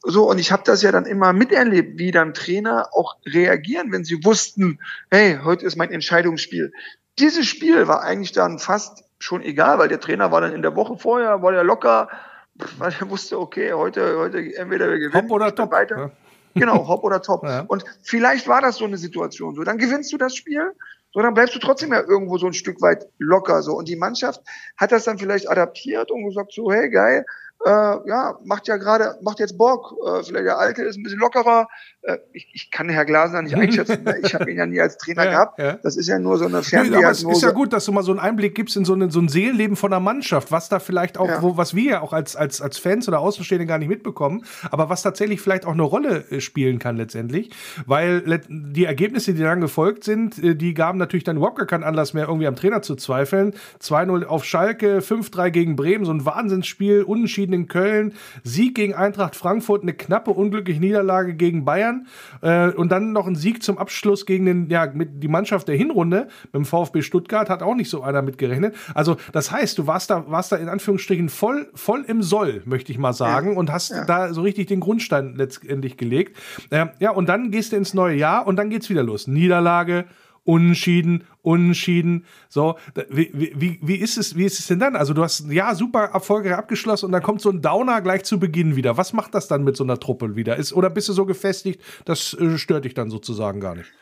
So, 0.02 0.28
und 0.28 0.38
ich 0.38 0.50
habe 0.50 0.64
das 0.66 0.82
ja 0.82 0.90
dann 0.90 1.06
immer 1.06 1.32
miterlebt, 1.32 1.98
wie 1.98 2.10
dann 2.10 2.34
Trainer 2.34 2.88
auch 2.92 3.16
reagieren, 3.24 3.92
wenn 3.92 4.04
sie 4.04 4.24
wussten, 4.24 4.80
hey, 5.12 5.38
heute 5.44 5.64
ist 5.64 5.76
mein 5.76 5.92
Entscheidungsspiel. 5.92 6.72
Dieses 7.20 7.46
Spiel 7.46 7.86
war 7.86 8.02
eigentlich 8.02 8.32
dann 8.32 8.58
fast 8.58 9.04
schon 9.20 9.42
egal, 9.42 9.78
weil 9.78 9.88
der 9.88 10.00
Trainer 10.00 10.32
war 10.32 10.40
dann 10.40 10.52
in 10.52 10.62
der 10.62 10.74
Woche 10.74 10.98
vorher, 10.98 11.40
war 11.42 11.52
der 11.52 11.64
locker, 11.64 12.08
weil 12.78 12.92
er 12.98 13.10
wusste, 13.10 13.38
okay, 13.38 13.72
heute, 13.72 14.18
heute 14.18 14.38
entweder 14.56 14.88
wir 14.88 14.98
gewinnen 14.98 15.14
Hopp 15.14 15.30
oder 15.30 15.54
top. 15.54 15.72
weiter. 15.72 15.96
Ja. 15.96 16.10
Genau, 16.54 16.88
hopp 16.88 17.04
oder 17.04 17.22
top. 17.22 17.44
Ja. 17.44 17.64
Und 17.66 17.84
vielleicht 18.02 18.48
war 18.48 18.60
das 18.60 18.76
so 18.76 18.84
eine 18.84 18.98
Situation. 18.98 19.54
So, 19.54 19.62
dann 19.62 19.78
gewinnst 19.78 20.12
du 20.12 20.18
das 20.18 20.34
Spiel, 20.34 20.72
so 21.12 21.20
dann 21.20 21.34
bleibst 21.34 21.54
du 21.54 21.58
trotzdem 21.58 21.92
ja 21.92 22.00
irgendwo 22.00 22.38
so 22.38 22.46
ein 22.46 22.52
Stück 22.52 22.80
weit 22.82 23.06
locker. 23.18 23.62
So 23.62 23.74
und 23.74 23.88
die 23.88 23.96
Mannschaft 23.96 24.42
hat 24.76 24.92
das 24.92 25.04
dann 25.04 25.18
vielleicht 25.18 25.48
adaptiert 25.48 26.10
und 26.10 26.24
gesagt 26.26 26.52
so, 26.52 26.70
hey 26.70 26.90
geil, 26.90 27.24
äh, 27.64 27.70
ja, 27.70 28.38
macht 28.44 28.68
ja 28.68 28.76
gerade, 28.76 29.18
macht 29.22 29.40
jetzt 29.40 29.56
Bock. 29.56 29.94
Äh, 30.06 30.22
vielleicht 30.22 30.46
der 30.46 30.58
Alte 30.58 30.82
ist 30.82 30.96
ein 30.96 31.02
bisschen 31.02 31.20
lockerer. 31.20 31.68
Äh, 32.06 32.18
ich, 32.32 32.48
ich 32.52 32.70
kann 32.70 32.88
Herr 32.88 33.04
Glasner 33.04 33.42
nicht 33.42 33.56
einschätzen. 33.56 34.04
Ne? 34.04 34.16
ich 34.22 34.32
habe 34.34 34.50
ihn 34.50 34.56
ja 34.56 34.66
nie 34.66 34.80
als 34.80 34.96
Trainer 34.96 35.24
ja, 35.24 35.30
gehabt. 35.30 35.58
Ja. 35.58 35.72
Das 35.82 35.96
ist 35.96 36.06
ja 36.06 36.18
nur 36.18 36.38
so 36.38 36.46
eine 36.46 36.62
Ferndiagnose. 36.62 37.26
aber 37.26 37.32
es 37.32 37.38
ist 37.38 37.42
ja 37.42 37.50
gut, 37.50 37.72
dass 37.72 37.84
du 37.84 37.92
mal 37.92 38.02
so 38.02 38.12
einen 38.12 38.20
Einblick 38.20 38.54
gibst 38.54 38.76
in 38.76 38.84
so, 38.84 38.94
eine, 38.94 39.10
so 39.10 39.20
ein 39.20 39.28
Seelenleben 39.28 39.76
von 39.76 39.90
der 39.90 40.00
Mannschaft, 40.00 40.52
was 40.52 40.68
da 40.68 40.78
vielleicht 40.78 41.18
auch, 41.18 41.28
ja. 41.28 41.42
wo, 41.42 41.56
was 41.56 41.74
wir 41.74 41.90
ja 41.90 42.00
auch 42.00 42.12
als, 42.12 42.36
als, 42.36 42.60
als 42.62 42.78
Fans 42.78 43.08
oder 43.08 43.18
Außenstehende 43.18 43.66
gar 43.66 43.78
nicht 43.78 43.88
mitbekommen, 43.88 44.44
aber 44.70 44.88
was 44.88 45.02
tatsächlich 45.02 45.40
vielleicht 45.40 45.66
auch 45.66 45.72
eine 45.72 45.82
Rolle 45.82 46.24
äh, 46.30 46.40
spielen 46.40 46.78
kann 46.78 46.96
letztendlich. 46.96 47.50
Weil 47.86 48.40
die 48.48 48.84
Ergebnisse, 48.84 49.34
die 49.34 49.42
dann 49.42 49.60
gefolgt 49.60 50.04
sind, 50.04 50.42
äh, 50.42 50.54
die 50.54 50.74
gaben 50.74 50.98
natürlich 50.98 51.24
dann 51.24 51.36
überhaupt 51.36 51.58
gar 51.58 51.66
keinen 51.66 51.84
Anlass 51.84 52.14
mehr, 52.14 52.28
irgendwie 52.28 52.46
am 52.46 52.56
Trainer 52.56 52.82
zu 52.82 52.94
zweifeln. 52.94 53.52
2-0 53.82 54.24
auf 54.26 54.44
Schalke, 54.44 55.00
5-3 55.00 55.50
gegen 55.50 55.76
Bremen, 55.76 56.04
so 56.04 56.12
ein 56.12 56.24
Wahnsinnsspiel, 56.24 57.02
unentschieden 57.02 57.52
in 57.52 57.66
Köln, 57.66 58.14
Sieg 58.44 58.76
gegen 58.76 58.94
Eintracht 58.94 59.34
Frankfurt, 59.34 59.82
eine 59.82 59.94
knappe, 59.94 60.30
unglückliche 60.30 60.80
Niederlage 60.80 61.34
gegen 61.34 61.64
Bayern 61.64 61.95
äh, 62.42 62.70
und 62.70 62.90
dann 62.90 63.12
noch 63.12 63.26
ein 63.26 63.36
Sieg 63.36 63.62
zum 63.62 63.78
Abschluss 63.78 64.26
gegen 64.26 64.46
den, 64.46 64.70
ja, 64.70 64.90
mit 64.92 65.22
die 65.22 65.28
Mannschaft 65.28 65.68
der 65.68 65.76
Hinrunde 65.76 66.28
mit 66.44 66.54
dem 66.54 66.64
VfB 66.64 67.02
Stuttgart, 67.02 67.48
hat 67.48 67.62
auch 67.62 67.74
nicht 67.74 67.90
so 67.90 68.02
einer 68.02 68.22
mitgerechnet. 68.22 68.74
Also, 68.94 69.16
das 69.32 69.50
heißt, 69.50 69.78
du 69.78 69.86
warst 69.86 70.10
da, 70.10 70.24
warst 70.28 70.52
da 70.52 70.56
in 70.56 70.68
Anführungsstrichen 70.68 71.28
voll, 71.28 71.68
voll 71.74 72.04
im 72.06 72.22
Soll, 72.22 72.62
möchte 72.64 72.92
ich 72.92 72.98
mal 72.98 73.12
sagen, 73.12 73.52
ja. 73.52 73.58
und 73.58 73.70
hast 73.70 73.90
ja. 73.90 74.04
da 74.04 74.32
so 74.32 74.42
richtig 74.42 74.66
den 74.68 74.80
Grundstein 74.80 75.34
letztendlich 75.36 75.96
gelegt. 75.96 76.36
Äh, 76.70 76.86
ja, 76.98 77.10
und 77.10 77.28
dann 77.28 77.50
gehst 77.50 77.72
du 77.72 77.76
ins 77.76 77.94
neue 77.94 78.16
Jahr 78.16 78.46
und 78.46 78.56
dann 78.56 78.70
geht's 78.70 78.90
wieder 78.90 79.02
los. 79.02 79.26
Niederlage, 79.26 80.06
Unschieden, 80.46 81.24
Unschieden. 81.46 82.24
So, 82.48 82.76
wie, 83.08 83.30
wie, 83.32 83.78
wie, 83.80 83.94
ist 83.94 84.18
es, 84.18 84.34
wie 84.36 84.44
ist 84.44 84.58
es 84.58 84.66
denn 84.66 84.80
dann? 84.80 84.96
Also, 84.96 85.14
du 85.14 85.22
hast 85.22 85.48
ja 85.48 85.76
super 85.76 86.10
erfolgreich 86.12 86.54
abgeschlossen 86.54 87.06
und 87.06 87.12
dann 87.12 87.22
kommt 87.22 87.40
so 87.40 87.50
ein 87.50 87.62
Downer 87.62 88.00
gleich 88.02 88.24
zu 88.24 88.40
Beginn 88.40 88.74
wieder. 88.74 88.96
Was 88.96 89.12
macht 89.12 89.32
das 89.32 89.46
dann 89.46 89.62
mit 89.62 89.76
so 89.76 89.84
einer 89.84 90.00
Truppe 90.00 90.34
wieder? 90.34 90.56
Ist, 90.56 90.72
oder 90.72 90.90
bist 90.90 91.08
du 91.08 91.12
so 91.12 91.24
gefestigt, 91.24 91.80
das 92.04 92.34
äh, 92.34 92.58
stört 92.58 92.84
dich 92.84 92.94
dann 92.94 93.10
sozusagen 93.10 93.60
gar 93.60 93.76
nicht? 93.76 93.92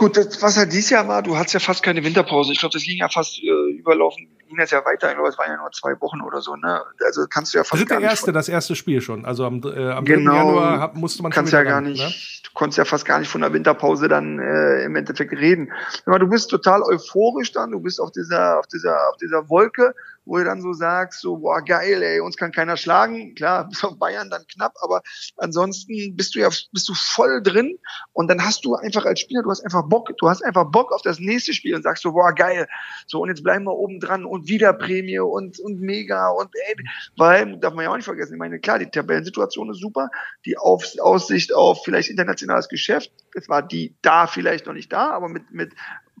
Gut, 0.00 0.16
das, 0.16 0.40
was 0.40 0.56
halt 0.56 0.72
dieses 0.72 0.88
Jahr 0.88 1.06
war, 1.08 1.20
du 1.22 1.36
hattest 1.36 1.52
ja 1.52 1.60
fast 1.60 1.82
keine 1.82 2.02
Winterpause. 2.02 2.52
Ich 2.52 2.60
glaube, 2.60 2.72
das 2.72 2.84
ging 2.84 2.96
ja 2.96 3.10
fast 3.10 3.38
äh, 3.42 3.70
überlaufen, 3.70 4.28
ging 4.48 4.56
das 4.56 4.70
ja 4.70 4.82
weiter. 4.82 5.10
Ich 5.10 5.14
glaube, 5.14 5.28
es 5.28 5.36
waren 5.36 5.50
ja 5.50 5.58
nur 5.58 5.70
zwei 5.72 6.00
Wochen 6.00 6.22
oder 6.22 6.40
so. 6.40 6.56
Ne? 6.56 6.80
Also 7.04 7.26
kannst 7.28 7.52
du 7.52 7.58
ja 7.58 7.64
fast 7.64 7.82
Dritte 7.82 7.90
gar 7.90 8.00
nicht 8.00 8.08
erste, 8.08 8.32
das 8.32 8.48
erste 8.48 8.74
Spiel 8.76 9.02
schon. 9.02 9.26
Also 9.26 9.44
am, 9.44 9.60
äh, 9.62 9.90
am 9.90 10.06
genau, 10.06 10.30
3. 10.30 10.36
Januar 10.38 10.80
hab, 10.80 10.96
musste 10.96 11.22
man 11.22 11.30
kannst 11.30 11.52
ja 11.52 11.64
gar 11.64 11.82
nicht. 11.82 12.00
Ne? 12.00 12.14
Du 12.44 12.50
konntest 12.54 12.78
ja 12.78 12.86
fast 12.86 13.04
gar 13.04 13.18
nicht 13.18 13.28
von 13.28 13.42
der 13.42 13.52
Winterpause 13.52 14.08
dann 14.08 14.38
äh, 14.38 14.84
im 14.84 14.96
Endeffekt 14.96 15.32
reden. 15.32 15.70
Aber 16.06 16.18
du 16.18 16.28
bist 16.28 16.48
total 16.48 16.80
euphorisch 16.80 17.52
dann. 17.52 17.70
Du 17.70 17.80
bist 17.80 18.00
auf 18.00 18.10
dieser, 18.10 18.58
auf 18.58 18.66
dieser, 18.68 19.06
auf 19.10 19.18
dieser 19.18 19.50
Wolke 19.50 19.94
wo 20.24 20.38
du 20.38 20.44
dann 20.44 20.60
so 20.60 20.72
sagst, 20.72 21.20
so, 21.20 21.38
boah, 21.38 21.62
geil, 21.62 22.02
ey, 22.02 22.20
uns 22.20 22.36
kann 22.36 22.52
keiner 22.52 22.76
schlagen. 22.76 23.34
Klar, 23.34 23.64
bis 23.68 23.82
auf 23.84 23.98
Bayern 23.98 24.30
dann 24.30 24.46
knapp, 24.46 24.74
aber 24.80 25.02
ansonsten 25.36 26.16
bist 26.16 26.34
du 26.34 26.40
ja, 26.40 26.48
bist 26.48 26.88
du 26.88 26.94
voll 26.94 27.42
drin 27.42 27.78
und 28.12 28.28
dann 28.28 28.44
hast 28.44 28.64
du 28.64 28.74
einfach 28.74 29.04
als 29.04 29.20
Spieler, 29.20 29.42
du 29.42 29.50
hast 29.50 29.64
einfach 29.64 29.88
Bock, 29.88 30.10
du 30.18 30.28
hast 30.28 30.42
einfach 30.42 30.70
Bock 30.70 30.92
auf 30.92 31.02
das 31.02 31.18
nächste 31.18 31.52
Spiel 31.52 31.74
und 31.74 31.82
sagst 31.82 32.02
so, 32.02 32.12
boah, 32.12 32.32
geil. 32.32 32.68
So, 33.06 33.20
und 33.20 33.28
jetzt 33.28 33.42
bleiben 33.42 33.64
wir 33.64 33.74
oben 33.74 34.00
dran 34.00 34.24
und 34.24 34.48
wieder 34.48 34.72
Prämie 34.72 35.18
und, 35.18 35.58
und 35.58 35.80
mega 35.80 36.28
und 36.30 36.50
ey, 36.68 36.76
weil, 37.16 37.58
darf 37.58 37.74
man 37.74 37.84
ja 37.84 37.90
auch 37.90 37.96
nicht 37.96 38.04
vergessen, 38.04 38.34
ich 38.34 38.38
meine, 38.38 38.60
klar, 38.60 38.78
die 38.78 38.90
Tabellensituation 38.90 39.70
ist 39.70 39.80
super, 39.80 40.10
die 40.44 40.56
auf, 40.56 40.84
Aussicht 41.00 41.54
auf 41.54 41.82
vielleicht 41.84 42.10
internationales 42.10 42.68
Geschäft, 42.68 43.12
es 43.34 43.48
war 43.48 43.62
die 43.62 43.94
da 44.02 44.26
vielleicht 44.26 44.66
noch 44.66 44.74
nicht 44.74 44.92
da, 44.92 45.10
aber 45.10 45.28
mit, 45.28 45.50
mit 45.50 45.72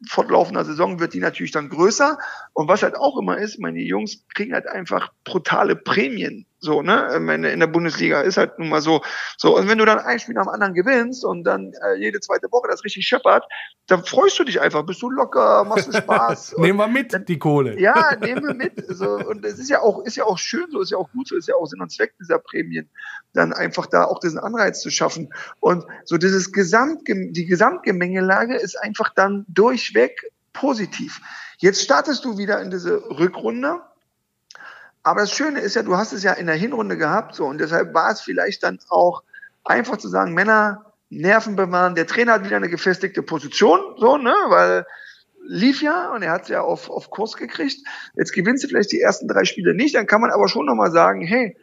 fortlaufender 0.08 0.64
Saison 0.64 1.00
wird 1.00 1.14
die 1.14 1.20
natürlich 1.20 1.52
dann 1.52 1.68
größer. 1.68 2.18
Und 2.52 2.68
was 2.68 2.82
halt 2.82 2.96
auch 2.96 3.18
immer 3.18 3.38
ist, 3.38 3.58
meine 3.58 3.80
Jungs 3.80 4.24
kriegen 4.34 4.52
halt 4.54 4.66
einfach 4.66 5.12
brutale 5.24 5.76
Prämien 5.76 6.46
so, 6.60 6.82
ne? 6.82 7.14
In 7.14 7.60
der 7.60 7.66
Bundesliga 7.66 8.20
ist 8.20 8.36
halt 8.36 8.58
nun 8.58 8.68
mal 8.68 8.82
so. 8.82 9.00
So, 9.38 9.56
und 9.56 9.66
wenn 9.68 9.78
du 9.78 9.86
dann 9.86 9.98
ein 9.98 10.18
Spiel 10.18 10.34
nach 10.34 10.44
dem 10.44 10.50
anderen 10.50 10.74
gewinnst 10.74 11.24
und 11.24 11.44
dann 11.44 11.72
äh, 11.82 11.94
jede 11.98 12.20
zweite 12.20 12.52
Woche 12.52 12.68
das 12.68 12.84
richtig 12.84 13.06
scheppert, 13.06 13.44
dann 13.86 14.04
freust 14.04 14.38
du 14.38 14.44
dich 14.44 14.60
einfach, 14.60 14.84
bist 14.84 15.00
du 15.00 15.10
locker, 15.10 15.64
machst 15.64 15.88
du 15.88 15.96
Spaß. 15.96 16.54
nehmen 16.58 16.78
wir 16.78 16.86
mit, 16.86 17.14
dann, 17.14 17.24
die 17.24 17.38
Kohle. 17.38 17.80
Ja, 17.80 18.14
nehmen 18.20 18.46
wir 18.46 18.54
mit. 18.54 18.84
So, 18.88 19.16
und 19.16 19.44
es 19.44 19.58
ist 19.58 19.70
ja 19.70 19.80
auch, 19.80 20.04
ist 20.04 20.16
ja 20.16 20.24
auch 20.24 20.38
schön 20.38 20.66
so, 20.70 20.80
ist 20.80 20.90
ja 20.90 20.98
auch 20.98 21.10
gut 21.12 21.28
so, 21.28 21.36
ist 21.36 21.48
ja 21.48 21.54
auch 21.54 21.66
Sinn 21.66 21.80
und 21.80 21.90
Zweck 21.90 22.12
dieser 22.20 22.38
Prämien, 22.38 22.90
dann 23.32 23.54
einfach 23.54 23.86
da 23.86 24.04
auch 24.04 24.20
diesen 24.20 24.38
Anreiz 24.38 24.80
zu 24.80 24.90
schaffen. 24.90 25.32
Und 25.60 25.84
so 26.04 26.18
dieses 26.18 26.52
Gesamt, 26.52 27.08
die 27.08 27.46
Gesamtgemengelage 27.46 28.56
ist 28.56 28.76
einfach 28.76 29.08
dann 29.14 29.46
durchweg 29.48 30.30
positiv. 30.52 31.20
Jetzt 31.58 31.82
startest 31.82 32.24
du 32.24 32.36
wieder 32.36 32.60
in 32.60 32.70
diese 32.70 33.02
Rückrunde 33.10 33.80
aber 35.02 35.20
das 35.20 35.32
Schöne 35.32 35.60
ist 35.60 35.76
ja, 35.76 35.82
du 35.82 35.96
hast 35.96 36.12
es 36.12 36.22
ja 36.22 36.32
in 36.32 36.46
der 36.46 36.56
Hinrunde 36.56 36.96
gehabt, 36.96 37.34
so, 37.34 37.46
und 37.46 37.58
deshalb 37.58 37.94
war 37.94 38.10
es 38.10 38.20
vielleicht 38.20 38.62
dann 38.62 38.78
auch 38.88 39.22
einfach 39.64 39.96
zu 39.96 40.08
sagen, 40.08 40.34
Männer, 40.34 40.84
Nerven 41.10 41.56
bewahren. 41.56 41.96
Der 41.96 42.06
Trainer 42.06 42.34
hat 42.34 42.44
wieder 42.44 42.56
eine 42.56 42.68
gefestigte 42.68 43.22
Position, 43.22 43.80
so, 43.98 44.16
ne, 44.16 44.34
weil 44.48 44.86
lief 45.46 45.82
ja 45.82 46.12
und 46.14 46.22
er 46.22 46.32
hat 46.32 46.42
es 46.42 46.48
ja 46.48 46.60
auf, 46.60 46.88
auf 46.88 47.10
Kurs 47.10 47.36
gekriegt. 47.36 47.78
Jetzt 48.14 48.32
gewinnst 48.32 48.62
du 48.62 48.68
vielleicht 48.68 48.92
die 48.92 49.00
ersten 49.00 49.26
drei 49.26 49.44
Spiele 49.44 49.74
nicht, 49.74 49.94
dann 49.94 50.06
kann 50.06 50.20
man 50.20 50.30
aber 50.30 50.48
schon 50.48 50.66
nochmal 50.66 50.92
sagen, 50.92 51.22
hey, 51.22 51.56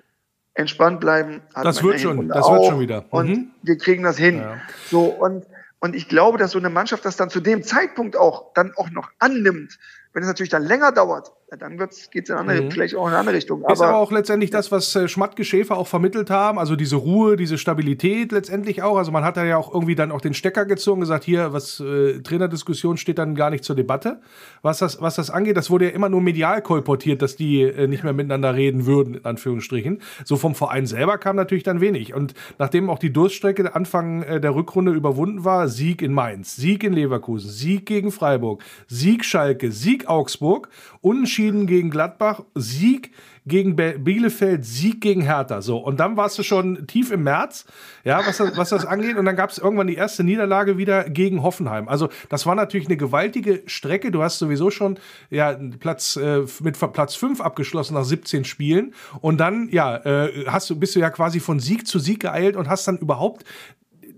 entspannt 0.54 1.00
bleiben. 1.00 1.42
das 1.54 1.84
wird 1.84 2.00
schon, 2.00 2.28
das 2.28 2.50
wird 2.50 2.66
schon 2.66 2.80
wieder. 2.80 3.02
Mhm. 3.02 3.08
Und 3.12 3.52
wir 3.62 3.78
kriegen 3.78 4.04
das 4.04 4.18
hin. 4.18 4.40
Ja. 4.40 4.58
So, 4.90 5.06
und, 5.06 5.46
und 5.80 5.96
ich 5.96 6.10
glaube, 6.10 6.38
dass 6.38 6.52
so 6.52 6.58
eine 6.58 6.70
Mannschaft 6.70 7.06
das 7.06 7.16
dann 7.16 7.30
zu 7.30 7.40
dem 7.40 7.64
Zeitpunkt 7.64 8.18
auch, 8.18 8.54
dann 8.54 8.74
auch 8.76 8.90
noch 8.90 9.10
annimmt. 9.20 9.78
Wenn 10.14 10.24
es 10.24 10.28
natürlich 10.28 10.50
dann 10.50 10.64
länger 10.64 10.92
dauert, 10.92 11.32
dann 11.50 11.78
geht 11.78 12.24
es 12.26 12.30
in 12.30 12.36
andere, 12.36 12.62
mhm. 12.62 12.72
vielleicht 12.72 12.94
auch 12.96 13.04
in 13.04 13.10
eine 13.10 13.20
andere 13.20 13.36
Richtung. 13.36 13.62
Ist 13.62 13.80
aber, 13.80 13.88
aber 13.88 13.98
auch 14.00 14.12
letztendlich 14.12 14.50
das, 14.50 14.70
was 14.70 14.94
äh, 14.98 15.08
Schmatke 15.08 15.46
Schäfer 15.46 15.78
auch 15.78 15.88
vermittelt 15.88 16.30
haben, 16.30 16.60
also 16.60 16.76
diese 16.76 16.98
Ruhe, 16.98 17.38
diese 17.38 17.58
Stabilität 17.58 18.34
letztendlich 18.34 18.84
auch. 18.84 18.98
Also 18.98 19.14
man 19.14 19.24
hat 19.24 19.38
da 19.38 19.46
ja 19.46 19.56
auch 19.56 19.74
irgendwie 19.74 19.96
dann 19.96 20.12
auch 20.12 20.20
den 20.20 20.34
Stecker 20.34 20.66
gezogen, 20.66 21.00
gesagt, 21.00 21.24
hier, 21.24 21.54
was 21.54 21.80
äh, 21.80 22.20
Trainerdiskussion 22.20 22.98
steht 22.98 23.18
dann 23.18 23.34
gar 23.34 23.50
nicht 23.50 23.64
zur 23.64 23.78
Debatte. 23.78 24.20
Was 24.62 24.80
das, 24.80 25.02
was 25.02 25.16
das 25.16 25.30
angeht, 25.30 25.56
das 25.56 25.70
wurde 25.70 25.86
ja 25.86 25.92
immer 25.92 26.10
nur 26.10 26.20
medial 26.20 26.62
kolportiert, 26.62 27.22
dass 27.22 27.38
die 27.38 27.62
äh, 27.62 27.88
nicht 27.88 28.04
mehr 28.04 28.14
miteinander 28.14 28.54
reden 28.54 28.86
würden, 28.86 29.16
in 29.16 29.24
Anführungsstrichen. 29.24 30.02
So 30.26 30.36
vom 30.36 30.54
Verein 30.54 30.86
selber 30.86 31.18
kam 31.18 31.38
natürlich 31.38 31.64
dann 31.64 31.80
wenig. 31.80 32.14
Und 32.14 32.34
nachdem 32.60 32.90
auch 32.90 33.00
die 33.00 33.14
Durststrecke 33.14 33.74
Anfang 33.74 34.22
äh, 34.24 34.42
der 34.42 34.54
Rückrunde 34.54 34.92
überwunden 34.92 35.46
war, 35.46 35.70
Sieg 35.70 36.02
in 36.02 36.12
Mainz, 36.12 36.58
Sieg 36.58 36.84
in 36.84 36.92
Leverkusen, 36.92 37.50
Sieg 37.50 37.86
gegen 37.86 38.12
Freiburg, 38.12 38.64
Sieg 38.88 39.24
Schalke, 39.24 39.72
Sieg 39.72 40.10
Augsburg, 40.10 40.68
Unentschieden 41.00 41.37
Unentschieden 41.38 41.68
gegen 41.68 41.92
Gladbach, 41.92 42.42
Sieg 42.56 43.12
gegen 43.46 43.76
Bielefeld, 43.76 44.66
Sieg 44.66 45.00
gegen 45.02 45.22
Hertha. 45.22 45.62
So, 45.62 45.78
und 45.78 46.00
dann 46.00 46.18
warst 46.18 46.38
du 46.38 46.44
schon 46.44 46.86
tief 46.88 47.12
im 47.12 47.24
März, 47.24 47.66
ja, 48.04 48.20
was 48.26 48.38
das, 48.38 48.58
was 48.58 48.70
das 48.70 48.86
angeht. 48.86 49.18
Und 49.18 49.26
dann 49.26 49.36
gab 49.36 49.52
es 49.52 49.58
irgendwann 49.58 49.88
die 49.88 49.96
erste 49.96 50.24
Niederlage 50.24 50.78
wieder 50.78 51.10
gegen 51.10 51.44
Hoffenheim. 51.44 51.88
Also, 51.88 52.10
das 52.30 52.46
war 52.46 52.56
natürlich 52.56 52.88
eine 52.88 52.98
gewaltige 52.98 53.62
Strecke. 53.68 54.12
Du 54.12 54.22
hast 54.24 54.40
sowieso 54.40 54.70
schon 54.72 55.00
ja, 55.30 55.58
Platz, 55.80 56.18
äh, 56.18 56.42
mit 56.62 56.78
Platz 56.92 57.16
5 57.16 57.40
abgeschlossen 57.40 57.94
nach 57.94 58.04
17 58.04 58.44
Spielen. 58.44 58.94
Und 59.22 59.38
dann, 59.38 59.70
ja, 59.70 59.96
äh, 59.96 60.46
hast 60.48 60.70
du, 60.70 60.76
bist 60.78 60.96
du 60.96 61.00
ja 61.00 61.10
quasi 61.10 61.40
von 61.40 61.60
Sieg 61.60 61.88
zu 61.88 62.00
Sieg 62.00 62.20
geeilt 62.20 62.56
und 62.58 62.68
hast 62.68 62.88
dann 62.88 62.98
überhaupt 62.98 63.46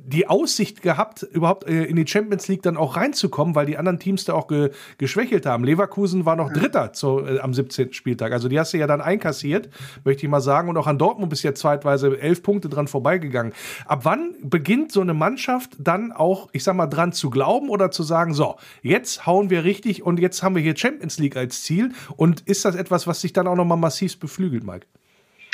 die 0.06 0.28
Aussicht 0.28 0.82
gehabt, 0.82 1.24
überhaupt 1.24 1.68
äh, 1.68 1.84
in 1.84 1.96
die 1.96 2.08
Champions 2.08 2.48
League 2.48 2.64
dann 2.64 2.78
auch 2.78 2.96
reinzukommen, 2.96 3.56
weil 3.56 3.66
die 3.66 3.78
anderen 3.78 4.00
Teams 4.00 4.26
da 4.26 4.34
auch 4.34 4.48
ge 4.48 4.72
geschwächelt 4.98 5.46
haben. 5.46 5.64
Leverkusen 5.64 6.26
war 6.26 6.36
noch 6.36 6.52
Dritter 6.52 6.94
zu, 6.94 7.26
äh, 7.26 7.40
am 7.40 7.54
17. 7.54 7.94
Spieltag. 7.94 8.32
Also 8.32 8.50
die 8.50 8.60
hast 8.60 8.74
du 8.74 8.78
ja 8.78 8.88
dann 8.88 9.02
einkassiert, 9.02 9.70
möchte 10.04 10.26
ich 10.26 10.30
mal 10.30 10.42
sagen. 10.42 10.70
Und 10.70 10.78
auch 10.78 10.88
an 10.88 10.98
Dortmund 10.98 11.30
bist 11.30 11.44
ja 11.44 11.54
zeitweise 11.54 12.20
elf 12.20 12.42
Punkte 12.42 12.70
dran 12.70 12.88
vorbeigegangen. 12.88 13.54
Ab 13.86 14.02
wann 14.04 14.36
beginnt 14.42 14.92
so 14.92 15.02
eine 15.02 15.14
Mannschaft 15.14 15.76
dann 15.80 16.12
auch, 16.12 16.50
ich 16.54 16.64
sag 16.64 16.76
mal, 16.76 16.88
dran 16.88 17.12
zu 17.12 17.30
glauben 17.30 17.70
oder 17.70 17.92
zu 17.92 18.04
sagen, 18.04 18.34
so, 18.34 18.56
jetzt 18.82 19.26
hauen 19.26 19.50
wir 19.50 19.64
richtig 19.64 20.04
und 20.04 20.20
jetzt 20.20 20.42
haben 20.44 20.56
wir 20.56 20.62
hier 20.62 20.76
Champions 20.76 21.20
League 21.20 21.38
als 21.38 21.64
Ziel? 21.64 21.92
Und 22.16 22.42
ist 22.42 22.66
das 22.66 22.76
etwas, 22.76 23.06
was 23.06 23.22
sich 23.22 23.34
dann 23.34 23.48
auch 23.48 23.56
nochmal 23.56 23.78
massiv 23.78 24.20
beflügelt, 24.20 24.64
Mike? 24.64 24.88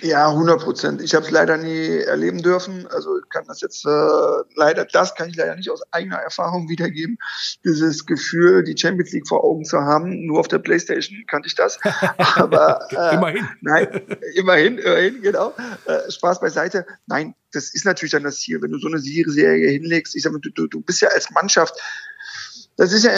Ja, 0.01 0.29
100 0.29 0.61
Prozent. 0.61 1.01
Ich 1.01 1.15
habe 1.15 1.25
es 1.25 1.31
leider 1.31 1.57
nie 1.57 1.99
erleben 1.99 2.41
dürfen. 2.41 2.85
Also 2.87 3.19
kann 3.29 3.45
das 3.47 3.61
jetzt 3.61 3.85
äh, 3.85 3.89
leider, 4.55 4.85
das 4.85 5.15
kann 5.15 5.29
ich 5.29 5.35
leider 5.35 5.55
nicht 5.55 5.69
aus 5.69 5.81
eigener 5.91 6.17
Erfahrung 6.17 6.67
wiedergeben. 6.67 7.17
Dieses 7.63 8.05
Gefühl, 8.05 8.63
die 8.63 8.77
Champions 8.77 9.13
League 9.13 9.27
vor 9.27 9.43
Augen 9.43 9.63
zu 9.63 9.79
haben, 9.79 10.25
nur 10.25 10.39
auf 10.41 10.47
der 10.49 10.59
PlayStation 10.59 11.23
kannte 11.27 11.47
ich 11.47 11.55
das. 11.55 11.79
Aber 12.35 12.87
äh, 12.91 13.15
immerhin, 13.15 13.47
nein, 13.61 14.01
immerhin, 14.35 14.77
immerhin, 14.79 15.21
genau. 15.21 15.53
Äh, 15.85 16.11
Spaß 16.11 16.41
beiseite. 16.41 16.85
Nein, 17.07 17.33
das 17.53 17.73
ist 17.73 17.85
natürlich 17.85 18.11
dann 18.11 18.23
das 18.23 18.39
Ziel, 18.39 18.61
wenn 18.61 18.71
du 18.71 18.79
so 18.79 18.87
eine 18.87 18.99
Serie 18.99 19.69
hinlegst. 19.69 20.15
Ich 20.15 20.23
sag 20.23 20.33
mal, 20.33 20.39
du, 20.39 20.49
du, 20.49 20.67
du 20.67 20.81
bist 20.81 21.01
ja 21.01 21.09
als 21.09 21.31
Mannschaft. 21.31 21.73
Das 22.75 22.91
ist 22.91 23.05
ja 23.05 23.11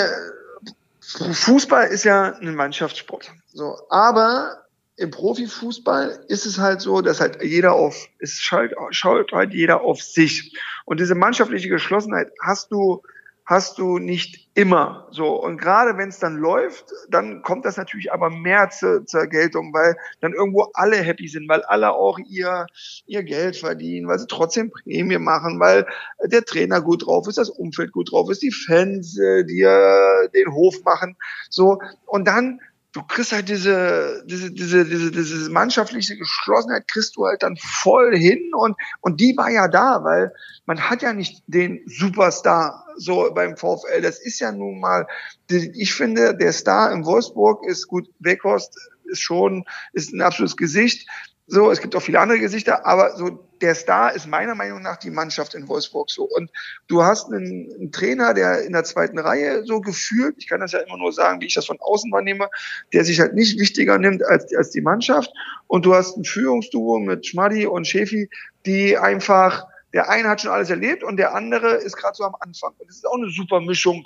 Fußball 1.02 1.88
ist 1.88 2.04
ja 2.04 2.34
ein 2.34 2.56
Mannschaftssport. 2.56 3.32
So, 3.54 3.80
aber 3.90 4.67
im 4.98 5.12
Profifußball 5.12 6.26
ist 6.28 6.46
es 6.48 6.58
halt 6.58 6.82
so, 6.82 7.02
dass 7.02 7.22
halt 7.22 7.44
jeder 7.44 7.74
auf, 7.74 8.08
es 8.20 8.40
schaut, 8.40 8.72
schaut 8.90 9.32
halt 9.32 9.54
jeder 9.54 9.82
auf 9.82 10.02
sich. 10.02 10.58
Und 10.86 11.00
diese 11.00 11.14
mannschaftliche 11.14 11.70
Geschlossenheit 11.70 12.32
hast 12.42 12.72
du, 12.72 13.04
hast 13.46 13.78
du 13.78 14.00
nicht 14.00 14.50
immer 14.56 15.08
so. 15.12 15.40
Und 15.40 15.58
gerade 15.60 16.00
wenn 16.00 16.10
es 16.10 16.18
dann 16.18 16.38
läuft, 16.38 16.86
dann 17.10 17.44
kommt 17.44 17.66
das 17.66 17.78
natürlich 17.78 18.12
aber 18.12 18.32
mehr 18.32 18.72
zu, 18.72 19.06
zur 19.06 19.28
Geltung, 19.28 19.72
weil 19.72 19.96
dann 20.20 20.34
irgendwo 20.34 20.64
alle 20.74 20.98
happy 20.98 21.28
sind, 21.28 21.48
weil 21.48 21.62
alle 21.62 21.92
auch 21.92 22.18
ihr, 22.18 22.66
ihr 23.06 23.22
Geld 23.22 23.56
verdienen, 23.56 24.08
weil 24.08 24.18
sie 24.18 24.26
trotzdem 24.28 24.72
Prämie 24.72 25.20
machen, 25.20 25.60
weil 25.60 25.86
der 26.24 26.44
Trainer 26.44 26.82
gut 26.82 27.06
drauf 27.06 27.28
ist, 27.28 27.38
das 27.38 27.52
Umfeld 27.52 27.92
gut 27.92 28.12
drauf 28.12 28.32
ist, 28.32 28.42
die 28.42 28.52
Fans, 28.52 29.16
äh, 29.20 29.46
die 29.46 29.62
äh, 29.62 30.30
den 30.34 30.52
Hof 30.52 30.84
machen. 30.84 31.18
So. 31.52 31.80
Und 32.08 32.28
dann 32.28 32.62
du 32.98 33.04
kriegst 33.04 33.32
halt 33.32 33.48
diese, 33.48 34.24
diese, 34.26 34.52
diese, 34.52 34.84
diese, 34.84 35.12
diese 35.12 35.52
mannschaftliche 35.52 36.18
Geschlossenheit 36.18 36.88
kriegst 36.88 37.16
du 37.16 37.26
halt 37.26 37.44
dann 37.44 37.56
voll 37.58 38.18
hin 38.18 38.52
und, 38.56 38.76
und 39.02 39.22
die 39.22 39.38
war 39.38 39.52
ja 39.52 39.68
da, 39.68 40.04
weil 40.04 40.34
man 40.66 40.82
hat 40.90 41.04
ja 41.04 41.14
nicht 41.14 41.44
den 41.46 41.84
Superstar 41.86 42.88
so 42.98 43.32
beim 43.36 43.56
VfL. 43.56 44.02
Das 44.02 44.20
ist 44.20 44.40
ja 44.40 44.52
nun 44.52 44.80
mal, 44.80 45.06
ich 45.48 45.94
finde, 45.94 46.36
der 46.36 46.54
Star 46.54 46.92
im 46.92 47.06
Wolfsburg 47.06 47.64
ist 47.68 47.88
gut, 47.88 48.10
Weghorst 48.18 48.76
ist 49.06 49.22
schon, 49.22 49.64
ist 49.94 50.12
ein 50.12 50.22
absolutes 50.22 50.58
Gesicht. 50.58 51.08
So, 51.50 51.72
es 51.72 51.80
gibt 51.80 51.96
auch 51.96 52.02
viele 52.02 52.20
andere 52.20 52.40
Gesichter, 52.40 52.86
aber 52.86 53.16
so 53.16 53.30
der 53.62 53.74
Star 53.74 54.14
ist 54.14 54.28
meiner 54.28 54.54
Meinung 54.54 54.82
nach 54.82 54.98
die 54.98 55.10
Mannschaft 55.10 55.56
in 55.56 55.70
Wolfsburg 55.70 56.12
so. 56.12 56.24
Und 56.24 56.52
du 56.88 57.04
hast 57.04 57.32
einen, 57.32 57.74
einen, 57.74 57.92
Trainer, 57.94 58.34
der 58.34 58.64
in 58.64 58.74
der 58.74 58.84
zweiten 58.84 59.18
Reihe 59.18 59.64
so 59.64 59.80
gefühlt, 59.80 60.36
ich 60.40 60.50
kann 60.50 60.60
das 60.60 60.74
ja 60.74 60.80
immer 60.80 60.98
nur 60.98 61.14
sagen, 61.14 61.40
wie 61.40 61.46
ich 61.46 61.54
das 61.54 61.66
von 61.66 61.80
außen 61.80 62.12
wahrnehme, 62.12 62.50
der 62.92 63.06
sich 63.06 63.22
halt 63.22 63.34
nicht 63.34 63.58
wichtiger 63.60 63.98
nimmt 63.98 64.26
als, 64.26 64.54
als 64.54 64.72
die 64.72 64.82
Mannschaft. 64.82 65.32
Und 65.68 65.86
du 65.86 65.96
hast 65.96 66.18
ein 66.18 66.26
Führungsduo 66.26 67.00
mit 67.00 67.26
Schmadi 67.26 67.66
und 67.66 67.88
Schäfi, 67.88 68.30
die 68.66 68.98
einfach, 68.98 69.68
der 69.94 70.10
eine 70.10 70.28
hat 70.28 70.42
schon 70.42 70.52
alles 70.52 70.70
erlebt 70.70 71.02
und 71.02 71.16
der 71.16 71.34
andere 71.34 71.76
ist 71.76 71.96
gerade 71.96 72.16
so 72.16 72.26
am 72.26 72.36
Anfang. 72.42 72.74
Und 72.78 72.90
das 72.90 72.98
ist 72.98 73.08
auch 73.08 73.18
eine 73.18 73.30
super 73.30 73.62
Mischung. 73.62 74.04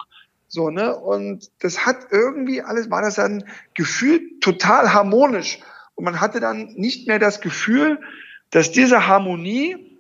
So, 0.47 0.69
ne? 0.69 0.95
Und 0.95 1.49
das 1.62 1.88
hat 1.88 2.08
irgendwie 2.12 2.62
alles, 2.62 2.91
war 2.91 3.01
das 3.01 3.15
dann 3.15 3.45
gefühlt 3.73 4.41
total 4.41 4.93
harmonisch. 4.93 5.60
Und 5.95 6.06
man 6.06 6.21
hatte 6.21 6.39
dann 6.39 6.73
nicht 6.75 7.08
mehr 7.08 7.19
das 7.19 7.41
Gefühl, 7.41 7.99
dass 8.49 8.71
diese 8.71 9.08
Harmonie 9.08 9.91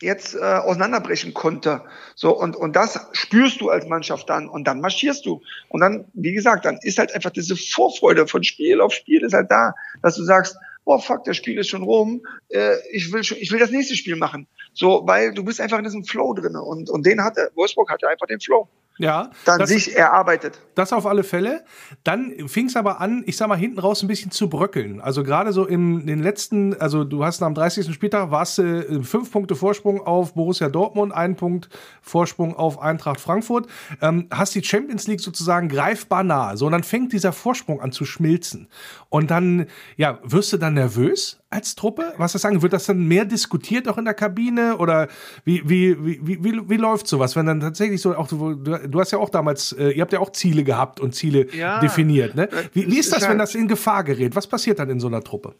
jetzt 0.00 0.34
äh, 0.34 0.38
auseinanderbrechen 0.40 1.32
konnte. 1.34 1.82
So 2.14 2.38
und 2.38 2.56
und 2.56 2.76
das 2.76 3.00
spürst 3.12 3.60
du 3.60 3.70
als 3.70 3.86
Mannschaft 3.86 4.28
dann 4.28 4.48
und 4.48 4.64
dann 4.64 4.80
marschierst 4.80 5.24
du 5.24 5.42
und 5.68 5.80
dann 5.80 6.04
wie 6.12 6.32
gesagt, 6.32 6.64
dann 6.64 6.78
ist 6.82 6.98
halt 6.98 7.14
einfach 7.14 7.30
diese 7.30 7.56
Vorfreude 7.56 8.26
von 8.26 8.44
Spiel 8.44 8.80
auf 8.80 8.92
Spiel 8.92 9.22
ist 9.22 9.32
halt 9.32 9.50
da, 9.50 9.74
dass 10.02 10.16
du 10.16 10.24
sagst, 10.24 10.56
oh 10.84 10.98
fuck, 10.98 11.24
das 11.24 11.36
Spiel 11.36 11.58
ist 11.58 11.68
schon 11.68 11.82
rum, 11.82 12.26
äh, 12.50 12.76
ich 12.92 13.12
will 13.12 13.24
schon, 13.24 13.38
ich 13.38 13.50
will 13.50 13.58
das 13.58 13.70
nächste 13.70 13.96
Spiel 13.96 14.16
machen. 14.16 14.46
So, 14.74 15.02
weil 15.06 15.32
du 15.32 15.42
bist 15.44 15.60
einfach 15.60 15.78
in 15.78 15.84
diesem 15.84 16.04
Flow 16.04 16.34
drinne 16.34 16.60
und 16.60 16.90
und 16.90 17.06
den 17.06 17.22
hatte 17.22 17.50
Wolfsburg 17.54 17.90
hatte 17.90 18.08
einfach 18.08 18.26
den 18.26 18.40
Flow. 18.40 18.68
Ja. 18.98 19.30
Dann 19.44 19.58
das, 19.58 19.68
sich 19.68 19.96
erarbeitet. 19.96 20.60
Das 20.74 20.92
auf 20.92 21.06
alle 21.06 21.22
Fälle. 21.22 21.64
Dann 22.02 22.32
fing 22.48 22.66
es 22.66 22.76
aber 22.76 23.00
an, 23.00 23.22
ich 23.26 23.36
sag 23.36 23.48
mal, 23.48 23.56
hinten 23.56 23.78
raus 23.78 24.02
ein 24.02 24.08
bisschen 24.08 24.30
zu 24.30 24.48
bröckeln. 24.48 25.00
Also 25.00 25.22
gerade 25.22 25.52
so 25.52 25.66
in 25.66 26.06
den 26.06 26.22
letzten, 26.22 26.74
also 26.80 27.04
du 27.04 27.24
hast 27.24 27.42
am 27.42 27.54
30. 27.54 27.92
Spieltag 27.92 28.30
warst 28.30 28.58
du 28.58 28.62
äh, 28.62 29.02
fünf 29.02 29.30
Punkte 29.30 29.54
Vorsprung 29.54 30.00
auf 30.00 30.34
Borussia 30.34 30.68
Dortmund, 30.68 31.12
einen 31.12 31.36
Punkt 31.36 31.68
Vorsprung 32.00 32.56
auf 32.56 32.80
Eintracht 32.80 33.20
Frankfurt. 33.20 33.66
Ähm, 34.00 34.28
hast 34.30 34.54
die 34.54 34.64
Champions 34.64 35.06
League 35.06 35.20
sozusagen 35.20 35.68
greifbar 35.68 36.24
nah. 36.24 36.56
So, 36.56 36.66
und 36.66 36.72
dann 36.72 36.84
fängt 36.84 37.12
dieser 37.12 37.32
Vorsprung 37.32 37.80
an 37.80 37.92
zu 37.92 38.04
schmilzen. 38.04 38.68
Und 39.10 39.30
dann, 39.30 39.66
ja, 39.96 40.18
wirst 40.22 40.52
du 40.52 40.56
dann 40.56 40.74
nervös? 40.74 41.38
Als 41.50 41.74
Truppe? 41.74 42.12
Was 42.16 42.32
das 42.32 42.42
sagen? 42.42 42.62
Wird 42.62 42.72
das 42.72 42.86
dann 42.86 43.06
mehr 43.06 43.24
diskutiert 43.24 43.88
auch 43.88 43.98
in 43.98 44.04
der 44.04 44.14
Kabine? 44.14 44.78
Oder 44.78 45.08
wie, 45.44 45.68
wie, 45.68 45.96
wie, 46.04 46.44
wie, 46.44 46.68
wie 46.68 46.76
läuft 46.76 47.06
sowas? 47.06 47.36
Wenn 47.36 47.46
dann 47.46 47.60
tatsächlich 47.60 48.00
so 48.00 48.16
auch, 48.16 48.28
du, 48.28 48.54
du 48.54 49.00
hast 49.00 49.12
ja 49.12 49.18
auch 49.18 49.30
damals, 49.30 49.72
äh, 49.72 49.90
ihr 49.90 50.02
habt 50.02 50.12
ja 50.12 50.20
auch 50.20 50.32
Ziele 50.32 50.64
gehabt 50.64 51.00
und 51.00 51.14
Ziele 51.14 51.46
ja, 51.54 51.80
definiert. 51.80 52.34
Ne? 52.34 52.48
Wie, 52.72 52.86
wie 52.90 52.98
ist 52.98 53.12
das, 53.12 53.28
wenn 53.28 53.38
das 53.38 53.54
in 53.54 53.68
Gefahr 53.68 54.04
gerät? 54.04 54.34
Was 54.34 54.46
passiert 54.46 54.78
dann 54.78 54.90
in 54.90 55.00
so 55.00 55.06
einer 55.06 55.22
Truppe? 55.22 55.54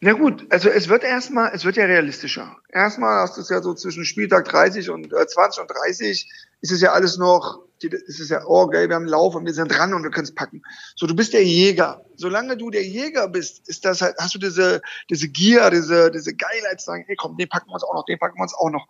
Na 0.00 0.12
gut, 0.12 0.46
also 0.50 0.68
es 0.68 0.88
wird 0.88 1.02
erstmal, 1.02 1.50
es 1.54 1.64
wird 1.64 1.76
ja 1.76 1.84
realistischer. 1.84 2.56
Erstmal 2.68 3.22
hast 3.22 3.36
du 3.36 3.40
es 3.40 3.48
ja 3.48 3.62
so 3.62 3.74
zwischen 3.74 4.04
Spieltag 4.04 4.44
30 4.46 4.90
und 4.90 5.12
äh, 5.12 5.26
20 5.26 5.62
und 5.62 5.70
30 5.70 6.30
ist 6.60 6.70
es 6.70 6.80
ja 6.80 6.92
alles 6.92 7.18
noch 7.18 7.60
es 7.84 8.20
ist 8.20 8.30
ja, 8.30 8.42
oh 8.46 8.66
geil, 8.66 8.88
wir 8.88 8.96
haben 8.96 9.02
einen 9.02 9.10
Lauf 9.10 9.34
und 9.34 9.44
wir 9.44 9.54
sind 9.54 9.68
dran 9.68 9.94
und 9.94 10.02
wir 10.02 10.10
können 10.10 10.24
es 10.24 10.34
packen. 10.34 10.62
So, 10.96 11.06
du 11.06 11.14
bist 11.14 11.32
der 11.32 11.44
Jäger. 11.44 12.04
Solange 12.16 12.56
du 12.56 12.70
der 12.70 12.84
Jäger 12.84 13.28
bist, 13.28 13.68
ist 13.68 13.84
das 13.84 14.02
halt, 14.02 14.16
hast 14.18 14.34
du 14.34 14.38
diese, 14.38 14.82
diese 15.10 15.28
Gier, 15.28 15.70
diese, 15.70 16.10
diese 16.10 16.34
Geilheit 16.34 16.80
zu 16.80 16.86
sagen, 16.86 17.04
hey 17.06 17.16
komm, 17.16 17.36
den 17.36 17.48
packen 17.48 17.68
wir 17.68 17.74
uns 17.74 17.84
auch 17.84 17.94
noch, 17.94 18.04
den 18.04 18.18
packen 18.18 18.38
wir 18.38 18.42
uns 18.42 18.54
auch 18.54 18.70
noch. 18.70 18.86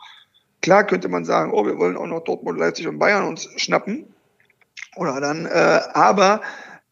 Klar 0.60 0.86
könnte 0.86 1.08
man 1.08 1.24
sagen, 1.24 1.52
oh, 1.52 1.66
wir 1.66 1.78
wollen 1.78 1.96
auch 1.96 2.06
noch 2.06 2.24
Dortmund, 2.24 2.58
Leipzig 2.58 2.86
und 2.86 2.98
Bayern 2.98 3.24
uns 3.24 3.48
schnappen. 3.56 4.14
Oder 4.96 5.20
dann, 5.20 5.46
äh, 5.46 5.80
aber 5.92 6.42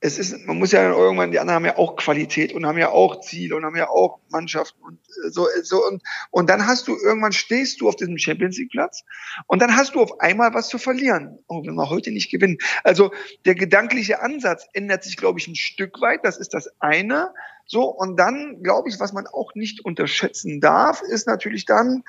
es 0.03 0.19
ist, 0.19 0.47
man 0.47 0.59
muss 0.59 0.73
ja 0.73 0.91
irgendwann, 0.91 1.31
die 1.31 1.39
anderen 1.39 1.57
haben 1.57 1.65
ja 1.67 1.77
auch 1.77 1.97
Qualität 1.97 2.55
und 2.55 2.65
haben 2.65 2.79
ja 2.79 2.89
auch 2.89 3.21
Ziele 3.21 3.55
und 3.55 3.65
haben 3.67 3.77
ja 3.77 3.89
auch 3.91 4.19
Mannschaften 4.31 4.83
und 4.83 4.99
äh, 5.25 5.31
so, 5.31 5.47
so 5.63 5.87
und, 5.87 6.03
und 6.31 6.49
dann 6.49 6.67
hast 6.67 6.89
du 6.89 6.97
irgendwann 6.97 7.33
stehst 7.33 7.81
du 7.81 7.89
auf 7.89 7.97
diesem 7.97 8.17
Champions 8.17 8.57
League 8.57 8.71
Platz 8.71 9.05
und 9.47 9.61
dann 9.61 9.77
hast 9.77 9.95
du 9.95 10.01
auf 10.01 10.19
einmal 10.21 10.55
was 10.55 10.69
zu 10.69 10.79
verlieren. 10.79 11.39
Oh, 11.49 11.63
wenn 11.67 11.75
wir 11.75 11.91
heute 11.91 12.13
nicht 12.13 12.31
gewinnen. 12.31 12.57
Also 12.83 13.13
der 13.45 13.55
gedankliche 13.55 14.23
Ansatz 14.23 14.67
ändert 14.73 15.05
sich, 15.05 15.19
glaube 15.19 15.39
ich, 15.39 15.49
ein 15.49 15.57
Stück 15.57 16.01
weit. 16.01 16.25
Das 16.25 16.39
ist 16.39 16.55
das 16.55 16.71
eine. 16.81 17.35
So, 17.73 17.85
und 17.85 18.17
dann, 18.17 18.65
glaube 18.65 18.89
ich, 18.89 18.99
was 18.99 19.13
man 19.13 19.29
auch 19.29 19.55
nicht 19.55 19.85
unterschätzen 19.85 20.61
darf, 20.61 21.03
ist 21.03 21.29
natürlich 21.29 21.67
dann, 21.67 22.03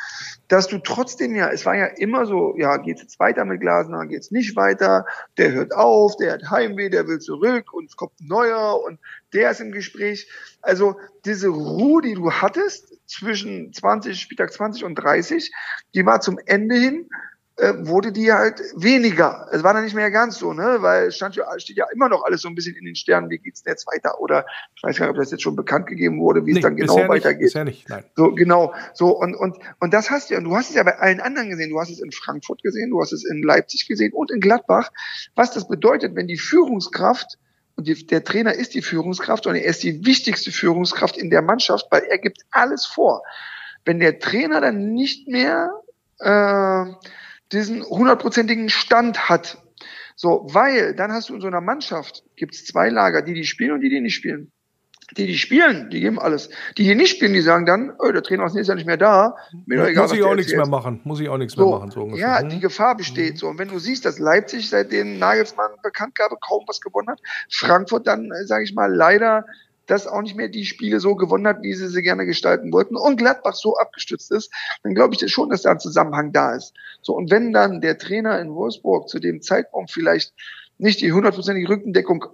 dass 0.47 0.67
du 0.67 0.79
trotzdem 0.79 1.35
ja, 1.35 1.51
es 1.51 1.67
war 1.67 1.75
ja 1.75 1.85
immer 1.85 2.25
so, 2.25 2.55
ja, 2.57 2.77
geht's 2.77 3.03
jetzt 3.03 3.19
weiter 3.19 3.45
mit 3.45 3.61
Glasner, 3.61 4.07
geht's 4.07 4.31
nicht 4.31 4.55
weiter, 4.55 5.05
der 5.37 5.51
hört 5.51 5.75
auf, 5.75 6.17
der 6.17 6.33
hat 6.33 6.49
Heimweh, 6.49 6.89
der 6.89 7.07
will 7.07 7.19
zurück 7.19 7.73
und 7.73 7.91
es 7.91 7.95
kommt 7.95 8.19
ein 8.19 8.27
neuer 8.27 8.81
und 8.83 8.97
der 9.33 9.51
ist 9.51 9.61
im 9.61 9.71
Gespräch. 9.71 10.27
Also 10.63 10.95
diese 11.25 11.49
Ruhe, 11.49 12.01
die 12.01 12.15
du 12.15 12.31
hattest 12.31 12.97
zwischen 13.05 13.71
20, 13.71 14.19
Spieltag 14.19 14.51
20 14.51 14.83
und 14.83 14.95
30, 14.95 15.51
die 15.93 16.07
war 16.07 16.21
zum 16.21 16.39
Ende 16.43 16.73
hin 16.73 17.07
äh, 17.61 17.87
wurde 17.87 18.11
die 18.11 18.33
halt 18.33 18.59
weniger. 18.75 19.47
Es 19.51 19.63
war 19.63 19.73
dann 19.75 19.83
nicht 19.83 19.93
mehr 19.93 20.09
ganz 20.09 20.39
so, 20.39 20.51
ne? 20.51 20.77
Weil 20.79 21.11
stand 21.11 21.35
ja, 21.35 21.45
steht 21.59 21.77
ja 21.77 21.85
immer 21.93 22.09
noch 22.09 22.23
alles 22.23 22.41
so 22.41 22.47
ein 22.47 22.55
bisschen 22.55 22.75
in 22.75 22.85
den 22.85 22.95
Sternen, 22.95 23.29
wie 23.29 23.37
geht's 23.37 23.61
denn 23.61 23.73
jetzt 23.73 23.85
weiter? 23.85 24.19
Oder 24.19 24.47
ich 24.75 24.81
weiß 24.81 24.97
gar 24.97 25.05
nicht, 25.05 25.11
ob 25.11 25.17
das 25.17 25.29
jetzt 25.29 25.43
schon 25.43 25.55
bekannt 25.55 25.85
gegeben 25.85 26.19
wurde, 26.19 26.45
wie 26.47 26.53
nee, 26.53 26.57
es 26.57 26.63
dann 26.63 26.75
genau 26.75 27.07
weitergeht. 27.07 27.41
Nicht, 27.41 27.53
bisher 27.53 27.63
nicht, 27.63 27.87
nein. 27.87 28.03
So, 28.15 28.31
genau. 28.31 28.73
So, 28.95 29.15
und, 29.15 29.35
und, 29.35 29.57
und 29.79 29.93
das 29.93 30.09
hast 30.09 30.29
du 30.29 30.33
ja, 30.33 30.39
und 30.39 30.45
du 30.45 30.55
hast 30.55 30.69
es 30.69 30.75
ja 30.75 30.81
bei 30.81 30.97
allen 30.97 31.19
anderen 31.19 31.49
gesehen. 31.49 31.69
Du 31.69 31.79
hast 31.79 31.91
es 31.91 32.01
in 32.01 32.11
Frankfurt 32.11 32.63
gesehen, 32.63 32.89
du 32.89 32.99
hast 32.99 33.13
es 33.13 33.23
in 33.23 33.43
Leipzig 33.43 33.87
gesehen 33.87 34.11
und 34.11 34.31
in 34.31 34.39
Gladbach. 34.39 34.89
Was 35.35 35.51
das 35.51 35.67
bedeutet, 35.67 36.15
wenn 36.15 36.27
die 36.27 36.39
Führungskraft 36.39 37.37
und 37.75 37.87
die, 37.87 38.07
der 38.07 38.23
Trainer 38.23 38.55
ist 38.55 38.73
die 38.73 38.81
Führungskraft 38.81 39.45
und 39.45 39.53
er 39.53 39.65
ist 39.65 39.83
die 39.83 40.03
wichtigste 40.03 40.51
Führungskraft 40.51 41.15
in 41.15 41.29
der 41.29 41.43
Mannschaft, 41.43 41.85
weil 41.91 42.01
er 42.09 42.17
gibt 42.17 42.41
alles 42.49 42.87
vor. 42.87 43.21
Wenn 43.85 43.99
der 43.99 44.17
Trainer 44.17 44.61
dann 44.61 44.93
nicht 44.93 45.27
mehr 45.27 45.69
äh, 46.17 46.85
diesen 47.51 47.83
hundertprozentigen 47.83 48.69
Stand 48.69 49.29
hat, 49.29 49.57
so, 50.15 50.45
weil 50.51 50.93
dann 50.95 51.11
hast 51.11 51.29
du 51.29 51.35
in 51.35 51.41
so 51.41 51.47
einer 51.47 51.61
Mannschaft, 51.61 52.23
gibt 52.35 52.53
es 52.53 52.65
zwei 52.65 52.89
Lager, 52.89 53.21
die 53.21 53.33
die 53.33 53.45
spielen 53.45 53.71
und 53.71 53.81
die, 53.81 53.89
die 53.89 54.01
nicht 54.01 54.15
spielen. 54.15 54.51
Die, 55.17 55.27
die 55.27 55.37
spielen, 55.37 55.89
die 55.89 55.99
geben 55.99 56.19
alles. 56.19 56.49
Die, 56.77 56.83
die 56.83 56.95
nicht 56.95 57.15
spielen, 57.15 57.33
die 57.33 57.41
sagen 57.41 57.65
dann, 57.65 57.91
oh, 57.99 58.11
der 58.11 58.23
Trainer 58.23 58.45
ist 58.45 58.53
nächstes 58.53 58.69
Jahr 58.69 58.75
nicht 58.75 58.85
mehr 58.85 58.97
da. 58.97 59.35
Mir 59.65 59.79
doch 59.79 59.87
egal, 59.87 60.03
Muss 60.03 60.13
ich 60.13 60.23
auch 60.23 60.35
nichts 60.35 60.53
mehr 60.53 60.67
machen. 60.67 61.01
Muss 61.03 61.19
ich 61.19 61.27
auch 61.27 61.37
nichts 61.37 61.53
so, 61.53 61.67
mehr 61.67 61.79
machen. 61.79 61.91
So 61.91 62.03
ungefähr. 62.03 62.27
ja, 62.27 62.43
die 62.43 62.61
Gefahr 62.61 62.95
besteht. 62.95 63.37
So. 63.37 63.47
Und 63.47 63.59
wenn 63.59 63.67
du 63.67 63.77
siehst, 63.79 64.05
dass 64.05 64.19
Leipzig 64.19 64.69
seitdem 64.69 65.19
Nagelsmann 65.19 65.71
Bekanntgabe 65.83 66.37
kaum 66.39 66.63
was 66.67 66.79
gewonnen 66.79 67.09
hat, 67.09 67.19
Frankfurt 67.49 68.07
dann, 68.07 68.31
äh, 68.31 68.45
sage 68.45 68.63
ich 68.63 68.73
mal, 68.73 68.93
leider 68.93 69.45
das 69.91 70.07
auch 70.07 70.21
nicht 70.21 70.37
mehr 70.37 70.47
die 70.47 70.65
Spiele 70.65 71.01
so 71.01 71.15
gewonnen 71.15 71.45
hat, 71.45 71.61
wie 71.63 71.73
sie 71.73 71.89
sie 71.89 72.01
gerne 72.01 72.25
gestalten 72.25 72.71
wollten 72.71 72.95
und 72.95 73.17
Gladbach 73.17 73.55
so 73.55 73.75
abgestützt 73.77 74.31
ist, 74.31 74.49
dann 74.83 74.95
glaube 74.95 75.15
ich 75.15 75.31
schon, 75.31 75.49
dass 75.49 75.63
da 75.63 75.71
ein 75.71 75.79
Zusammenhang 75.79 76.31
da 76.31 76.55
ist. 76.55 76.73
So, 77.01 77.13
und 77.13 77.29
wenn 77.29 77.51
dann 77.51 77.81
der 77.81 77.97
Trainer 77.97 78.39
in 78.39 78.55
Wolfsburg 78.55 79.09
zu 79.09 79.19
dem 79.19 79.41
Zeitpunkt 79.41 79.91
vielleicht 79.91 80.33
nicht 80.77 81.01
die 81.01 81.11
hundertprozentige 81.11 81.67
Rückendeckung 81.67 82.25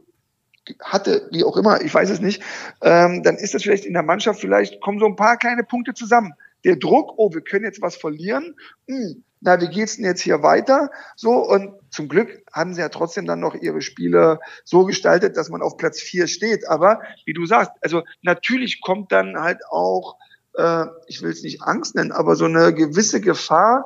hatte, 0.81 1.27
wie 1.31 1.43
auch 1.43 1.57
immer, 1.57 1.81
ich 1.81 1.93
weiß 1.93 2.11
es 2.11 2.19
nicht, 2.19 2.43
ähm, 2.81 3.23
dann 3.23 3.37
ist 3.37 3.55
das 3.55 3.63
vielleicht 3.63 3.85
in 3.85 3.93
der 3.93 4.03
Mannschaft, 4.03 4.39
vielleicht 4.39 4.79
kommen 4.79 4.99
so 4.99 5.07
ein 5.07 5.15
paar 5.15 5.37
kleine 5.37 5.63
Punkte 5.63 5.95
zusammen. 5.95 6.33
Der 6.63 6.75
Druck, 6.75 7.13
oh, 7.17 7.33
wir 7.33 7.41
können 7.41 7.65
jetzt 7.65 7.81
was 7.81 7.95
verlieren, 7.95 8.55
hm, 8.87 9.23
na, 9.41 9.61
wie 9.61 9.67
geht's 9.67 9.97
denn 9.97 10.05
jetzt 10.05 10.21
hier 10.21 10.41
weiter? 10.43 10.89
So, 11.15 11.31
und 11.31 11.73
zum 11.91 12.07
Glück 12.07 12.43
haben 12.51 12.73
sie 12.73 12.81
ja 12.81 12.89
trotzdem 12.89 13.25
dann 13.25 13.39
noch 13.39 13.55
ihre 13.55 13.81
Spiele 13.81 14.39
so 14.63 14.85
gestaltet, 14.85 15.37
dass 15.37 15.49
man 15.49 15.61
auf 15.61 15.77
Platz 15.77 15.99
vier 15.99 16.27
steht. 16.27 16.67
Aber 16.67 17.01
wie 17.25 17.33
du 17.33 17.45
sagst, 17.45 17.71
also 17.81 18.03
natürlich 18.21 18.81
kommt 18.81 19.11
dann 19.11 19.39
halt 19.39 19.61
auch, 19.69 20.17
äh, 20.55 20.85
ich 21.07 21.21
will 21.21 21.31
es 21.31 21.43
nicht 21.43 21.61
Angst 21.61 21.95
nennen, 21.95 22.11
aber 22.11 22.35
so 22.35 22.45
eine 22.45 22.73
gewisse 22.73 23.21
Gefahr, 23.21 23.85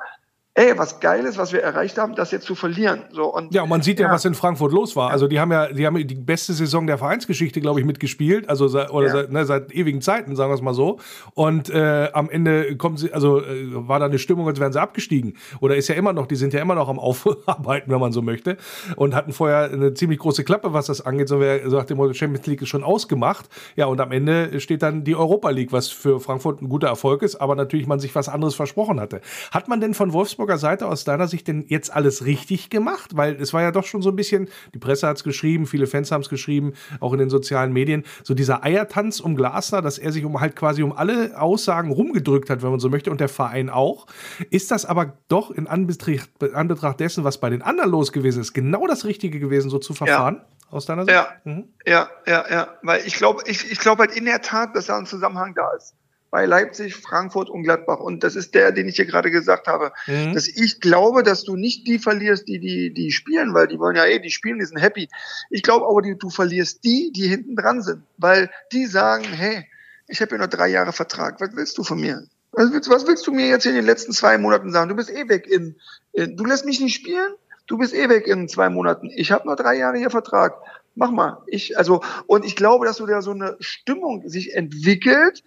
ey, 0.54 0.78
was 0.78 1.00
Geiles, 1.00 1.38
was 1.38 1.54
wir 1.54 1.64
erreicht 1.64 1.98
haben, 1.98 2.14
das 2.16 2.32
jetzt 2.32 2.46
zu 2.46 2.56
verlieren. 2.56 3.04
So, 3.12 3.34
und, 3.34 3.54
ja, 3.54 3.64
und 3.64 3.70
man 3.70 3.82
sieht 3.82 4.00
ja, 4.00 4.08
ja, 4.08 4.14
was 4.14 4.26
in 4.26 4.34
Frankfurt 4.34 4.74
los 4.74 4.98
war. 4.98 5.10
Also 5.10 5.28
die 5.28 5.40
haben 5.40 5.52
ja, 5.52 5.72
die 5.72 5.86
haben 5.86 5.96
die 6.06 6.16
beste 6.16 6.52
Saison 6.54 6.88
der 6.88 6.98
Vereinsgeschichte, 6.98 7.62
glaube 7.62 7.80
ich, 7.80 7.86
mitgespielt. 7.86 8.50
Also 8.50 8.68
seit, 8.68 8.92
oder 8.92 9.08
ja. 9.08 9.14
seit, 9.14 9.32
ne, 9.32 9.46
seit 9.46 9.72
ewigen 9.72 10.02
Zeiten, 10.02 10.36
sagen 10.36 10.52
wir 10.52 10.56
es 10.56 10.62
mal 10.62 10.74
so. 10.74 11.00
Und 11.36 11.70
äh, 11.70 12.10
am 12.14 12.30
Ende 12.30 12.76
kommen 12.76 12.98
sie, 12.98 13.14
also 13.14 13.42
äh, 13.42 13.68
war 13.88 14.00
da 14.00 14.06
eine 14.06 14.20
Stimmung, 14.20 14.46
als 14.48 14.60
wären 14.60 14.74
sie 14.74 14.82
abgestiegen. 14.82 15.38
Oder 15.62 15.78
ist 15.78 15.88
ja 15.88 15.96
immer 15.96 16.12
noch, 16.12 16.28
die 16.28 16.36
sind 16.36 16.54
ja 16.54 16.62
immer 16.62 16.76
noch 16.76 16.90
am 16.90 17.00
Aufarbeiten, 17.12 17.90
wenn 17.90 18.00
man 18.00 18.12
so 18.12 18.22
möchte. 18.22 18.58
Und 18.98 19.16
hatten 19.16 19.32
vorher 19.32 19.72
eine 19.72 19.94
ziemlich 19.94 20.20
große 20.20 20.44
Klappe, 20.44 20.74
was 20.74 20.88
das 20.88 21.00
angeht. 21.00 21.30
So 21.30 21.40
wer 21.40 21.70
sagt, 21.70 21.90
die 21.92 22.14
Champions 22.14 22.46
League 22.46 22.62
ist 22.62 22.70
schon 22.70 22.84
ausgemacht. 22.84 23.48
Ja, 23.78 23.86
und 23.86 24.02
am 24.02 24.12
Ende 24.12 24.60
steht 24.60 24.84
dann 24.84 25.06
die 25.06 25.16
Europa 25.16 25.50
League, 25.50 25.72
was 25.72 25.88
für 25.88 26.20
Frankfurt 26.20 26.62
ein 26.62 26.68
guter 26.68 26.88
Erfolg 26.88 27.22
ist, 27.22 27.38
aber 27.38 27.56
natürlich 27.56 27.88
man 27.88 28.00
sich 28.00 28.14
was 28.16 28.28
anderes 28.28 28.56
versprochen 28.56 29.00
hatte. 29.00 29.22
Hat 29.52 29.70
man 29.70 29.80
denn 29.80 29.94
von 29.94 30.12
Wolfsburg 30.12 30.41
Wolfsburger 30.42 30.58
Seite 30.58 30.88
aus 30.88 31.04
deiner 31.04 31.28
Sicht 31.28 31.48
denn 31.48 31.66
jetzt 31.68 31.94
alles 31.94 32.26
richtig 32.26 32.72
gemacht? 32.72 33.16
Weil 33.16 33.36
es 33.40 33.54
war 33.54 33.62
ja 33.62 33.72
doch 33.72 33.86
schon 33.86 34.02
so 34.02 34.10
ein 34.10 34.16
bisschen, 34.16 34.50
die 34.74 34.80
Presse 34.80 35.08
hat 35.08 35.18
es 35.18 35.24
geschrieben, 35.24 35.68
viele 35.68 35.86
Fans 35.86 36.12
haben 36.12 36.22
es 36.22 36.30
geschrieben, 36.30 36.74
auch 37.00 37.14
in 37.14 37.20
den 37.20 37.30
sozialen 37.30 37.72
Medien, 37.72 38.04
so 38.24 38.34
dieser 38.34 38.64
Eiertanz 38.64 39.20
um 39.20 39.36
Glasner, 39.36 39.82
dass 39.82 40.00
er 40.00 40.12
sich 40.12 40.26
um 40.26 40.40
halt 40.40 40.56
quasi 40.56 40.82
um 40.82 40.94
alle 40.94 41.40
Aussagen 41.40 41.92
rumgedrückt 41.92 42.50
hat, 42.50 42.64
wenn 42.64 42.72
man 42.72 42.80
so 42.80 42.90
möchte, 42.90 43.12
und 43.12 43.20
der 43.20 43.30
Verein 43.30 43.70
auch. 43.70 44.08
Ist 44.50 44.72
das 44.72 44.86
aber 44.86 45.14
doch 45.28 45.52
in 45.52 45.68
Anbetracht, 45.68 46.30
Anbetracht 46.54 47.00
dessen, 47.00 47.24
was 47.24 47.40
bei 47.40 47.50
den 47.50 47.62
anderen 47.62 47.92
los 47.92 48.12
gewesen 48.12 48.42
ist, 48.42 48.54
genau 48.54 48.88
das 48.88 49.06
Richtige 49.06 49.40
gewesen, 49.40 49.70
so 49.70 49.78
zu 49.78 49.94
verfahren? 49.94 50.38
Ja 50.38 50.46
aus 50.72 50.86
deiner 50.86 51.04
Sicht? 51.04 51.14
Ja, 51.14 51.28
mhm. 51.44 51.66
ja, 51.86 52.10
ja, 52.26 52.46
ja. 52.50 52.68
Weil 52.82 53.06
ich 53.06 53.16
glaube, 53.16 53.44
ich, 53.46 53.70
ich 53.70 53.78
glaube 53.80 54.04
halt 54.04 54.16
in 54.16 54.24
der 54.24 54.42
Tat, 54.42 54.74
dass 54.74 54.86
da 54.86 54.98
ein 54.98 55.06
Zusammenhang 55.06 55.54
da 55.54 55.70
ist 55.76 55.96
bei 56.32 56.46
Leipzig, 56.46 56.96
Frankfurt 56.96 57.50
und 57.50 57.64
Gladbach. 57.64 58.00
Und 58.00 58.24
das 58.24 58.36
ist 58.36 58.56
der, 58.56 58.72
den 58.72 58.88
ich 58.88 58.96
hier 58.96 59.06
gerade 59.06 59.30
gesagt 59.30 59.68
habe. 59.68 59.92
Mhm. 60.08 60.34
Dass 60.34 60.48
ich 60.48 60.80
glaube, 60.80 61.24
dass 61.24 61.44
du 61.44 61.58
nicht 61.58 61.86
die 61.88 62.00
verlierst, 62.00 62.48
die, 62.48 62.60
die, 62.60 62.94
die 62.94 63.12
spielen, 63.12 63.54
weil 63.54 63.68
die 63.68 63.78
wollen 63.78 63.98
ja 63.98 64.06
eh, 64.06 64.20
die 64.20 64.32
spielen, 64.32 64.58
die 64.58 64.66
sind 64.66 64.80
happy. 64.80 65.10
Ich 65.50 65.62
glaube 65.62 65.86
aber, 65.86 66.02
die, 66.02 66.18
du 66.18 66.30
verlierst 66.30 66.84
die, 66.86 67.12
die 67.14 67.28
hinten 67.28 67.58
dran 67.58 67.82
sind, 67.82 68.04
weil 68.18 68.50
die 68.72 68.86
sagen, 68.86 69.26
hey, 69.26 69.68
ich 70.08 70.22
habe 70.22 70.30
hier 70.30 70.40
noch 70.40 70.48
drei 70.48 70.70
Jahre 70.70 70.94
Vertrag. 70.94 71.40
Was 71.42 71.56
willst 71.56 71.78
du 71.78 71.84
von 71.84 72.00
mir? 72.00 72.24
Was 72.54 72.72
willst, 72.72 72.90
was 72.90 73.06
willst 73.06 73.28
du 73.28 73.34
mir 73.34 73.48
jetzt 73.48 73.66
in 73.66 73.76
den 73.76 73.86
letzten 73.86 74.14
zwei 74.14 74.38
Monaten 74.38 74.72
sagen? 74.72 74.90
Du 74.90 74.96
bist 74.96 75.10
eh 75.10 75.28
weg 75.28 75.48
in, 75.48 75.76
in 76.14 76.38
du 76.38 76.46
lässt 76.46 76.66
mich 76.66 76.80
nicht 76.80 76.96
spielen? 76.96 77.34
Du 77.68 77.78
bist 77.78 77.94
eh 77.94 78.10
weg 78.10 78.28
in 78.28 78.48
zwei 78.48 78.70
Monaten. 78.70 79.10
Ich 79.14 79.32
habe 79.32 79.48
noch 79.48 79.56
drei 79.56 79.76
Jahre 79.78 79.98
hier 79.98 80.10
Vertrag. 80.10 80.56
Mach 80.96 81.12
mal. 81.12 81.42
Ich, 81.48 81.78
also, 81.78 82.02
und 82.28 82.46
ich 82.46 82.56
glaube, 82.56 82.86
dass 82.86 82.98
du 82.98 83.06
da 83.06 83.22
so 83.22 83.32
eine 83.32 83.56
Stimmung 83.60 84.28
sich 84.28 84.54
entwickelt, 84.54 85.44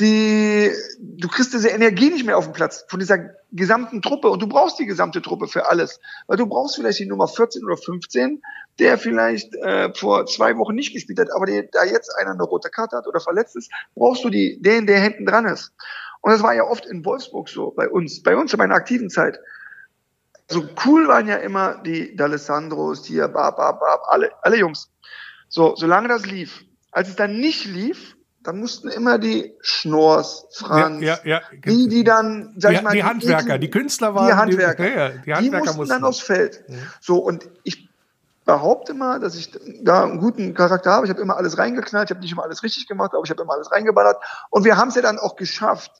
die, 0.00 0.70
du 0.98 1.28
kriegst 1.28 1.52
diese 1.52 1.68
Energie 1.68 2.10
nicht 2.10 2.24
mehr 2.24 2.38
auf 2.38 2.44
den 2.44 2.54
Platz 2.54 2.84
von 2.88 2.98
dieser 2.98 3.18
gesamten 3.52 4.00
Truppe 4.00 4.30
und 4.30 4.40
du 4.40 4.46
brauchst 4.46 4.78
die 4.78 4.86
gesamte 4.86 5.20
Truppe 5.20 5.46
für 5.46 5.68
alles, 5.68 6.00
weil 6.26 6.38
du 6.38 6.46
brauchst 6.46 6.76
vielleicht 6.76 6.98
die 6.98 7.06
Nummer 7.06 7.28
14 7.28 7.64
oder 7.64 7.76
15, 7.76 8.42
der 8.78 8.96
vielleicht 8.96 9.54
äh, 9.56 9.92
vor 9.94 10.24
zwei 10.26 10.56
Wochen 10.56 10.74
nicht 10.74 10.94
gespielt 10.94 11.18
hat, 11.18 11.28
aber 11.34 11.44
der, 11.44 11.64
da 11.64 11.84
jetzt 11.84 12.10
einer 12.16 12.30
eine 12.30 12.42
rote 12.42 12.70
Karte 12.70 12.96
hat 12.96 13.06
oder 13.06 13.20
verletzt 13.20 13.56
ist, 13.56 13.70
brauchst 13.94 14.24
du 14.24 14.30
die, 14.30 14.60
den, 14.62 14.86
der 14.86 15.00
hinten 15.00 15.26
dran 15.26 15.46
ist. 15.46 15.72
Und 16.22 16.32
das 16.32 16.42
war 16.42 16.54
ja 16.54 16.64
oft 16.64 16.86
in 16.86 17.04
Wolfsburg 17.04 17.48
so, 17.48 17.72
bei 17.72 17.88
uns, 17.88 18.22
bei 18.22 18.36
uns 18.36 18.52
in 18.52 18.58
meiner 18.58 18.76
aktiven 18.76 19.10
Zeit. 19.10 19.38
So 20.48 20.64
cool 20.86 21.08
waren 21.08 21.28
ja 21.28 21.36
immer 21.36 21.82
die 21.82 22.16
D'Alessandros, 22.16 23.04
hier, 23.04 23.28
bab, 23.28 23.56
bab, 23.56 23.80
bab, 23.80 24.02
alle, 24.08 24.30
alle 24.42 24.56
Jungs. 24.56 24.90
So, 25.48 25.74
solange 25.76 26.08
das 26.08 26.24
lief. 26.24 26.64
Als 26.92 27.08
es 27.08 27.16
dann 27.16 27.38
nicht 27.38 27.66
lief, 27.66 28.16
dann 28.44 28.58
mussten 28.58 28.88
immer 28.88 29.18
die 29.18 29.54
Schnorrs, 29.60 30.46
Franz, 30.52 31.02
ja, 31.02 31.18
ja, 31.24 31.40
ja. 31.40 31.40
die, 31.64 31.88
die 31.88 32.04
dann, 32.04 32.54
sag 32.58 32.70
die, 32.70 32.76
ich 32.76 32.82
mal, 32.82 32.92
die 32.92 33.04
Handwerker, 33.04 33.58
die, 33.58 33.66
die, 33.66 33.70
Künstler 33.70 34.14
waren, 34.14 34.26
die 34.26 34.34
Handwerker, 34.34 34.84
die, 34.84 34.90
ja, 34.90 35.08
die, 35.08 35.34
Handwerker 35.34 35.58
mussten, 35.58 35.76
mussten 35.78 35.94
dann 35.94 36.04
aufs 36.04 36.20
Feld. 36.20 36.64
Mhm. 36.68 36.78
So 37.00 37.18
und 37.18 37.48
ich 37.62 37.88
behaupte 38.44 38.94
mal, 38.94 39.20
dass 39.20 39.36
ich 39.36 39.52
da 39.82 40.02
einen 40.02 40.18
guten 40.18 40.54
Charakter 40.54 40.90
habe. 40.90 41.06
Ich 41.06 41.10
habe 41.10 41.20
immer 41.20 41.36
alles 41.36 41.58
reingeknallt, 41.58 42.10
ich 42.10 42.14
habe 42.14 42.20
nicht 42.20 42.32
immer 42.32 42.42
alles 42.42 42.62
richtig 42.62 42.88
gemacht, 42.88 43.12
aber 43.14 43.22
ich 43.24 43.30
habe 43.30 43.42
immer 43.42 43.54
alles 43.54 43.70
reingeballert 43.70 44.16
und 44.50 44.64
wir 44.64 44.76
haben 44.76 44.88
es 44.88 44.96
ja 44.96 45.02
dann 45.02 45.18
auch 45.18 45.36
geschafft. 45.36 45.92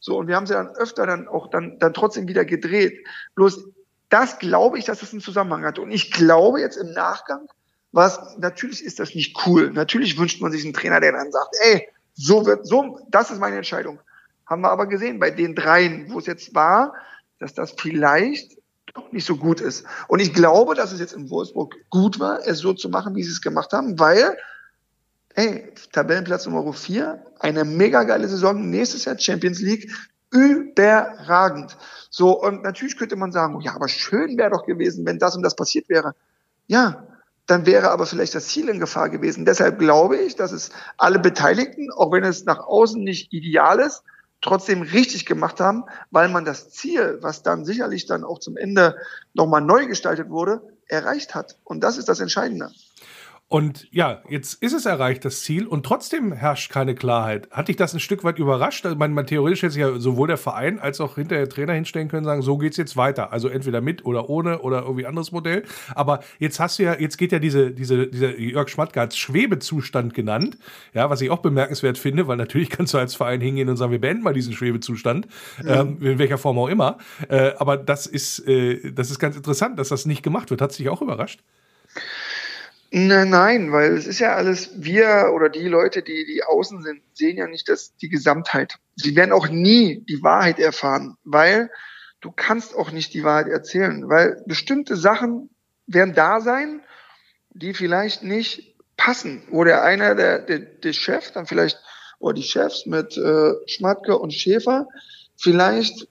So 0.00 0.16
und 0.16 0.28
wir 0.28 0.36
haben 0.36 0.44
es 0.44 0.50
ja 0.50 0.62
dann 0.62 0.74
öfter 0.76 1.06
dann 1.06 1.26
auch 1.26 1.48
dann 1.50 1.78
dann 1.78 1.94
trotzdem 1.94 2.28
wieder 2.28 2.44
gedreht. 2.44 3.06
Bloß 3.34 3.64
das 4.10 4.38
glaube 4.38 4.78
ich, 4.78 4.84
dass 4.84 5.02
es 5.02 5.12
einen 5.12 5.22
Zusammenhang 5.22 5.64
hat 5.64 5.78
und 5.78 5.90
ich 5.90 6.12
glaube 6.12 6.60
jetzt 6.60 6.76
im 6.76 6.92
Nachgang 6.92 7.48
was, 7.92 8.36
natürlich 8.38 8.84
ist 8.84 8.98
das 8.98 9.14
nicht 9.14 9.36
cool. 9.46 9.70
Natürlich 9.72 10.18
wünscht 10.18 10.40
man 10.40 10.52
sich 10.52 10.64
einen 10.64 10.74
Trainer, 10.74 11.00
der 11.00 11.12
dann 11.12 11.32
sagt, 11.32 11.56
ey, 11.62 11.88
so 12.14 12.44
wird, 12.46 12.66
so, 12.66 13.00
das 13.08 13.30
ist 13.30 13.38
meine 13.38 13.56
Entscheidung. 13.56 14.00
Haben 14.46 14.62
wir 14.62 14.70
aber 14.70 14.86
gesehen 14.86 15.18
bei 15.18 15.30
den 15.30 15.54
dreien, 15.54 16.10
wo 16.10 16.18
es 16.18 16.26
jetzt 16.26 16.54
war, 16.54 16.94
dass 17.38 17.54
das 17.54 17.74
vielleicht 17.78 18.58
doch 18.94 19.12
nicht 19.12 19.26
so 19.26 19.36
gut 19.36 19.60
ist. 19.60 19.84
Und 20.08 20.20
ich 20.20 20.34
glaube, 20.34 20.74
dass 20.74 20.92
es 20.92 21.00
jetzt 21.00 21.12
in 21.12 21.30
Wolfsburg 21.30 21.76
gut 21.90 22.18
war, 22.18 22.46
es 22.46 22.58
so 22.58 22.72
zu 22.72 22.88
machen, 22.88 23.14
wie 23.14 23.22
sie 23.22 23.30
es 23.30 23.40
gemacht 23.40 23.72
haben, 23.72 23.98
weil, 23.98 24.36
ey, 25.34 25.72
Tabellenplatz 25.92 26.46
Nummer 26.46 26.72
vier, 26.72 27.24
eine 27.38 27.64
mega 27.64 28.02
geile 28.04 28.28
Saison, 28.28 28.68
nächstes 28.70 29.04
Jahr 29.04 29.18
Champions 29.18 29.60
League, 29.60 29.90
überragend. 30.30 31.76
So, 32.10 32.40
und 32.42 32.62
natürlich 32.62 32.96
könnte 32.96 33.16
man 33.16 33.32
sagen, 33.32 33.60
ja, 33.60 33.74
aber 33.74 33.88
schön 33.88 34.36
wäre 34.36 34.50
doch 34.50 34.66
gewesen, 34.66 35.06
wenn 35.06 35.18
das 35.18 35.36
und 35.36 35.42
das 35.42 35.56
passiert 35.56 35.88
wäre. 35.88 36.14
Ja, 36.66 37.06
dann 37.48 37.64
wäre 37.64 37.90
aber 37.90 38.06
vielleicht 38.06 38.34
das 38.34 38.48
Ziel 38.48 38.68
in 38.68 38.78
Gefahr 38.78 39.08
gewesen. 39.08 39.46
Deshalb 39.46 39.78
glaube 39.78 40.18
ich, 40.18 40.36
dass 40.36 40.52
es 40.52 40.70
alle 40.98 41.18
Beteiligten, 41.18 41.90
auch 41.90 42.12
wenn 42.12 42.22
es 42.22 42.44
nach 42.44 42.60
außen 42.60 43.02
nicht 43.02 43.32
ideal 43.32 43.80
ist, 43.80 44.02
trotzdem 44.42 44.82
richtig 44.82 45.24
gemacht 45.26 45.58
haben, 45.58 45.84
weil 46.10 46.28
man 46.28 46.44
das 46.44 46.70
Ziel, 46.70 47.18
was 47.22 47.42
dann 47.42 47.64
sicherlich 47.64 48.06
dann 48.06 48.22
auch 48.22 48.38
zum 48.38 48.56
Ende 48.56 48.96
nochmal 49.32 49.62
neu 49.62 49.86
gestaltet 49.86 50.28
wurde, 50.28 50.60
erreicht 50.86 51.34
hat. 51.34 51.56
Und 51.64 51.82
das 51.82 51.96
ist 51.96 52.08
das 52.08 52.20
Entscheidende. 52.20 52.70
Und 53.50 53.88
ja, 53.90 54.22
jetzt 54.28 54.62
ist 54.62 54.74
es 54.74 54.84
erreicht, 54.84 55.24
das 55.24 55.40
Ziel, 55.40 55.66
und 55.66 55.86
trotzdem 55.86 56.32
herrscht 56.32 56.70
keine 56.70 56.94
Klarheit. 56.94 57.50
Hat 57.50 57.68
dich 57.68 57.76
das 57.76 57.94
ein 57.94 58.00
Stück 58.00 58.22
weit 58.22 58.38
überrascht? 58.38 58.84
Also 58.84 58.98
man, 58.98 59.14
man 59.14 59.26
theoretisch 59.26 59.62
hätte 59.62 59.72
sich 59.72 59.80
ja 59.80 59.98
sowohl 59.98 60.28
der 60.28 60.36
Verein 60.36 60.78
als 60.78 61.00
auch 61.00 61.14
hinter 61.14 61.36
der 61.36 61.48
Trainer 61.48 61.72
hinstellen 61.72 62.08
können, 62.08 62.26
sagen, 62.26 62.42
so 62.42 62.58
geht's 62.58 62.76
jetzt 62.76 62.98
weiter. 62.98 63.32
Also 63.32 63.48
entweder 63.48 63.80
mit 63.80 64.04
oder 64.04 64.28
ohne 64.28 64.58
oder 64.58 64.82
irgendwie 64.82 65.06
anderes 65.06 65.32
Modell. 65.32 65.64
Aber 65.94 66.20
jetzt 66.38 66.60
hast 66.60 66.78
du 66.78 66.82
ja, 66.82 67.00
jetzt 67.00 67.16
geht 67.16 67.32
ja 67.32 67.38
diese, 67.38 67.70
diese, 67.70 68.06
dieser 68.08 68.38
Jörg 68.38 68.68
Schmatke 68.68 69.00
als 69.00 69.16
Schwebezustand 69.16 70.12
genannt. 70.12 70.58
Ja, 70.92 71.08
was 71.08 71.22
ich 71.22 71.30
auch 71.30 71.38
bemerkenswert 71.38 71.96
finde, 71.96 72.28
weil 72.28 72.36
natürlich 72.36 72.68
kannst 72.78 72.92
du 72.92 72.98
als 72.98 73.14
Verein 73.14 73.40
hingehen 73.40 73.70
und 73.70 73.78
sagen, 73.78 73.92
wir 73.92 74.00
beenden 74.00 74.24
mal 74.24 74.34
diesen 74.34 74.52
Schwebezustand. 74.52 75.26
Mhm. 75.62 75.68
Ähm, 75.68 75.98
in 76.02 76.18
welcher 76.18 76.36
Form 76.36 76.58
auch 76.58 76.68
immer. 76.68 76.98
Äh, 77.30 77.52
aber 77.58 77.78
das 77.78 78.06
ist, 78.06 78.46
äh, 78.46 78.92
das 78.92 79.10
ist 79.10 79.18
ganz 79.18 79.36
interessant, 79.36 79.78
dass 79.78 79.88
das 79.88 80.04
nicht 80.04 80.22
gemacht 80.22 80.50
wird. 80.50 80.60
Hat 80.60 80.72
sich 80.72 80.90
auch 80.90 81.00
überrascht? 81.00 81.40
Nein, 82.90 83.70
weil 83.70 83.92
es 83.92 84.06
ist 84.06 84.18
ja 84.18 84.34
alles, 84.34 84.70
wir 84.82 85.32
oder 85.34 85.50
die 85.50 85.68
Leute, 85.68 86.02
die, 86.02 86.24
die 86.24 86.42
außen 86.42 86.82
sind, 86.82 87.02
sehen 87.12 87.36
ja 87.36 87.46
nicht 87.46 87.68
das, 87.68 87.94
die 87.96 88.08
Gesamtheit. 88.08 88.76
Sie 88.96 89.14
werden 89.14 89.32
auch 89.32 89.48
nie 89.48 90.04
die 90.08 90.22
Wahrheit 90.22 90.58
erfahren, 90.58 91.16
weil 91.22 91.70
du 92.20 92.32
kannst 92.32 92.74
auch 92.74 92.90
nicht 92.90 93.12
die 93.12 93.24
Wahrheit 93.24 93.48
erzählen, 93.48 94.08
weil 94.08 94.42
bestimmte 94.46 94.96
Sachen 94.96 95.50
werden 95.86 96.14
da 96.14 96.40
sein, 96.40 96.80
die 97.50 97.74
vielleicht 97.74 98.22
nicht 98.22 98.74
passen, 98.96 99.42
wo 99.50 99.64
der 99.64 99.82
einer, 99.82 100.14
der, 100.14 100.38
der, 100.38 100.58
der 100.58 100.92
Chef, 100.94 101.30
dann 101.32 101.46
vielleicht, 101.46 101.78
oder 102.18 102.34
die 102.34 102.42
Chefs 102.42 102.86
mit 102.86 103.16
äh, 103.18 103.52
Schmatke 103.66 104.18
und 104.18 104.32
Schäfer, 104.32 104.88
vielleicht 105.36 106.08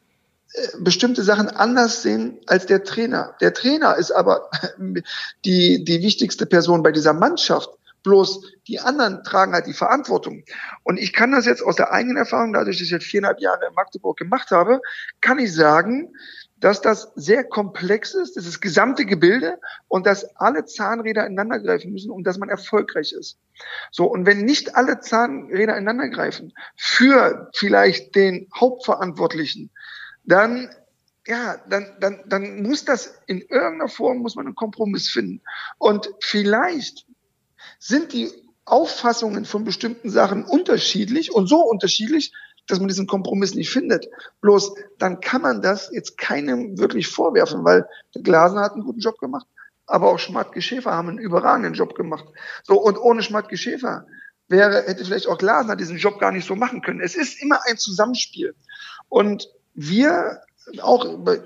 bestimmte 0.80 1.24
Sachen 1.24 1.50
anders 1.50 2.02
sehen 2.02 2.40
als 2.48 2.66
der 2.66 2.84
Trainer. 2.84 3.36
Der 3.42 3.54
Trainer 3.54 3.96
ist 3.96 4.12
aber 4.12 4.50
die, 5.46 5.84
die 5.84 6.02
wichtigste 6.02 6.46
Person 6.46 6.84
bei 6.84 6.92
dieser 6.92 7.14
Mannschaft. 7.14 7.70
Bloß 8.04 8.42
die 8.68 8.80
anderen 8.80 9.24
tragen 9.24 9.54
halt 9.54 9.68
die 9.68 9.74
Verantwortung. 9.74 10.44
Und 10.84 10.98
ich 10.98 11.14
kann 11.14 11.32
das 11.32 11.46
jetzt 11.46 11.62
aus 11.62 11.76
der 11.76 11.92
eigenen 11.92 12.18
Erfahrung, 12.18 12.54
dadurch, 12.54 12.78
dass 12.78 12.86
ich 12.86 12.92
jetzt 12.92 13.06
viereinhalb 13.06 13.40
Jahre 13.42 13.68
in 13.68 13.74
Magdeburg 13.74 14.18
gemacht 14.18 14.52
habe, 14.52 14.80
kann 15.20 15.40
ich 15.40 15.54
sagen, 15.54 16.14
dass 16.60 16.82
das 16.82 17.12
sehr 17.16 17.44
komplex 17.44 18.14
ist, 18.16 18.36
das 18.36 18.48
ist 18.48 18.62
gesamte 18.62 19.06
Gebilde 19.06 19.60
und 19.88 20.08
dass 20.08 20.36
alle 20.38 20.66
Zahnräder 20.66 21.26
ineinander 21.26 21.60
greifen 21.60 21.92
müssen, 21.92 22.10
um 22.10 22.24
dass 22.24 22.38
man 22.38 22.50
erfolgreich 22.50 23.14
ist. 23.14 23.38
So, 23.92 24.06
und 24.06 24.26
wenn 24.26 24.44
nicht 24.44 24.76
alle 24.76 25.00
Zahnräder 25.00 25.74
ineinander 25.74 26.10
greifen 26.10 26.54
für 26.76 27.50
vielleicht 27.54 28.16
den 28.16 28.48
Hauptverantwortlichen, 28.56 29.70
dann 30.28 30.70
ja, 31.28 31.58
dann, 31.70 31.86
dann, 32.00 32.22
dann 32.26 32.64
muss 32.64 32.86
das 32.86 33.20
in 33.28 33.42
irgendeiner 33.42 33.90
Form, 33.90 34.20
muss 34.20 34.36
man 34.36 34.46
einen 34.46 34.56
Kompromiss 34.56 35.10
finden. 35.10 35.42
Und 35.78 36.10
vielleicht 36.22 37.06
sind 37.80 38.14
die 38.14 38.32
Auffassungen 38.64 39.46
von 39.46 39.66
bestimmten 39.66 40.10
Sachen 40.10 40.46
unterschiedlich 40.46 41.34
und 41.34 41.48
so 41.48 41.62
unterschiedlich, 41.62 42.34
dass 42.68 42.80
man 42.80 42.88
diesen 42.88 43.08
Kompromiss 43.08 43.56
nicht 43.56 43.70
findet. 43.70 44.08
Bloß 44.42 44.74
dann 45.00 45.20
kann 45.20 45.42
man 45.42 45.62
das 45.62 45.90
jetzt 45.92 46.18
keinem 46.18 46.78
wirklich 46.78 47.08
vorwerfen, 47.08 47.64
weil 47.66 47.86
Glasner 48.14 48.62
hat 48.62 48.74
einen 48.74 48.84
guten 48.84 49.00
Job 49.00 49.18
gemacht, 49.20 49.48
aber 49.86 50.10
auch 50.10 50.20
Schmatke 50.20 50.62
Schäfer 50.62 50.92
haben 50.92 51.10
einen 51.10 51.18
überragenden 51.18 51.74
Job 51.74 51.96
gemacht. 51.96 52.26
So, 52.64 52.82
und 52.82 52.98
ohne 52.98 53.22
Schmatke 53.22 53.58
Schäfer 53.58 54.06
wäre, 54.48 54.84
hätte 54.84 55.04
vielleicht 55.04 55.28
auch 55.28 55.38
Glasner 55.38 55.76
diesen 55.76 55.98
Job 55.98 56.20
gar 56.20 56.32
nicht 56.32 56.48
so 56.48 56.56
machen 56.56 56.82
können. 56.82 57.02
Es 57.02 57.16
ist 57.16 57.42
immer 57.42 57.60
ein 57.68 57.78
Zusammenspiel. 57.78 58.56
Und 59.10 59.50
wir 59.78 60.42
auch 60.82 61.06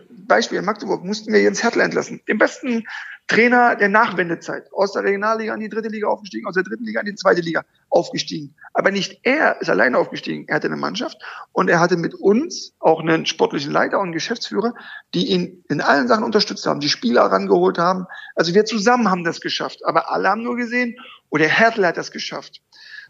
Beispiel 0.09 0.57
in 0.57 0.65
Magdeburg 0.65 1.03
mussten 1.03 1.31
wir 1.31 1.41
Jens 1.41 1.61
Hertel 1.61 1.81
entlassen. 1.81 2.21
Den 2.27 2.39
besten 2.39 2.85
Trainer 3.27 3.75
der 3.75 3.87
Nachwendezeit. 3.87 4.71
Aus 4.73 4.93
der 4.93 5.03
Regionalliga 5.03 5.53
in 5.53 5.59
die 5.59 5.69
dritte 5.69 5.89
Liga 5.89 6.07
aufgestiegen, 6.07 6.47
aus 6.47 6.55
der 6.55 6.63
dritten 6.63 6.85
Liga 6.85 7.01
in 7.01 7.05
die 7.05 7.15
zweite 7.15 7.41
Liga 7.41 7.63
aufgestiegen. 7.89 8.55
Aber 8.73 8.91
nicht 8.91 9.19
er 9.23 9.61
ist 9.61 9.69
alleine 9.69 9.97
aufgestiegen. 9.97 10.47
Er 10.47 10.55
hatte 10.55 10.67
eine 10.67 10.75
Mannschaft 10.75 11.17
und 11.51 11.69
er 11.69 11.79
hatte 11.79 11.97
mit 11.97 12.15
uns 12.15 12.73
auch 12.79 12.99
einen 12.99 13.25
sportlichen 13.25 13.71
Leiter 13.71 13.99
und 13.99 14.05
einen 14.05 14.13
Geschäftsführer, 14.13 14.73
die 15.13 15.27
ihn 15.27 15.63
in 15.69 15.81
allen 15.81 16.07
Sachen 16.07 16.23
unterstützt 16.23 16.65
haben, 16.65 16.79
die 16.79 16.89
Spieler 16.89 17.23
rangeholt 17.23 17.77
haben. 17.77 18.05
Also 18.35 18.53
wir 18.53 18.65
zusammen 18.65 19.09
haben 19.11 19.23
das 19.23 19.39
geschafft. 19.39 19.85
Aber 19.85 20.11
alle 20.11 20.29
haben 20.29 20.43
nur 20.43 20.55
gesehen, 20.55 20.97
oh, 21.29 21.37
der 21.37 21.49
Hertel 21.49 21.85
hat 21.85 21.97
das 21.97 22.11
geschafft. 22.11 22.61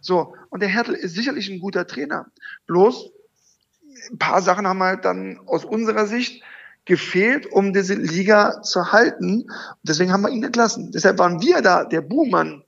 So. 0.01 0.35
Und 0.49 0.61
der 0.61 0.69
Hertel 0.69 0.93
ist 0.93 1.15
sicherlich 1.15 1.49
ein 1.49 1.59
guter 1.59 1.87
Trainer. 1.87 2.27
Bloß 2.67 3.11
ein 4.09 4.17
paar 4.17 4.41
Sachen 4.41 4.67
haben 4.67 4.81
halt 4.81 5.05
dann 5.05 5.39
aus 5.45 5.65
unserer 5.65 6.07
Sicht 6.07 6.43
gefehlt, 6.85 7.45
um 7.45 7.73
diese 7.73 7.93
Liga 7.93 8.61
zu 8.61 8.91
halten. 8.91 9.49
Deswegen 9.83 10.11
haben 10.11 10.21
wir 10.21 10.29
ihn 10.29 10.43
entlassen. 10.43 10.91
Deshalb 10.91 11.19
waren 11.19 11.41
wir 11.41 11.61
da 11.61 11.85
der 11.85 12.01
Buhmann. 12.01 12.63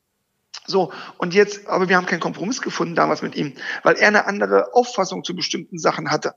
So, 0.66 0.94
und 1.18 1.34
jetzt, 1.34 1.68
aber 1.68 1.90
wir 1.90 1.98
haben 1.98 2.06
keinen 2.06 2.20
Kompromiss 2.20 2.62
gefunden 2.62 2.96
damals 2.96 3.22
mit 3.22 3.36
ihm, 3.36 3.54
weil 3.84 3.96
er 3.96 4.08
eine 4.08 4.28
andere 4.28 4.74
Auffassung 4.74 5.24
zu 5.24 5.36
bestimmten 5.36 5.78
Sachen 5.78 6.10
hatte, 6.10 6.36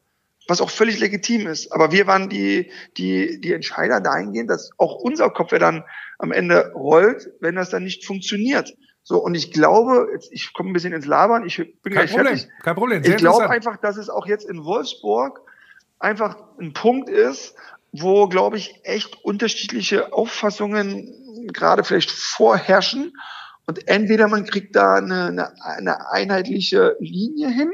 was 0.48 0.60
auch 0.60 0.70
völlig 0.70 0.98
legitim 0.98 1.46
ist. 1.46 1.70
Aber 1.72 1.92
wir 1.92 2.06
waren 2.06 2.28
die, 2.28 2.72
die, 2.96 3.40
die 3.40 3.52
Entscheider 3.52 4.00
dahingehend, 4.00 4.50
dass 4.50 4.70
auch 4.78 4.96
unser 4.96 5.30
Kopf 5.30 5.52
ja 5.52 5.58
dann 5.58 5.84
am 6.18 6.32
Ende 6.32 6.72
rollt, 6.74 7.30
wenn 7.40 7.54
das 7.54 7.70
dann 7.70 7.84
nicht 7.84 8.04
funktioniert. 8.04 8.74
So, 9.08 9.18
und 9.18 9.36
ich 9.36 9.52
glaube, 9.52 10.08
jetzt, 10.12 10.32
ich 10.32 10.52
komme 10.52 10.70
ein 10.70 10.72
bisschen 10.72 10.92
ins 10.92 11.06
Labern, 11.06 11.46
ich 11.46 11.58
bin 11.58 11.92
Kein 11.92 11.92
gleich 11.92 12.10
Problem, 12.10 12.26
fertig. 12.26 12.48
kein 12.64 12.74
Problem. 12.74 13.04
Sehr 13.04 13.14
Ich 13.14 13.18
glaube 13.18 13.48
einfach, 13.48 13.76
dass 13.76 13.98
es 13.98 14.10
auch 14.10 14.26
jetzt 14.26 14.50
in 14.50 14.64
Wolfsburg 14.64 15.42
einfach 16.00 16.36
ein 16.58 16.72
Punkt 16.72 17.08
ist, 17.08 17.54
wo, 17.92 18.26
glaube 18.26 18.56
ich, 18.56 18.80
echt 18.82 19.22
unterschiedliche 19.22 20.12
Auffassungen 20.12 21.46
gerade 21.52 21.84
vielleicht 21.84 22.10
vorherrschen. 22.10 23.12
Und 23.68 23.86
entweder 23.86 24.26
man 24.26 24.44
kriegt 24.44 24.74
da 24.74 24.96
eine, 24.96 25.26
eine, 25.26 25.62
eine 25.62 26.10
einheitliche 26.10 26.96
Linie 26.98 27.48
hin 27.50 27.70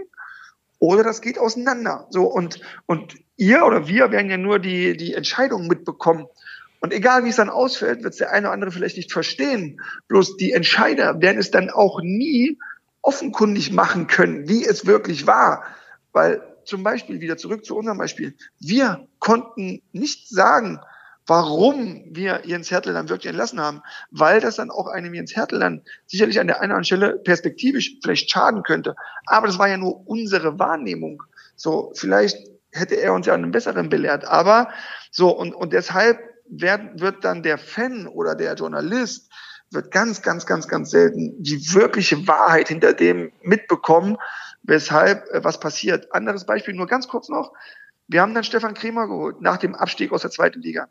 oder 0.81 1.03
das 1.03 1.23
geht 1.23 1.39
auseinander. 1.39 2.09
So, 2.11 2.25
und, 2.25 2.61
und 2.85 3.15
ihr 3.39 3.65
oder 3.65 3.89
wir 3.89 4.11
werden 4.11 4.31
ja 4.31 4.37
nur 4.37 4.59
die, 4.59 4.99
die 4.99 5.15
Entscheidung 5.15 5.67
mitbekommen. 5.67 6.27
Und 6.83 6.93
egal 6.93 7.25
wie 7.25 7.29
es 7.29 7.37
dann 7.37 7.49
ausfällt, 7.49 8.03
wird 8.03 8.13
es 8.13 8.19
der 8.19 8.33
eine 8.33 8.49
oder 8.49 8.55
andere 8.55 8.73
vielleicht 8.73 8.97
nicht 8.97 9.13
verstehen. 9.13 9.81
Bloß 10.09 10.37
die 10.37 10.51
Entscheider 10.51 11.21
werden 11.23 11.39
es 11.39 11.53
dann 11.53 11.71
auch 11.71 12.01
nie 12.03 12.59
offenkundig 13.03 13.73
machen 13.73 14.09
können, 14.09 14.49
wie 14.49 14.65
es 14.65 14.85
wirklich 14.85 15.29
war. 15.29 15.65
Weil 16.13 16.43
zum 16.65 16.83
Beispiel 16.83 17.21
wieder 17.21 17.37
zurück 17.37 17.65
zu 17.65 17.77
unserem 17.77 17.99
Beispiel. 17.99 18.35
Wir 18.59 19.07
konnten 19.21 19.81
nicht 19.93 20.29
sagen, 20.29 20.81
warum 21.25 22.03
wir 22.11 22.43
Jens 22.45 22.73
Hertel 22.73 22.95
dann 22.95 23.09
wirklich 23.09 23.29
entlassen 23.29 23.61
haben, 23.61 23.83
weil 24.11 24.41
das 24.41 24.57
dann 24.57 24.73
auch 24.73 24.89
einem 24.89 25.15
Jens 25.15 25.37
Hertel 25.37 25.61
dann 25.61 25.83
sicherlich 26.07 26.41
an 26.41 26.49
der 26.49 26.57
einen 26.57 26.73
oder 26.73 26.79
anderen 26.79 26.85
Stelle 26.85 27.19
perspektivisch 27.21 27.97
vielleicht 28.03 28.29
schaden 28.29 28.65
könnte. 28.65 28.97
Aber 29.27 29.47
das 29.47 29.61
war 29.61 29.69
ja 29.69 29.77
nur 29.77 30.05
unsere 30.09 30.59
Wahrnehmung. 30.59 31.23
So, 31.55 31.93
vielleicht 31.95 32.39
hätte 32.73 32.97
er 32.97 33.13
uns 33.13 33.27
ja 33.27 33.35
einen 33.35 33.53
besseren 33.53 33.89
belehrt. 33.89 34.25
Aber 34.25 34.71
so, 35.13 35.31
und, 35.31 35.55
und 35.55 35.73
deshalb 35.73 36.19
wird, 36.61 37.01
wird 37.01 37.25
dann 37.25 37.43
der 37.43 37.59
Fan 37.59 38.07
oder 38.07 38.35
der 38.35 38.55
Journalist 38.55 39.31
wird 39.71 39.91
ganz, 39.91 40.21
ganz, 40.23 40.45
ganz, 40.47 40.69
ganz 40.69 40.91
selten 40.91 41.43
die 41.43 41.73
wirkliche 41.73 42.27
Wahrheit 42.29 42.69
hinter 42.69 42.93
dem 42.93 43.33
mitbekommen, 43.43 44.19
weshalb 44.63 45.29
äh, 45.31 45.43
was 45.43 45.61
passiert. 45.61 46.13
Anderes 46.15 46.45
Beispiel, 46.45 46.75
nur 46.75 46.87
ganz 46.87 47.09
kurz 47.09 47.29
noch. 47.29 47.53
Wir 48.07 48.21
haben 48.21 48.35
dann 48.35 48.45
Stefan 48.45 48.75
Kremer 48.75 49.07
geholt 49.07 49.41
nach 49.41 49.57
dem 49.57 49.75
Abstieg 49.75 50.13
aus 50.13 50.23
der 50.23 50.31
zweiten 50.31 50.61
Liga 50.61 50.89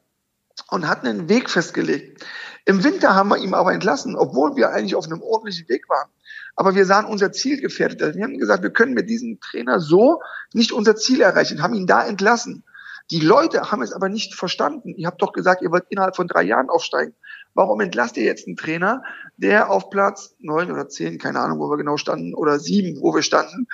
und 0.70 0.88
hatten 0.88 1.08
einen 1.08 1.30
Weg 1.30 1.50
festgelegt. 1.50 2.26
Im 2.66 2.84
Winter 2.84 3.16
haben 3.16 3.30
wir 3.30 3.38
ihn 3.38 3.54
aber 3.54 3.74
entlassen, 3.74 4.16
obwohl 4.16 4.56
wir 4.56 4.72
eigentlich 4.72 4.96
auf 4.96 5.06
einem 5.06 5.22
ordentlichen 5.22 5.70
Weg 5.70 5.88
waren. 5.90 6.10
Aber 6.56 6.76
wir 6.76 6.86
sahen 6.86 7.06
unser 7.06 7.32
Ziel 7.32 7.62
gefährdet. 7.62 8.02
Also 8.02 8.18
Wir 8.18 8.24
haben 8.24 8.38
gesagt, 8.38 8.64
wir 8.64 8.72
können 8.72 8.94
mit 8.94 9.10
diesem 9.10 9.40
Trainer 9.40 9.80
so 9.80 10.22
nicht 10.54 10.72
unser 10.72 10.96
Ziel 10.96 11.22
erreichen, 11.22 11.62
haben 11.62 11.74
ihn 11.74 11.88
da 11.88 12.06
entlassen. 12.06 12.64
Die 13.12 13.20
Leute 13.20 13.72
haben 13.72 13.82
es 13.82 13.92
aber 13.92 14.08
nicht 14.08 14.36
verstanden. 14.36 14.96
Ihr 14.96 15.06
habt 15.08 15.22
doch 15.22 15.34
gesagt, 15.34 15.62
ihr 15.62 15.70
wollt 15.72 15.84
innerhalb 15.90 16.16
von 16.16 16.28
drei 16.28 16.44
Jahren 16.44 16.70
aufsteigen. 16.70 17.14
Warum 17.54 17.82
entlasst 17.82 18.16
ihr 18.16 18.24
jetzt 18.24 18.48
einen 18.48 18.56
Trainer, 18.56 19.04
der 19.36 19.70
auf 19.70 19.90
Platz 19.90 20.36
neun 20.40 20.72
oder 20.72 20.88
zehn, 20.88 21.18
keine 21.18 21.40
Ahnung, 21.40 21.60
wo 21.60 21.70
wir 21.70 21.78
genau 21.78 21.98
standen, 21.98 22.34
oder 22.34 22.58
sieben, 22.60 23.02
wo 23.02 23.14
wir 23.14 23.22
standen? 23.22 23.68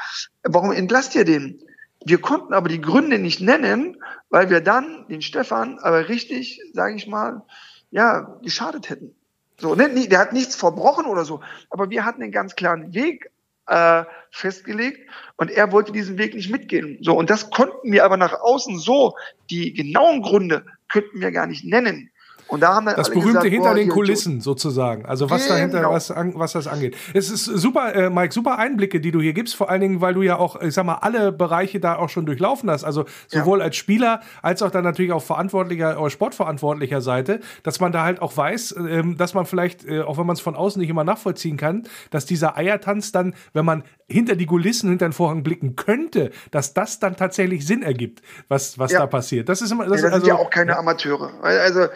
Warum 0.44 0.72
entlasst 0.72 1.14
ihr 1.14 1.26
den? 1.26 1.62
Wir 2.04 2.20
konnten 2.20 2.54
aber 2.54 2.70
die 2.70 2.82
Gründe 2.82 3.20
nicht 3.20 3.40
nennen, 3.40 3.98
weil 4.30 4.50
wir 4.50 4.62
dann 4.62 5.08
den 5.08 5.22
Stefan 5.22 5.78
aber 5.80 6.10
richtig, 6.10 6.60
sage 6.74 6.96
ich 6.96 7.08
mal, 7.08 7.44
ja, 7.92 8.40
geschadet 8.42 8.90
hätten. 8.90 9.16
So, 9.60 9.76
ne, 9.76 9.90
nie- 9.90 10.08
der 10.08 10.20
hat 10.20 10.34
nichts 10.34 10.56
verbrochen 10.56 11.06
oder 11.06 11.26
so, 11.26 11.42
aber 11.70 11.90
wir 11.90 12.06
hatten 12.06 12.24
einen 12.24 12.32
ganz 12.32 12.56
klaren 12.56 12.94
Weg 12.94 13.32
äh, 13.68 14.04
festgelegt 14.32 15.10
und 15.38 15.52
er 15.52 15.72
wollte 15.72 15.92
diesen 15.92 16.18
Weg 16.18 16.34
nicht 16.34 16.52
mitgehen. 16.52 16.98
So, 17.02 17.18
und 17.18 17.30
das 17.30 17.50
konnten 17.50 17.92
wir 17.92 18.04
aber 18.06 18.18
nach 18.18 18.34
außen 18.40 18.80
so, 18.80 19.16
die 19.50 19.74
genauen 19.74 20.22
Gründe 20.22 20.66
könnten 20.90 21.22
wir 21.22 21.32
gar 21.32 21.48
nicht 21.48 21.66
nennen. 21.66 22.12
Und 22.48 22.62
da 22.62 22.76
haben 22.76 22.86
dann 22.86 22.96
Das 22.96 23.10
berühmte 23.10 23.28
gesagt, 23.30 23.46
hinter 23.48 23.70
boah, 23.70 23.76
den 23.76 23.90
Kulissen 23.90 24.42
sozusagen. 24.42 25.06
Also 25.06 25.30
was 25.30 25.44
Genau. 25.44 25.56
dahinter, 25.56 25.90
was, 25.92 26.12
an, 26.12 26.34
was 26.36 26.54
das 26.54 26.68
angeht. 26.68 26.96
Es 27.14 27.30
ist 27.30 27.46
super, 27.46 27.94
äh, 27.94 28.10
Mike, 28.10 28.34
super 28.34 28.58
Einblicke, 28.58 29.00
die 29.02 29.12
du 29.12 29.20
hier 29.22 29.34
gibst, 29.34 29.56
vor 29.56 29.70
allen 29.70 29.82
Dingen, 29.82 30.02
weil 30.02 30.14
du 30.14 30.22
ja 30.22 30.38
auch, 30.38 30.62
ich 30.62 30.74
sag 30.74 30.86
mal, 30.86 30.96
alle 30.96 31.32
Bereiche 31.32 31.80
da 31.80 31.96
auch 31.98 32.10
schon 32.10 32.26
durchlaufen 32.26 32.70
hast. 32.70 32.84
Also 32.84 33.06
sowohl 33.28 33.62
als 33.62 33.76
Spieler 33.76 34.22
als 34.42 34.62
auch 34.62 34.72
dann 34.72 34.84
natürlich 34.84 35.12
auf 35.12 35.26
verantwortlicher 35.26 36.00
oder 36.00 36.10
sportverantwortlicher 36.10 37.02
Seite, 37.02 37.40
dass 37.64 37.80
man 37.80 37.92
da 37.92 38.04
halt 38.04 38.22
auch 38.22 38.36
weiß, 38.36 38.76
ähm, 38.78 39.18
dass 39.18 39.34
man 39.34 39.46
vielleicht, 39.46 39.86
äh, 39.86 40.02
auch 40.02 40.18
wenn 40.18 40.26
man 40.26 40.36
es 40.36 40.42
von 40.42 40.56
außen 40.56 40.80
nicht 40.80 40.90
immer 40.90 41.04
nachvollziehen 41.04 41.58
kann, 41.58 41.84
dass 42.12 42.26
dieser 42.26 42.58
Eiertanz 42.58 43.12
dann, 43.12 43.34
wenn 43.54 43.66
man 43.66 43.84
hinter 44.10 44.36
die 44.38 44.46
Kulissen, 44.46 44.90
hinter 44.90 45.08
den 45.10 45.14
Vorhang 45.14 45.44
blicken 45.44 45.76
könnte, 45.76 46.32
dass 46.52 46.74
das 46.74 47.00
dann 47.00 47.18
tatsächlich 47.18 47.68
Sinn 47.68 47.84
ergibt, 47.84 48.22
was, 48.48 48.80
was 48.80 48.94
Ja. 48.94 49.00
da 49.00 49.08
passiert. 49.08 49.50
Das 49.50 49.62
ist 49.62 49.70
immer, 49.72 49.86
das 49.86 50.02
Ja, 50.02 50.08
das 50.08 50.14
also, 50.14 50.26
sind 50.26 50.36
ja 50.36 50.42
auch 50.42 50.50
keine 50.50 50.78
Amateure. 50.78 51.32
Also 51.44 51.88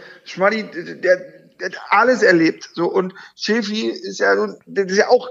Schmadi, 0.41 0.63
der, 1.01 1.17
der 1.59 1.65
hat 1.65 1.77
alles 1.89 2.23
erlebt. 2.23 2.69
So 2.73 2.91
und 2.91 3.13
Schäfi 3.35 3.89
ist 3.89 4.19
ja, 4.19 4.35
das 4.65 4.91
ist 4.91 4.97
ja 4.97 5.09
auch, 5.09 5.29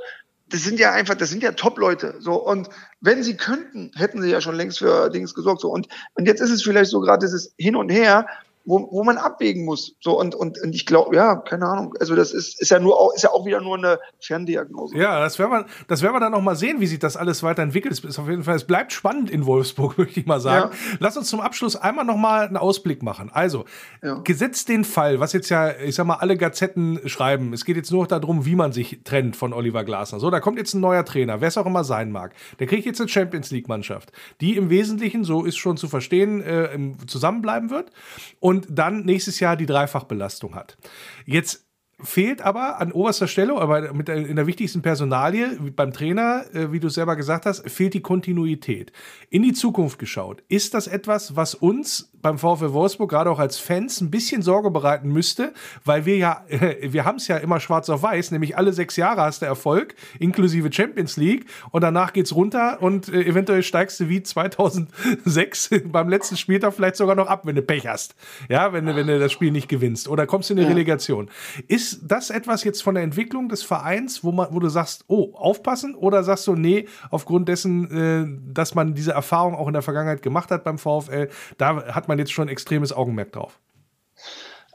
das 0.49 0.63
sind 0.63 0.79
ja 0.79 0.93
einfach, 0.93 1.15
das 1.15 1.31
sind 1.31 1.43
ja 1.43 1.53
Top-Leute. 1.53 2.17
So 2.21 2.35
und 2.35 2.69
wenn 3.01 3.23
sie 3.23 3.37
könnten, 3.37 3.91
hätten 3.97 4.23
sie 4.23 4.31
ja 4.31 4.41
schon 4.41 4.55
längst 4.55 4.79
für 4.79 5.11
Dings 5.11 5.35
gesorgt. 5.35 5.61
So 5.61 5.71
und 5.71 5.89
und 6.15 6.27
jetzt 6.27 6.41
ist 6.41 6.51
es 6.51 6.63
vielleicht 6.63 6.91
so 6.91 7.01
gerade 7.01 7.27
dieses 7.27 7.55
Hin 7.59 7.77
und 7.77 7.89
Her. 7.89 8.27
Wo, 8.65 8.89
wo 8.91 9.05
man 9.05 9.17
abwägen 9.17 9.65
muss. 9.65 9.95
So 10.01 10.19
und, 10.19 10.35
und, 10.35 10.61
und 10.63 10.75
ich 10.75 10.87
glaube, 10.87 11.17
ja, 11.17 11.37
keine 11.37 11.67
Ahnung. 11.67 11.95
Also 11.99 12.15
das 12.15 12.33
ist, 12.33 12.61
ist 12.61 12.71
ja 12.71 12.79
nur 12.79 13.01
auch, 13.01 13.15
ist 13.15 13.23
ja 13.23 13.31
auch 13.31 13.47
wieder 13.47 13.61
nur 13.61 13.79
eine 13.79 13.99
Ferndiagnose. 14.21 14.97
Ja, 14.97 15.19
das 15.21 15.39
werden 15.39 15.51
wir, 15.51 15.67
das 15.89 16.03
werden 16.03 16.15
wir 16.15 16.21
dann 16.21 16.33
noch 16.33 16.43
mal 16.43 16.57
sehen, 16.57 16.81
wie 16.81 16.87
sich 16.87 16.99
das 16.99 17.17
alles 17.17 17.43
weiterentwickelt. 17.43 17.93
Es 17.93 18.05
ist 18.05 18.19
auf 18.19 18.29
jeden 18.29 18.45
Fall, 18.45 18.57
es 18.57 18.65
bleibt 18.65 18.93
spannend 18.93 19.31
in 19.31 19.47
Wolfsburg, 19.47 19.97
möchte 19.99 20.21
ich 20.21 20.27
mal 20.27 20.41
sagen. 20.41 20.73
Ja. 20.73 20.97
Lass 21.01 21.17
uns 21.17 21.29
zum 21.29 21.41
Abschluss 21.41 21.75
einmal 21.75 22.05
noch 22.05 22.17
mal 22.17 22.47
einen 22.47 22.57
Ausblick 22.57 23.03
machen. 23.03 23.31
Also, 23.33 23.65
ja. 24.03 24.19
gesetzt 24.19 24.69
den 24.69 24.85
Fall, 24.85 25.21
was 25.21 25.33
jetzt 25.33 25.49
ja, 25.49 25.77
ich 25.79 25.95
sag 25.95 26.07
mal, 26.07 26.17
alle 26.17 26.37
Gazetten 26.37 27.01
schreiben. 27.09 27.53
Es 27.53 27.65
geht 27.65 27.77
jetzt 27.77 27.91
nur 27.91 28.03
noch 28.03 28.09
darum, 28.09 28.45
wie 28.45 28.55
man 28.55 28.73
sich 28.73 29.01
trennt 29.05 29.37
von 29.37 29.53
Oliver 29.53 29.85
Glasner. 29.85 30.21
So, 30.21 30.31
da 30.31 30.41
kommt 30.41 30.59
jetzt 30.59 30.75
ein 30.75 30.81
neuer 30.81 31.05
Trainer, 31.05 31.41
wer 31.41 31.49
es 31.49 31.57
auch 31.57 31.67
immer 31.67 31.85
sein 31.85 32.13
mag. 32.13 32.35
Der 32.59 32.67
kriegt 32.67 32.85
jetzt 32.85 33.01
eine 33.01 33.09
Champions 33.09 33.51
League 33.51 33.69
Mannschaft, 33.69 34.13
die 34.41 34.57
im 34.57 34.69
Wesentlichen, 34.71 35.25
so 35.25 35.45
ist 35.45 35.57
schon 35.57 35.77
zu 35.77 35.89
verstehen, 35.89 36.43
äh, 36.43 36.69
zusammenbleiben 37.07 37.71
wird. 37.71 37.91
Und 38.39 38.50
dann 38.53 39.05
nächstes 39.05 39.41
Jahr 39.41 39.57
die 39.57 39.67
Dreifachbelastung 39.67 40.55
hat. 40.55 40.77
Jetzt 41.25 41.67
fehlt 42.03 42.43
aber 42.43 42.81
an 42.81 42.93
oberster 42.93 43.29
Stelle, 43.29 43.55
aber 43.55 43.93
mit 43.93 44.09
in 44.09 44.37
der 44.37 44.47
wichtigsten 44.47 44.83
Personalie 44.83 45.59
beim 45.75 45.93
Trainer, 45.93 46.45
äh, 46.55 46.73
wie 46.73 46.81
du 46.81 46.89
selber 46.89 47.17
gesagt 47.17 47.47
hast, 47.47 47.69
fehlt 47.69 47.95
die 47.95 48.01
Kontinuität. 48.01 48.93
In 49.29 49.43
die 49.43 49.53
Zukunft 49.53 49.99
geschaut, 49.99 50.43
ist 50.49 50.75
das 50.75 50.87
etwas, 50.87 51.37
was 51.37 51.55
uns 51.55 52.10
beim 52.23 52.39
VfL 52.39 52.73
Wolfsburg 52.73 53.11
gerade 53.11 53.31
auch 53.31 53.39
als 53.39 53.59
Fans 53.59 54.01
ein 54.01 54.11
bisschen 54.11 54.43
Sorge 54.43 54.71
bereiten 54.71 55.09
müsste, 55.09 55.53
weil 55.85 56.07
wir 56.07 56.17
ja, 56.17 56.45
wir 56.81 57.05
haben 57.05 57.17
es 57.17 57.29
ja 57.29 57.37
immer 57.37 57.61
schwarz 57.61 57.89
auf 57.89 58.03
weiß, 58.03 58.31
nämlich 58.31 58.57
alle 58.57 58.73
sechs 58.73 58.97
Jahre 58.97 59.23
hast 59.23 59.43
du 59.43 59.47
Erfolg, 59.47 59.95
inklusive 60.19 60.73
Champions 60.73 61.17
League 61.17 61.47
und 61.71 61.83
danach 61.83 62.13
geht's 62.13 62.35
runter 62.35 62.79
und 62.81 63.09
äh, 63.09 63.23
eventuell 63.23 63.63
steigst 63.63 64.01
du 64.01 64.09
wie 64.09 64.23
2006 64.23 65.71
beim 65.87 66.09
letzten 66.09 66.37
Spieltag 66.37 66.75
vielleicht 66.75 66.97
sogar 66.97 67.15
noch 67.15 67.27
ab, 67.27 67.43
wenn 67.45 67.57
du 67.57 67.63
Pech 67.63 67.87
hast. 67.87 68.15
Ja, 68.49 68.73
wenn 68.73 68.87
du, 68.87 68.97
wenn 68.97 69.07
du 69.07 69.19
das 69.19 69.33
Spiel 69.33 69.51
nicht 69.51 69.69
gewinnst 69.69 70.09
oder 70.09 70.27
kommst 70.27 70.51
in 70.51 70.59
eine 70.59 70.69
Relegation. 70.69 71.31
Ist 71.69 72.01
das 72.03 72.31
etwas 72.31 72.65
jetzt 72.65 72.83
von 72.83 72.95
der 72.95 73.05
Entwicklung 73.05 73.49
des 73.49 73.63
Vereins, 73.63 74.25
wo 74.25 74.33
man, 74.33 74.49
wo 74.51 74.59
du 74.59 74.69
sagst, 74.69 75.05
oh, 75.09 75.35
aufpassen 75.35 75.95
oder 75.95 76.23
sagst 76.23 76.47
du, 76.47 76.55
nee, 76.55 76.87
aufgrund 77.11 77.49
dessen, 77.49 77.91
äh, 77.91 78.53
dass 78.53 78.75
man 78.75 78.95
diese 78.95 79.13
Erfahrung 79.13 79.55
auch 79.55 79.67
in 79.67 79.73
der 79.73 79.83
Vergangenheit 79.83 80.23
gemacht 80.23 80.51
hat 80.51 80.65
beim 80.65 80.79
VfL, 80.79 81.29
da 81.59 81.95
hat 81.95 82.09
man 82.11 82.19
jetzt 82.19 82.33
schon 82.33 82.49
extremes 82.49 82.93
Augenmerk 82.93 83.33
drauf? 83.33 83.59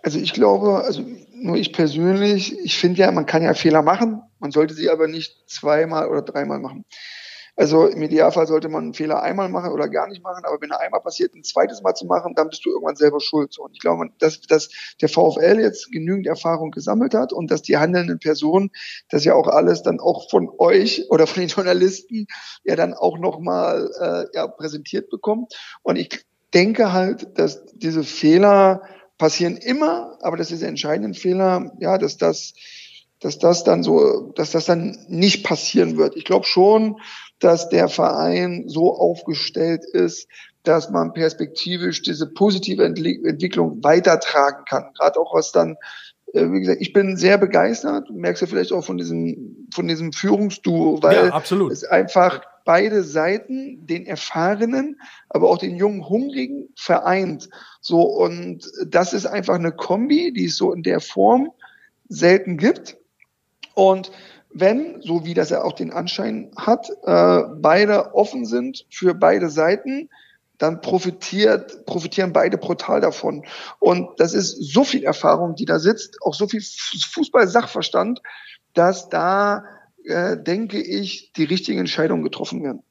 Also 0.01 0.19
ich 0.19 0.33
glaube, 0.33 0.83
also 0.83 1.03
nur 1.33 1.57
ich 1.57 1.73
persönlich, 1.73 2.57
ich 2.59 2.77
finde 2.77 3.01
ja, 3.01 3.11
man 3.11 3.25
kann 3.25 3.43
ja 3.43 3.53
Fehler 3.53 3.81
machen, 3.81 4.21
man 4.39 4.51
sollte 4.51 4.73
sie 4.73 4.89
aber 4.89 5.07
nicht 5.07 5.43
zweimal 5.47 6.07
oder 6.07 6.21
dreimal 6.21 6.59
machen. 6.59 6.85
Also 7.57 7.87
im 7.87 8.01
Idealfall 8.01 8.47
sollte 8.47 8.67
man 8.67 8.83
einen 8.83 8.93
Fehler 8.93 9.23
einmal 9.23 9.47
machen 9.47 9.71
oder 9.71 9.87
gar 9.87 10.07
nicht 10.07 10.21
machen, 10.21 10.43
aber 10.43 10.59
wenn 10.61 10.71
er 10.71 10.81
einmal 10.81 10.99
passiert, 10.99 11.33
ein 11.33 11.43
zweites 11.43 11.81
Mal 11.81 11.93
zu 11.93 12.05
machen, 12.05 12.33
dann 12.35 12.49
bist 12.49 12.65
du 12.65 12.69
irgendwann 12.69 12.97
selber 12.97 13.21
schuld. 13.21 13.57
Und 13.57 13.71
ich 13.73 13.79
glaube, 13.79 14.09
dass, 14.19 14.41
dass 14.41 14.69
der 15.01 15.07
VfL 15.07 15.59
jetzt 15.61 15.89
genügend 15.91 16.27
Erfahrung 16.27 16.71
gesammelt 16.71 17.13
hat 17.13 17.31
und 17.31 17.49
dass 17.49 17.61
die 17.61 17.77
handelnden 17.77 18.19
Personen 18.19 18.71
das 19.09 19.23
ja 19.23 19.35
auch 19.35 19.47
alles 19.47 19.83
dann 19.83 20.01
auch 20.01 20.29
von 20.29 20.49
euch 20.57 21.05
oder 21.09 21.27
von 21.27 21.41
den 21.41 21.49
Journalisten 21.49 22.27
ja 22.65 22.75
dann 22.75 22.93
auch 22.93 23.17
nochmal 23.17 23.89
äh, 24.01 24.37
ja, 24.37 24.47
präsentiert 24.47 25.09
bekommen. 25.09 25.47
Und 25.81 25.95
ich 25.95 26.25
denke 26.55 26.93
halt, 26.93 27.37
dass 27.37 27.65
diese 27.75 28.03
Fehler 28.03 28.81
passieren 29.17 29.57
immer, 29.57 30.17
aber 30.21 30.37
dass 30.37 30.47
diese 30.47 30.67
entscheidenden 30.67 31.13
Fehler, 31.13 31.73
ja, 31.79 31.97
dass 31.97 32.17
das, 32.17 32.53
dass 33.19 33.37
das 33.39 33.63
dann 33.63 33.83
so, 33.83 34.31
dass 34.35 34.51
das 34.51 34.65
dann 34.65 34.97
nicht 35.07 35.45
passieren 35.45 35.97
wird. 35.97 36.15
Ich 36.15 36.25
glaube 36.25 36.45
schon, 36.45 36.97
dass 37.39 37.69
der 37.69 37.89
Verein 37.89 38.63
so 38.67 38.95
aufgestellt 38.95 39.83
ist, 39.85 40.27
dass 40.63 40.89
man 40.89 41.13
perspektivisch 41.13 42.01
diese 42.01 42.27
positive 42.27 42.83
Entwicklung 42.83 43.83
weitertragen 43.83 44.65
kann. 44.67 44.91
Gerade 44.97 45.19
auch 45.19 45.33
was 45.33 45.51
dann, 45.51 45.77
wie 46.35 46.59
gesagt, 46.59 46.81
ich 46.81 46.93
bin 46.93 47.17
sehr 47.17 47.37
begeistert, 47.37 48.09
merkst 48.11 48.41
du 48.41 48.47
vielleicht 48.47 48.73
auch 48.73 48.83
von 48.83 48.97
diesem, 48.97 49.67
von 49.73 49.87
diesem 49.87 50.11
Führungsduo, 50.11 51.01
weil 51.01 51.29
ja, 51.29 51.41
es 51.71 51.83
einfach 51.85 52.41
beide 52.65 53.03
Seiten, 53.03 53.85
den 53.85 54.05
Erfahrenen, 54.05 54.99
aber 55.29 55.49
auch 55.49 55.57
den 55.57 55.77
jungen 55.77 56.09
Hungrigen 56.09 56.69
vereint. 56.75 57.49
So, 57.79 58.01
und 58.01 58.69
das 58.85 59.13
ist 59.13 59.25
einfach 59.25 59.55
eine 59.55 59.71
Kombi, 59.71 60.33
die 60.33 60.45
es 60.45 60.57
so 60.57 60.73
in 60.73 60.83
der 60.83 60.99
Form 60.99 61.51
selten 62.09 62.57
gibt. 62.57 62.97
Und 63.75 64.11
wenn, 64.49 65.01
so 65.01 65.25
wie 65.25 65.33
das 65.33 65.51
ja 65.51 65.63
auch 65.63 65.73
den 65.73 65.91
Anschein 65.91 66.51
hat, 66.57 66.89
äh, 67.03 67.43
beide 67.57 68.15
offen 68.15 68.45
sind 68.45 68.85
für 68.89 69.13
beide 69.13 69.49
Seiten, 69.49 70.09
dann 70.57 70.81
profitiert, 70.81 71.85
profitieren 71.85 72.33
beide 72.33 72.57
brutal 72.57 73.01
davon. 73.01 73.45
Und 73.79 74.19
das 74.19 74.33
ist 74.33 74.73
so 74.73 74.83
viel 74.83 75.03
Erfahrung, 75.03 75.55
die 75.55 75.65
da 75.65 75.79
sitzt, 75.79 76.21
auch 76.21 76.33
so 76.33 76.47
viel 76.47 76.61
Fußball-Sachverstand, 76.61 78.21
dass 78.73 79.09
da 79.09 79.65
äh, 80.05 80.37
denke 80.37 80.81
ich, 80.81 81.33
die 81.33 81.43
richtigen 81.43 81.79
Entscheidungen 81.79 82.23
getroffen 82.23 82.63
werden. 82.63 82.83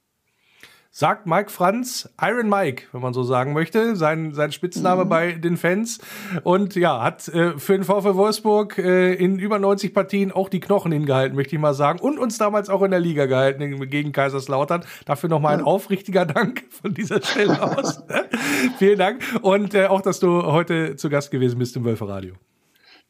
Sagt 0.97 1.26
Mike 1.26 1.51
Franz, 1.51 2.09
Iron 2.22 2.49
Mike, 2.49 2.84
wenn 2.92 3.01
man 3.01 3.12
so 3.12 3.24
sagen 3.24 3.53
möchte, 3.53 3.97
sein, 3.97 4.32
sein 4.32 4.53
Spitzname 4.53 5.05
mhm. 5.05 5.09
bei 5.09 5.32
den 5.32 5.57
Fans. 5.57 5.99
Und 6.45 6.76
ja, 6.76 7.03
hat 7.03 7.26
äh, 7.26 7.59
für 7.59 7.72
den 7.72 7.82
VfL 7.82 8.14
Wolfsburg 8.14 8.78
äh, 8.78 9.12
in 9.12 9.40
über 9.40 9.59
90 9.59 9.92
Partien 9.92 10.30
auch 10.30 10.49
die 10.49 10.61
Knochen 10.61 10.92
hingehalten, 10.92 11.34
möchte 11.34 11.57
ich 11.57 11.61
mal 11.61 11.74
sagen. 11.74 11.99
Und 11.99 12.20
uns 12.20 12.38
damals 12.38 12.68
auch 12.68 12.80
in 12.82 12.92
der 12.92 13.01
Liga 13.01 13.26
gehalten 13.26 13.90
gegen 13.90 14.12
Kaiserslautern. 14.12 14.84
Dafür 15.05 15.28
nochmal 15.28 15.59
ein 15.59 15.64
aufrichtiger 15.64 16.26
Dank 16.26 16.62
von 16.70 16.95
dieser 16.95 17.20
Stelle 17.20 17.61
aus. 17.61 18.05
Vielen 18.78 19.01
Dank. 19.01 19.20
Und 19.42 19.74
äh, 19.74 19.86
auch, 19.86 20.01
dass 20.01 20.20
du 20.20 20.45
heute 20.45 20.95
zu 20.95 21.11
Gast 21.11 21.32
gewesen 21.32 21.59
bist 21.59 21.74
im 21.74 21.84
Wölferradio. 21.84 22.34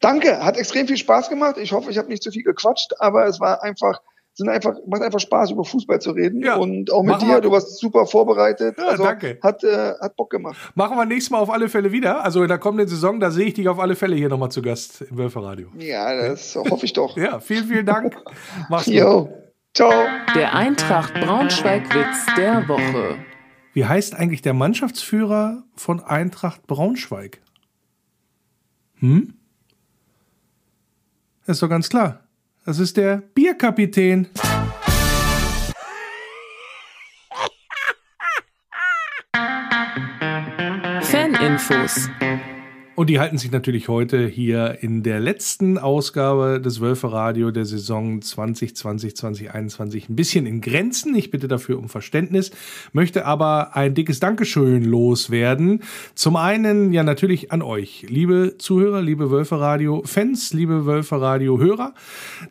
Danke, 0.01 0.43
hat 0.43 0.57
extrem 0.57 0.87
viel 0.87 0.97
Spaß 0.97 1.29
gemacht. 1.29 1.59
Ich 1.59 1.73
hoffe, 1.73 1.91
ich 1.91 1.99
habe 1.99 2.09
nicht 2.09 2.23
zu 2.23 2.31
viel 2.31 2.45
gequatscht, 2.45 2.95
aber 2.99 3.27
es 3.27 3.41
war 3.41 3.63
einfach 3.63 4.01
sind 4.35 4.49
einfach, 4.49 4.75
macht 4.87 5.03
einfach 5.03 5.21
Spaß, 5.21 5.53
über 5.53 5.65
Fußball 5.65 6.01
zu 6.01 6.11
reden. 6.11 6.43
Ja, 6.43 6.57
und 6.57 6.93
auch 6.93 7.03
mit 7.03 7.23
dir, 7.23 7.29
wir. 7.29 7.41
du 7.41 7.53
warst 7.53 7.79
super 7.79 8.05
vorbereitet. 8.05 8.77
Ja, 8.79 8.89
also 8.89 9.05
danke. 9.05 9.39
Hat, 9.41 9.63
äh, 9.63 9.95
hat 10.01 10.17
Bock 10.17 10.31
gemacht. 10.31 10.57
Machen 10.75 10.97
wir 10.97 11.07
nächstes 11.07 11.31
Mal 11.31 11.39
auf 11.39 11.51
alle 11.51 11.69
Fälle 11.69 11.93
wieder. 11.93 12.25
Also 12.25 12.43
in 12.43 12.49
der 12.49 12.59
kommenden 12.59 12.89
Saison, 12.89 13.21
da 13.21 13.31
sehe 13.31 13.47
ich 13.47 13.55
dich 13.55 13.69
auf 13.69 13.79
alle 13.79 13.95
Fälle 13.95 14.17
hier 14.17 14.29
nochmal 14.29 14.51
zu 14.51 14.61
Gast 14.61 15.03
im 15.03 15.17
Wölferradio. 15.17 15.69
Ja, 15.79 16.29
das 16.29 16.57
hoffe 16.57 16.85
ich 16.85 16.93
doch. 16.93 17.17
ja, 17.17 17.39
vielen, 17.39 17.65
vielen 17.67 17.87
Dank. 17.87 18.17
Mach's 18.69 18.87
gut. 18.87 18.95
Jo. 18.95 19.29
Ciao. 19.73 19.91
Der 20.35 20.55
Eintracht 20.55 21.15
Braunschweig-Witz 21.15 22.37
der 22.37 22.69
Woche. 22.69 23.17
Wie 23.73 23.85
heißt 23.85 24.15
eigentlich 24.15 24.43
der 24.43 24.55
Mannschaftsführer 24.55 25.65
von 25.75 26.01
Eintracht 26.01 26.67
Braunschweig? 26.67 27.41
Hm? 28.99 29.35
Das 31.47 31.57
ist 31.57 31.63
doch 31.63 31.69
ganz 31.69 31.89
klar. 31.89 32.24
Das 32.67 32.79
ist 32.79 32.97
der 32.97 33.23
Bierkapitän. 33.35 34.27
Faninfos 41.03 42.09
und 42.97 43.11
die 43.11 43.19
halten 43.19 43.39
sich 43.39 43.51
natürlich 43.51 43.89
heute 43.89 44.29
hier 44.29 44.79
in 44.81 45.03
der 45.03 45.19
letzten 45.19 45.79
Ausgabe 45.79 46.61
des 46.61 46.81
Wölfe 46.81 47.11
der 47.53 47.65
Saison 47.65 48.23
2020, 48.23 49.17
2021 49.17 50.09
ein 50.09 50.17
bisschen 50.17 50.47
in 50.47 50.61
Grenzen. 50.61 51.15
Ich 51.17 51.31
bitte 51.31 51.49
dafür 51.49 51.79
um 51.79 51.89
Verständnis, 51.89 52.53
möchte 52.93 53.27
aber 53.27 53.75
ein 53.75 53.95
dickes 53.95 54.21
Dankeschön 54.21 54.85
loswerden. 54.85 55.83
Zum 56.15 56.37
einen 56.37 56.93
ja 56.93 57.03
natürlich 57.03 57.51
an 57.51 57.63
euch, 57.63 58.07
liebe 58.09 58.55
Zuhörer, 58.59 59.03
liebe 59.03 59.31
Wölfe 59.31 59.59
Fans, 60.05 60.53
liebe 60.53 60.87
Wölfe 60.87 61.17
Hörer, 61.59 61.95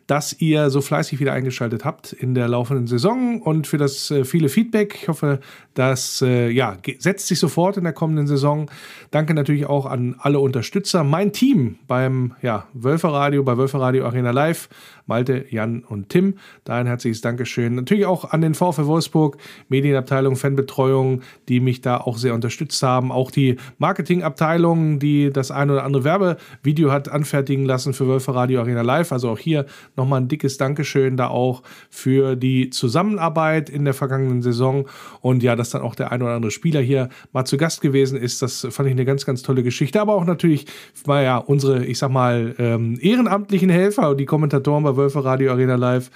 dass 0.06 0.38
ihr 0.40 0.68
so 0.68 0.82
fleißig 0.82 1.20
wieder 1.20 1.32
eingeschaltet 1.32 1.84
habt 1.84 2.12
in 2.12 2.34
der 2.34 2.48
laufenden 2.48 2.86
Saison 2.86 3.40
und 3.40 3.66
für 3.66 3.78
das 3.78 4.10
äh, 4.10 4.24
viele 4.24 4.50
Feedback. 4.50 4.98
Ich 5.00 5.08
hoffe, 5.08 5.40
das 5.74 6.22
äh, 6.22 6.48
ja, 6.48 6.76
setzt 6.98 7.26
sich 7.26 7.38
sofort 7.38 7.76
in 7.76 7.84
der 7.84 7.92
kommenden 7.92 8.26
Saison. 8.26 8.70
Danke 9.10 9.34
natürlich 9.34 9.66
auch 9.66 9.86
an 9.86 10.16
alle 10.18 10.38
Unterstützer, 10.38 11.04
mein 11.04 11.32
Team 11.32 11.76
beim 11.86 12.34
ja, 12.42 12.66
Wölferradio, 12.72 13.42
bei 13.42 13.56
Wölferradio 13.56 14.06
Arena 14.06 14.30
Live, 14.30 14.68
Malte, 15.06 15.46
Jan 15.48 15.84
und 15.84 16.08
Tim. 16.08 16.34
Da 16.64 16.74
ein 16.74 16.86
herzliches 16.86 17.20
Dankeschön. 17.20 17.76
Natürlich 17.76 18.06
auch 18.06 18.32
an 18.32 18.40
den 18.40 18.54
VfL 18.54 18.86
Wolfsburg, 18.86 19.36
Medienabteilung, 19.68 20.36
Fanbetreuung, 20.36 21.22
die 21.48 21.60
mich 21.60 21.80
da 21.80 21.98
auch 21.98 22.18
sehr 22.18 22.34
unterstützt 22.34 22.82
haben. 22.82 23.12
Auch 23.12 23.30
die 23.30 23.56
Marketingabteilung, 23.78 24.98
die 24.98 25.30
das 25.30 25.52
ein 25.52 25.70
oder 25.70 25.84
andere 25.84 26.02
Werbevideo 26.02 26.90
hat 26.90 27.08
anfertigen 27.08 27.64
lassen 27.64 27.94
für 27.94 28.08
Wölferradio 28.08 28.60
Arena 28.60 28.82
Live. 28.82 29.12
Also 29.12 29.30
auch 29.30 29.38
hier 29.38 29.66
nochmal 29.96 30.20
ein 30.20 30.28
dickes 30.28 30.56
Dankeschön 30.58 31.16
da 31.16 31.28
auch 31.28 31.62
für 31.90 32.34
die 32.34 32.70
Zusammenarbeit 32.70 33.70
in 33.70 33.84
der 33.84 33.94
vergangenen 33.94 34.42
Saison. 34.42 34.88
Und 35.20 35.44
ja, 35.44 35.54
dass 35.54 35.70
dann 35.70 35.82
auch 35.82 35.94
der 35.94 36.10
ein 36.10 36.22
oder 36.22 36.32
andere 36.32 36.50
Spieler 36.50 36.80
hier 36.80 37.08
mal 37.32 37.44
zu 37.44 37.56
Gast 37.56 37.80
gewesen 37.80 38.18
ist, 38.18 38.42
das 38.42 38.66
fand 38.70 38.88
ich 38.88 38.92
eine 38.94 39.04
ganz, 39.04 39.24
ganz 39.24 39.42
tolle 39.42 39.62
Geschichte. 39.62 40.00
Aber 40.00 40.14
auch 40.14 40.24
auch 40.24 40.26
natürlich, 40.26 40.66
naja, 41.06 41.38
unsere, 41.38 41.84
ich 41.84 41.98
sag 41.98 42.10
mal, 42.10 42.54
ähm, 42.58 42.98
ehrenamtlichen 43.00 43.70
Helfer, 43.70 44.14
die 44.14 44.24
Kommentatoren 44.24 44.84
bei 44.84 44.93
Wölfe 44.96 45.20
Radio 45.24 45.52
Arena 45.52 45.76
Live, 45.76 46.10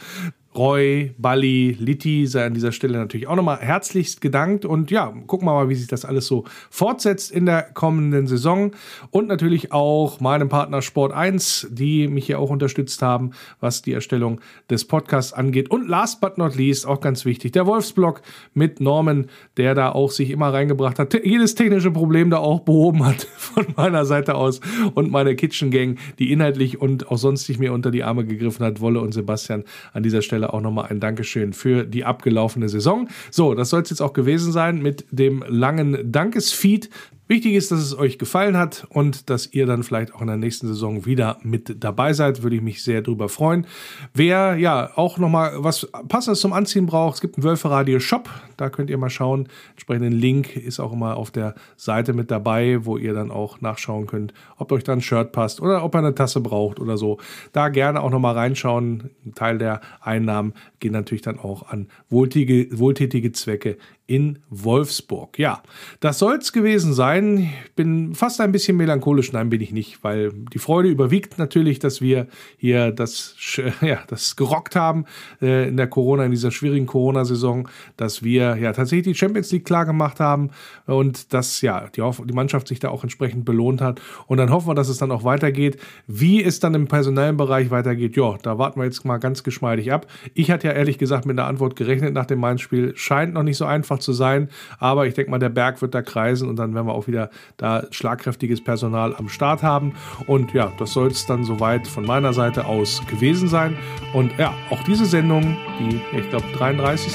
Roy, 0.57 1.15
Bali, 1.19 1.77
Litti 1.79 2.27
sei 2.27 2.47
an 2.47 2.55
dieser 2.55 2.73
Stelle 2.73 2.99
natürlich 2.99 3.29
auch 3.29 3.37
nochmal 3.37 3.59
herzlichst 3.59 4.21
gedankt. 4.21 4.65
Und 4.65 4.91
ja, 4.91 5.13
gucken 5.27 5.47
wir 5.47 5.53
mal, 5.53 5.69
wie 5.69 5.75
sich 5.75 5.87
das 5.87 6.05
alles 6.05 6.27
so 6.27 6.45
fortsetzt 6.71 7.31
in 7.31 7.47
der 7.47 7.63
kommenden 7.63 8.27
Saison. 8.27 8.73
Und 9.11 9.29
natürlich 9.29 9.73
auch 9.73 10.21
meinem 10.21 10.49
Partner 10.49 10.83
Sport 10.83 11.13
1, 11.13 11.69
die 11.71 12.09
mich 12.09 12.27
hier 12.27 12.41
auch 12.41 12.51
unterstützt 12.51 13.03
haben, 13.03 13.33
was 13.61 13.83
die 13.83 13.93
Erstellung 13.93 14.41
des 14.71 14.87
Podcasts 14.87 15.33
angeht. 15.33 15.71
Und 15.71 15.87
last 15.87 16.21
but 16.21 16.39
not 16.39 16.57
least, 16.57 16.87
auch 16.87 17.01
ganz 17.01 17.25
wichtig, 17.25 17.53
der 17.53 17.67
Wolfsblog 17.67 18.23
mit 18.55 18.81
Norman, 18.81 19.27
der 19.59 19.75
da 19.75 19.93
auch 19.93 20.11
sich 20.11 20.31
immer 20.31 20.53
reingebracht 20.53 20.99
hat, 20.99 21.15
jedes 21.25 21.55
technische 21.55 21.91
Problem 21.91 22.31
da 22.31 22.39
auch 22.39 22.61
behoben 22.61 23.05
hat 23.05 23.23
von 23.37 23.67
meiner 23.77 24.05
Seite 24.07 24.35
aus 24.35 24.61
und 24.95 25.11
meine 25.11 25.37
Kitchen 25.37 25.71
Gang, 25.71 25.99
die 26.19 26.33
inhaltlich 26.33 26.81
und 26.81 27.11
auch 27.11 27.19
sonstig 27.19 27.59
mir 27.59 27.73
unter 27.73 27.91
die 27.91 28.03
Arme 28.03 28.25
gegriffen 28.25 28.65
hat, 28.65 28.81
Wolle 28.81 29.01
und 29.01 29.13
Sebastian 29.13 29.65
an 29.93 30.03
dieser 30.03 30.23
Stelle 30.23 30.38
auch 30.47 30.61
nochmal 30.61 30.87
ein 30.91 31.01
Dankeschön 31.01 31.53
für 31.53 31.85
die 31.85 32.05
abgelaufene 32.05 32.69
Saison. 32.69 33.09
So, 33.31 33.55
das 33.55 33.71
soll 33.71 33.83
es 33.83 33.91
jetzt 33.91 34.01
auch 34.01 34.13
gewesen 34.13 34.53
sein 34.53 34.81
mit 34.81 35.05
dem 35.11 35.45
langen 35.47 36.11
Dankesfeed. 36.11 36.91
Wichtig 37.29 37.53
ist, 37.53 37.71
dass 37.71 37.81
es 37.81 37.97
euch 37.97 38.19
gefallen 38.19 38.57
hat 38.57 38.87
und 38.89 39.29
dass 39.29 39.53
ihr 39.53 39.67
dann 39.67 39.83
vielleicht 39.83 40.15
auch 40.15 40.23
in 40.23 40.29
der 40.29 40.39
nächsten 40.39 40.67
Saison 40.67 41.05
wieder 41.05 41.37
mit 41.43 41.85
dabei 41.85 42.15
seid. 42.15 42.43
Würde 42.43 42.57
ich 42.57 42.63
mich 42.63 42.83
sehr 42.83 43.03
drüber 43.03 43.29
freuen. 43.29 43.67
Wer 44.15 44.57
ja 44.57 44.91
auch 44.97 45.19
nochmal 45.19 45.53
was 45.57 45.87
Passendes 46.09 46.41
zum 46.41 46.55
Anziehen 46.55 46.87
braucht, 46.87 47.17
es 47.17 47.21
gibt 47.21 47.37
einen 47.37 47.45
Wölferadio 47.45 48.01
Shop. 48.01 48.31
Da 48.57 48.71
könnt 48.71 48.89
ihr 48.89 48.97
mal 48.97 49.11
schauen. 49.11 49.49
Entsprechenden 49.73 50.13
Link 50.13 50.57
ist 50.57 50.81
auch 50.81 50.93
immer 50.93 51.19
auf 51.19 51.31
der 51.31 51.55
Seite 51.77 52.15
mit 52.15 52.31
dabei, 52.31 52.87
wo 52.87 52.97
ihr 52.97 53.13
dann 53.13 53.31
auch 53.31 53.61
nachschauen 53.61 54.07
könnt, 54.07 54.33
ob 54.57 54.73
euch 54.73 54.83
dann 54.83 54.99
ein 54.99 55.03
Shirt 55.03 55.33
passt 55.33 55.61
oder 55.61 55.85
ob 55.85 55.95
ihr 55.95 55.99
eine 55.99 56.15
Tasse 56.15 56.41
braucht 56.41 56.81
oder 56.81 56.97
so. 56.97 57.19
Da 57.53 57.69
gerne 57.69 58.01
auch 58.01 58.11
nochmal 58.11 58.35
reinschauen. 58.35 59.11
Ein 59.27 59.35
Teil 59.35 59.59
der 59.59 59.83
Einnahmen 60.01 60.55
geht 60.81 60.93
natürlich 60.93 61.23
dann 61.23 61.39
auch 61.39 61.69
an 61.69 61.89
wohltätige, 62.09 62.79
wohltätige 62.79 63.33
Zwecke 63.33 63.77
in 64.09 64.39
Wolfsburg. 64.49 65.39
Ja, 65.39 65.63
das 66.01 66.19
soll 66.19 66.37
es 66.37 66.55
gewesen 66.55 66.95
sein. 66.95 67.51
Ich 67.65 67.75
bin 67.75 68.15
fast 68.15 68.41
ein 68.41 68.53
bisschen 68.53 68.79
melancholisch. 68.79 69.33
Nein, 69.33 69.51
bin 69.51 69.61
ich 69.61 69.71
nicht, 69.71 70.03
weil 70.03 70.33
die 70.33 70.59
Freude 70.59 70.89
überwiegt 70.89 71.39
natürlich, 71.39 71.79
dass 71.79 72.01
wir 72.01 72.27
hier 72.57 72.91
das, 72.91 73.37
ja, 73.83 73.99
das 74.09 74.35
gerockt 74.35 74.77
haben 74.77 75.05
äh, 75.43 75.69
in 75.69 75.77
der 75.77 75.89
Corona, 75.89 76.25
in 76.25 76.31
dieser 76.31 76.51
schwierigen 76.51 76.87
Corona-Saison, 76.87 77.69
dass 77.99 78.23
wir 78.23 78.57
ja 78.57 78.73
tatsächlich 78.73 79.15
die 79.15 79.19
Champions 79.19 79.53
League 79.53 79.67
klar 79.67 79.85
gemacht 79.85 80.21
haben 80.21 80.51
und 80.87 81.35
dass 81.35 81.61
ja 81.61 81.89
die, 81.95 82.03
die 82.25 82.35
Mannschaft 82.35 82.67
sich 82.67 82.81
da 82.81 82.89
auch 82.89 83.03
entsprechend 83.03 83.45
belohnt 83.45 83.83
hat. 83.83 84.01
Und 84.27 84.39
dann 84.39 84.51
hoffen 84.51 84.69
wir, 84.69 84.75
dass 84.75 84.89
es 84.89 84.97
dann 84.97 85.13
auch 85.13 85.25
weitergeht. 85.25 85.79
Wie 86.07 86.43
es 86.43 86.61
dann 86.61 86.73
im 86.73 86.89
personellen 86.89 87.37
Bereich 87.37 87.71
weitergeht, 87.71 88.17
ja, 88.17 88.39
da 88.41 88.57
warten 88.57 88.81
wir 88.81 88.85
jetzt 88.85 89.05
mal 89.05 89.19
ganz 89.19 89.43
geschmeidig 89.43 89.93
ab. 89.93 90.07
Ich 90.33 90.51
hatte 90.51 90.68
ja 90.69 90.75
ehrlich 90.75 90.99
gesagt 90.99 91.27
mit 91.27 91.39
einer 91.39 91.49
Antwort 91.49 91.77
gerechnet 91.77 92.15
nach 92.15 92.27
dem 92.27 92.41
Mainz-Spiel. 92.41 92.93
Scheint 92.97 93.35
noch 93.35 93.43
nicht 93.43 93.57
so 93.57 93.65
einfach 93.65 93.99
zu 93.99 94.13
sein. 94.13 94.49
Aber 94.79 95.07
ich 95.07 95.15
denke 95.15 95.31
mal, 95.31 95.39
der 95.39 95.49
Berg 95.49 95.83
wird 95.83 95.95
da 95.95 96.03
kreisen 96.03 96.49
und 96.49 96.57
dann 96.57 96.75
werden 96.75 96.87
wir 96.87 96.95
auch 96.95 97.07
wieder 97.07 97.31
da 97.57 97.85
schlagkräftiges 97.91 98.63
Personal 98.63 99.15
am 99.17 99.29
Start 99.29 99.63
haben. 99.63 99.95
Und 100.27 100.53
ja, 100.53 100.73
das 100.79 100.93
soll 100.93 101.09
es 101.09 101.27
dann 101.27 101.45
soweit 101.45 101.87
von 101.87 102.05
meiner 102.05 102.33
Seite 102.33 102.67
aus 102.67 103.03
gewesen 103.07 103.49
sein. 103.49 103.77
Und 104.13 104.37
ja, 104.39 104.55
auch 104.71 104.83
diese 104.85 105.07
Sendung, 105.07 105.57
die, 105.81 106.01
ich 106.17 106.29
glaube, 106.31 106.47
33. 106.57 107.13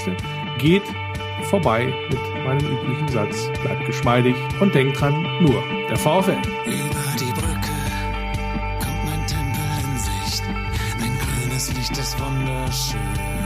geht 0.60 0.84
vorbei 1.44 1.94
mit 2.10 2.20
meinem 2.46 2.66
üblichen 2.66 3.08
Satz. 3.10 3.50
Bleibt 3.62 3.86
geschmeidig 3.86 4.36
und 4.60 4.74
denkt 4.74 5.00
dran, 5.00 5.14
nur 5.42 5.64
der 5.90 5.98
VfL. 5.98 6.32
Über 6.66 7.04
die 7.20 7.32
Brücke 7.34 7.74
kommt 8.80 9.06
mein 9.06 9.28
Tempel 9.28 9.62
in 9.84 9.98
Sicht. 9.98 10.44
Ein 11.02 11.18
grünes 11.20 11.74
Licht 11.74 11.98
ist 11.98 12.20
wunderschön. 12.20 13.43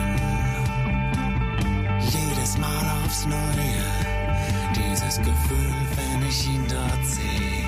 Aufs 2.64 3.26
Neue. 3.26 3.84
Dieses 4.76 5.18
Gefühl, 5.18 5.76
wenn 5.96 6.28
ich 6.28 6.48
ihn 6.48 6.66
dort 6.68 7.06
sehe. 7.06 7.66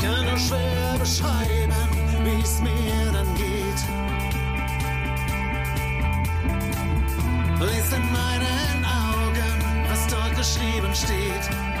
Kann 0.00 0.24
nur 0.24 0.38
schwer 0.38 0.98
beschreiben, 0.98 1.72
wie 2.24 2.42
es 2.42 2.60
mir 2.60 3.12
dann 3.12 3.34
geht. 3.34 3.80
Lest 7.60 7.92
in 7.92 8.12
meinen 8.12 8.84
Augen, 8.84 9.52
was 9.88 10.06
dort 10.06 10.36
geschrieben 10.36 10.94
steht. 10.94 11.79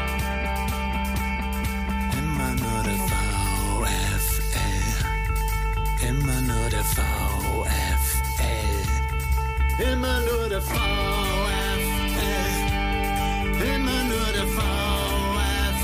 immer 9.80 10.20
nur 10.20 10.48
der 10.48 10.60
VfL, 10.60 11.80
immer 13.74 14.04
nur 14.10 14.32
der 14.32 14.46
VfL, 14.56 15.76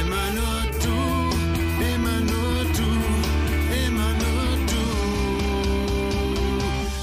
immer 0.00 0.26
nur 0.38 0.58
du, 0.84 0.98
immer 1.92 2.18
nur 2.32 2.64
du, 2.78 2.90
immer 3.86 4.12
nur 4.22 4.46
du, 4.70 4.84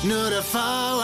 nur 0.07 0.28
der 0.30 0.43
VfL. 0.43 0.97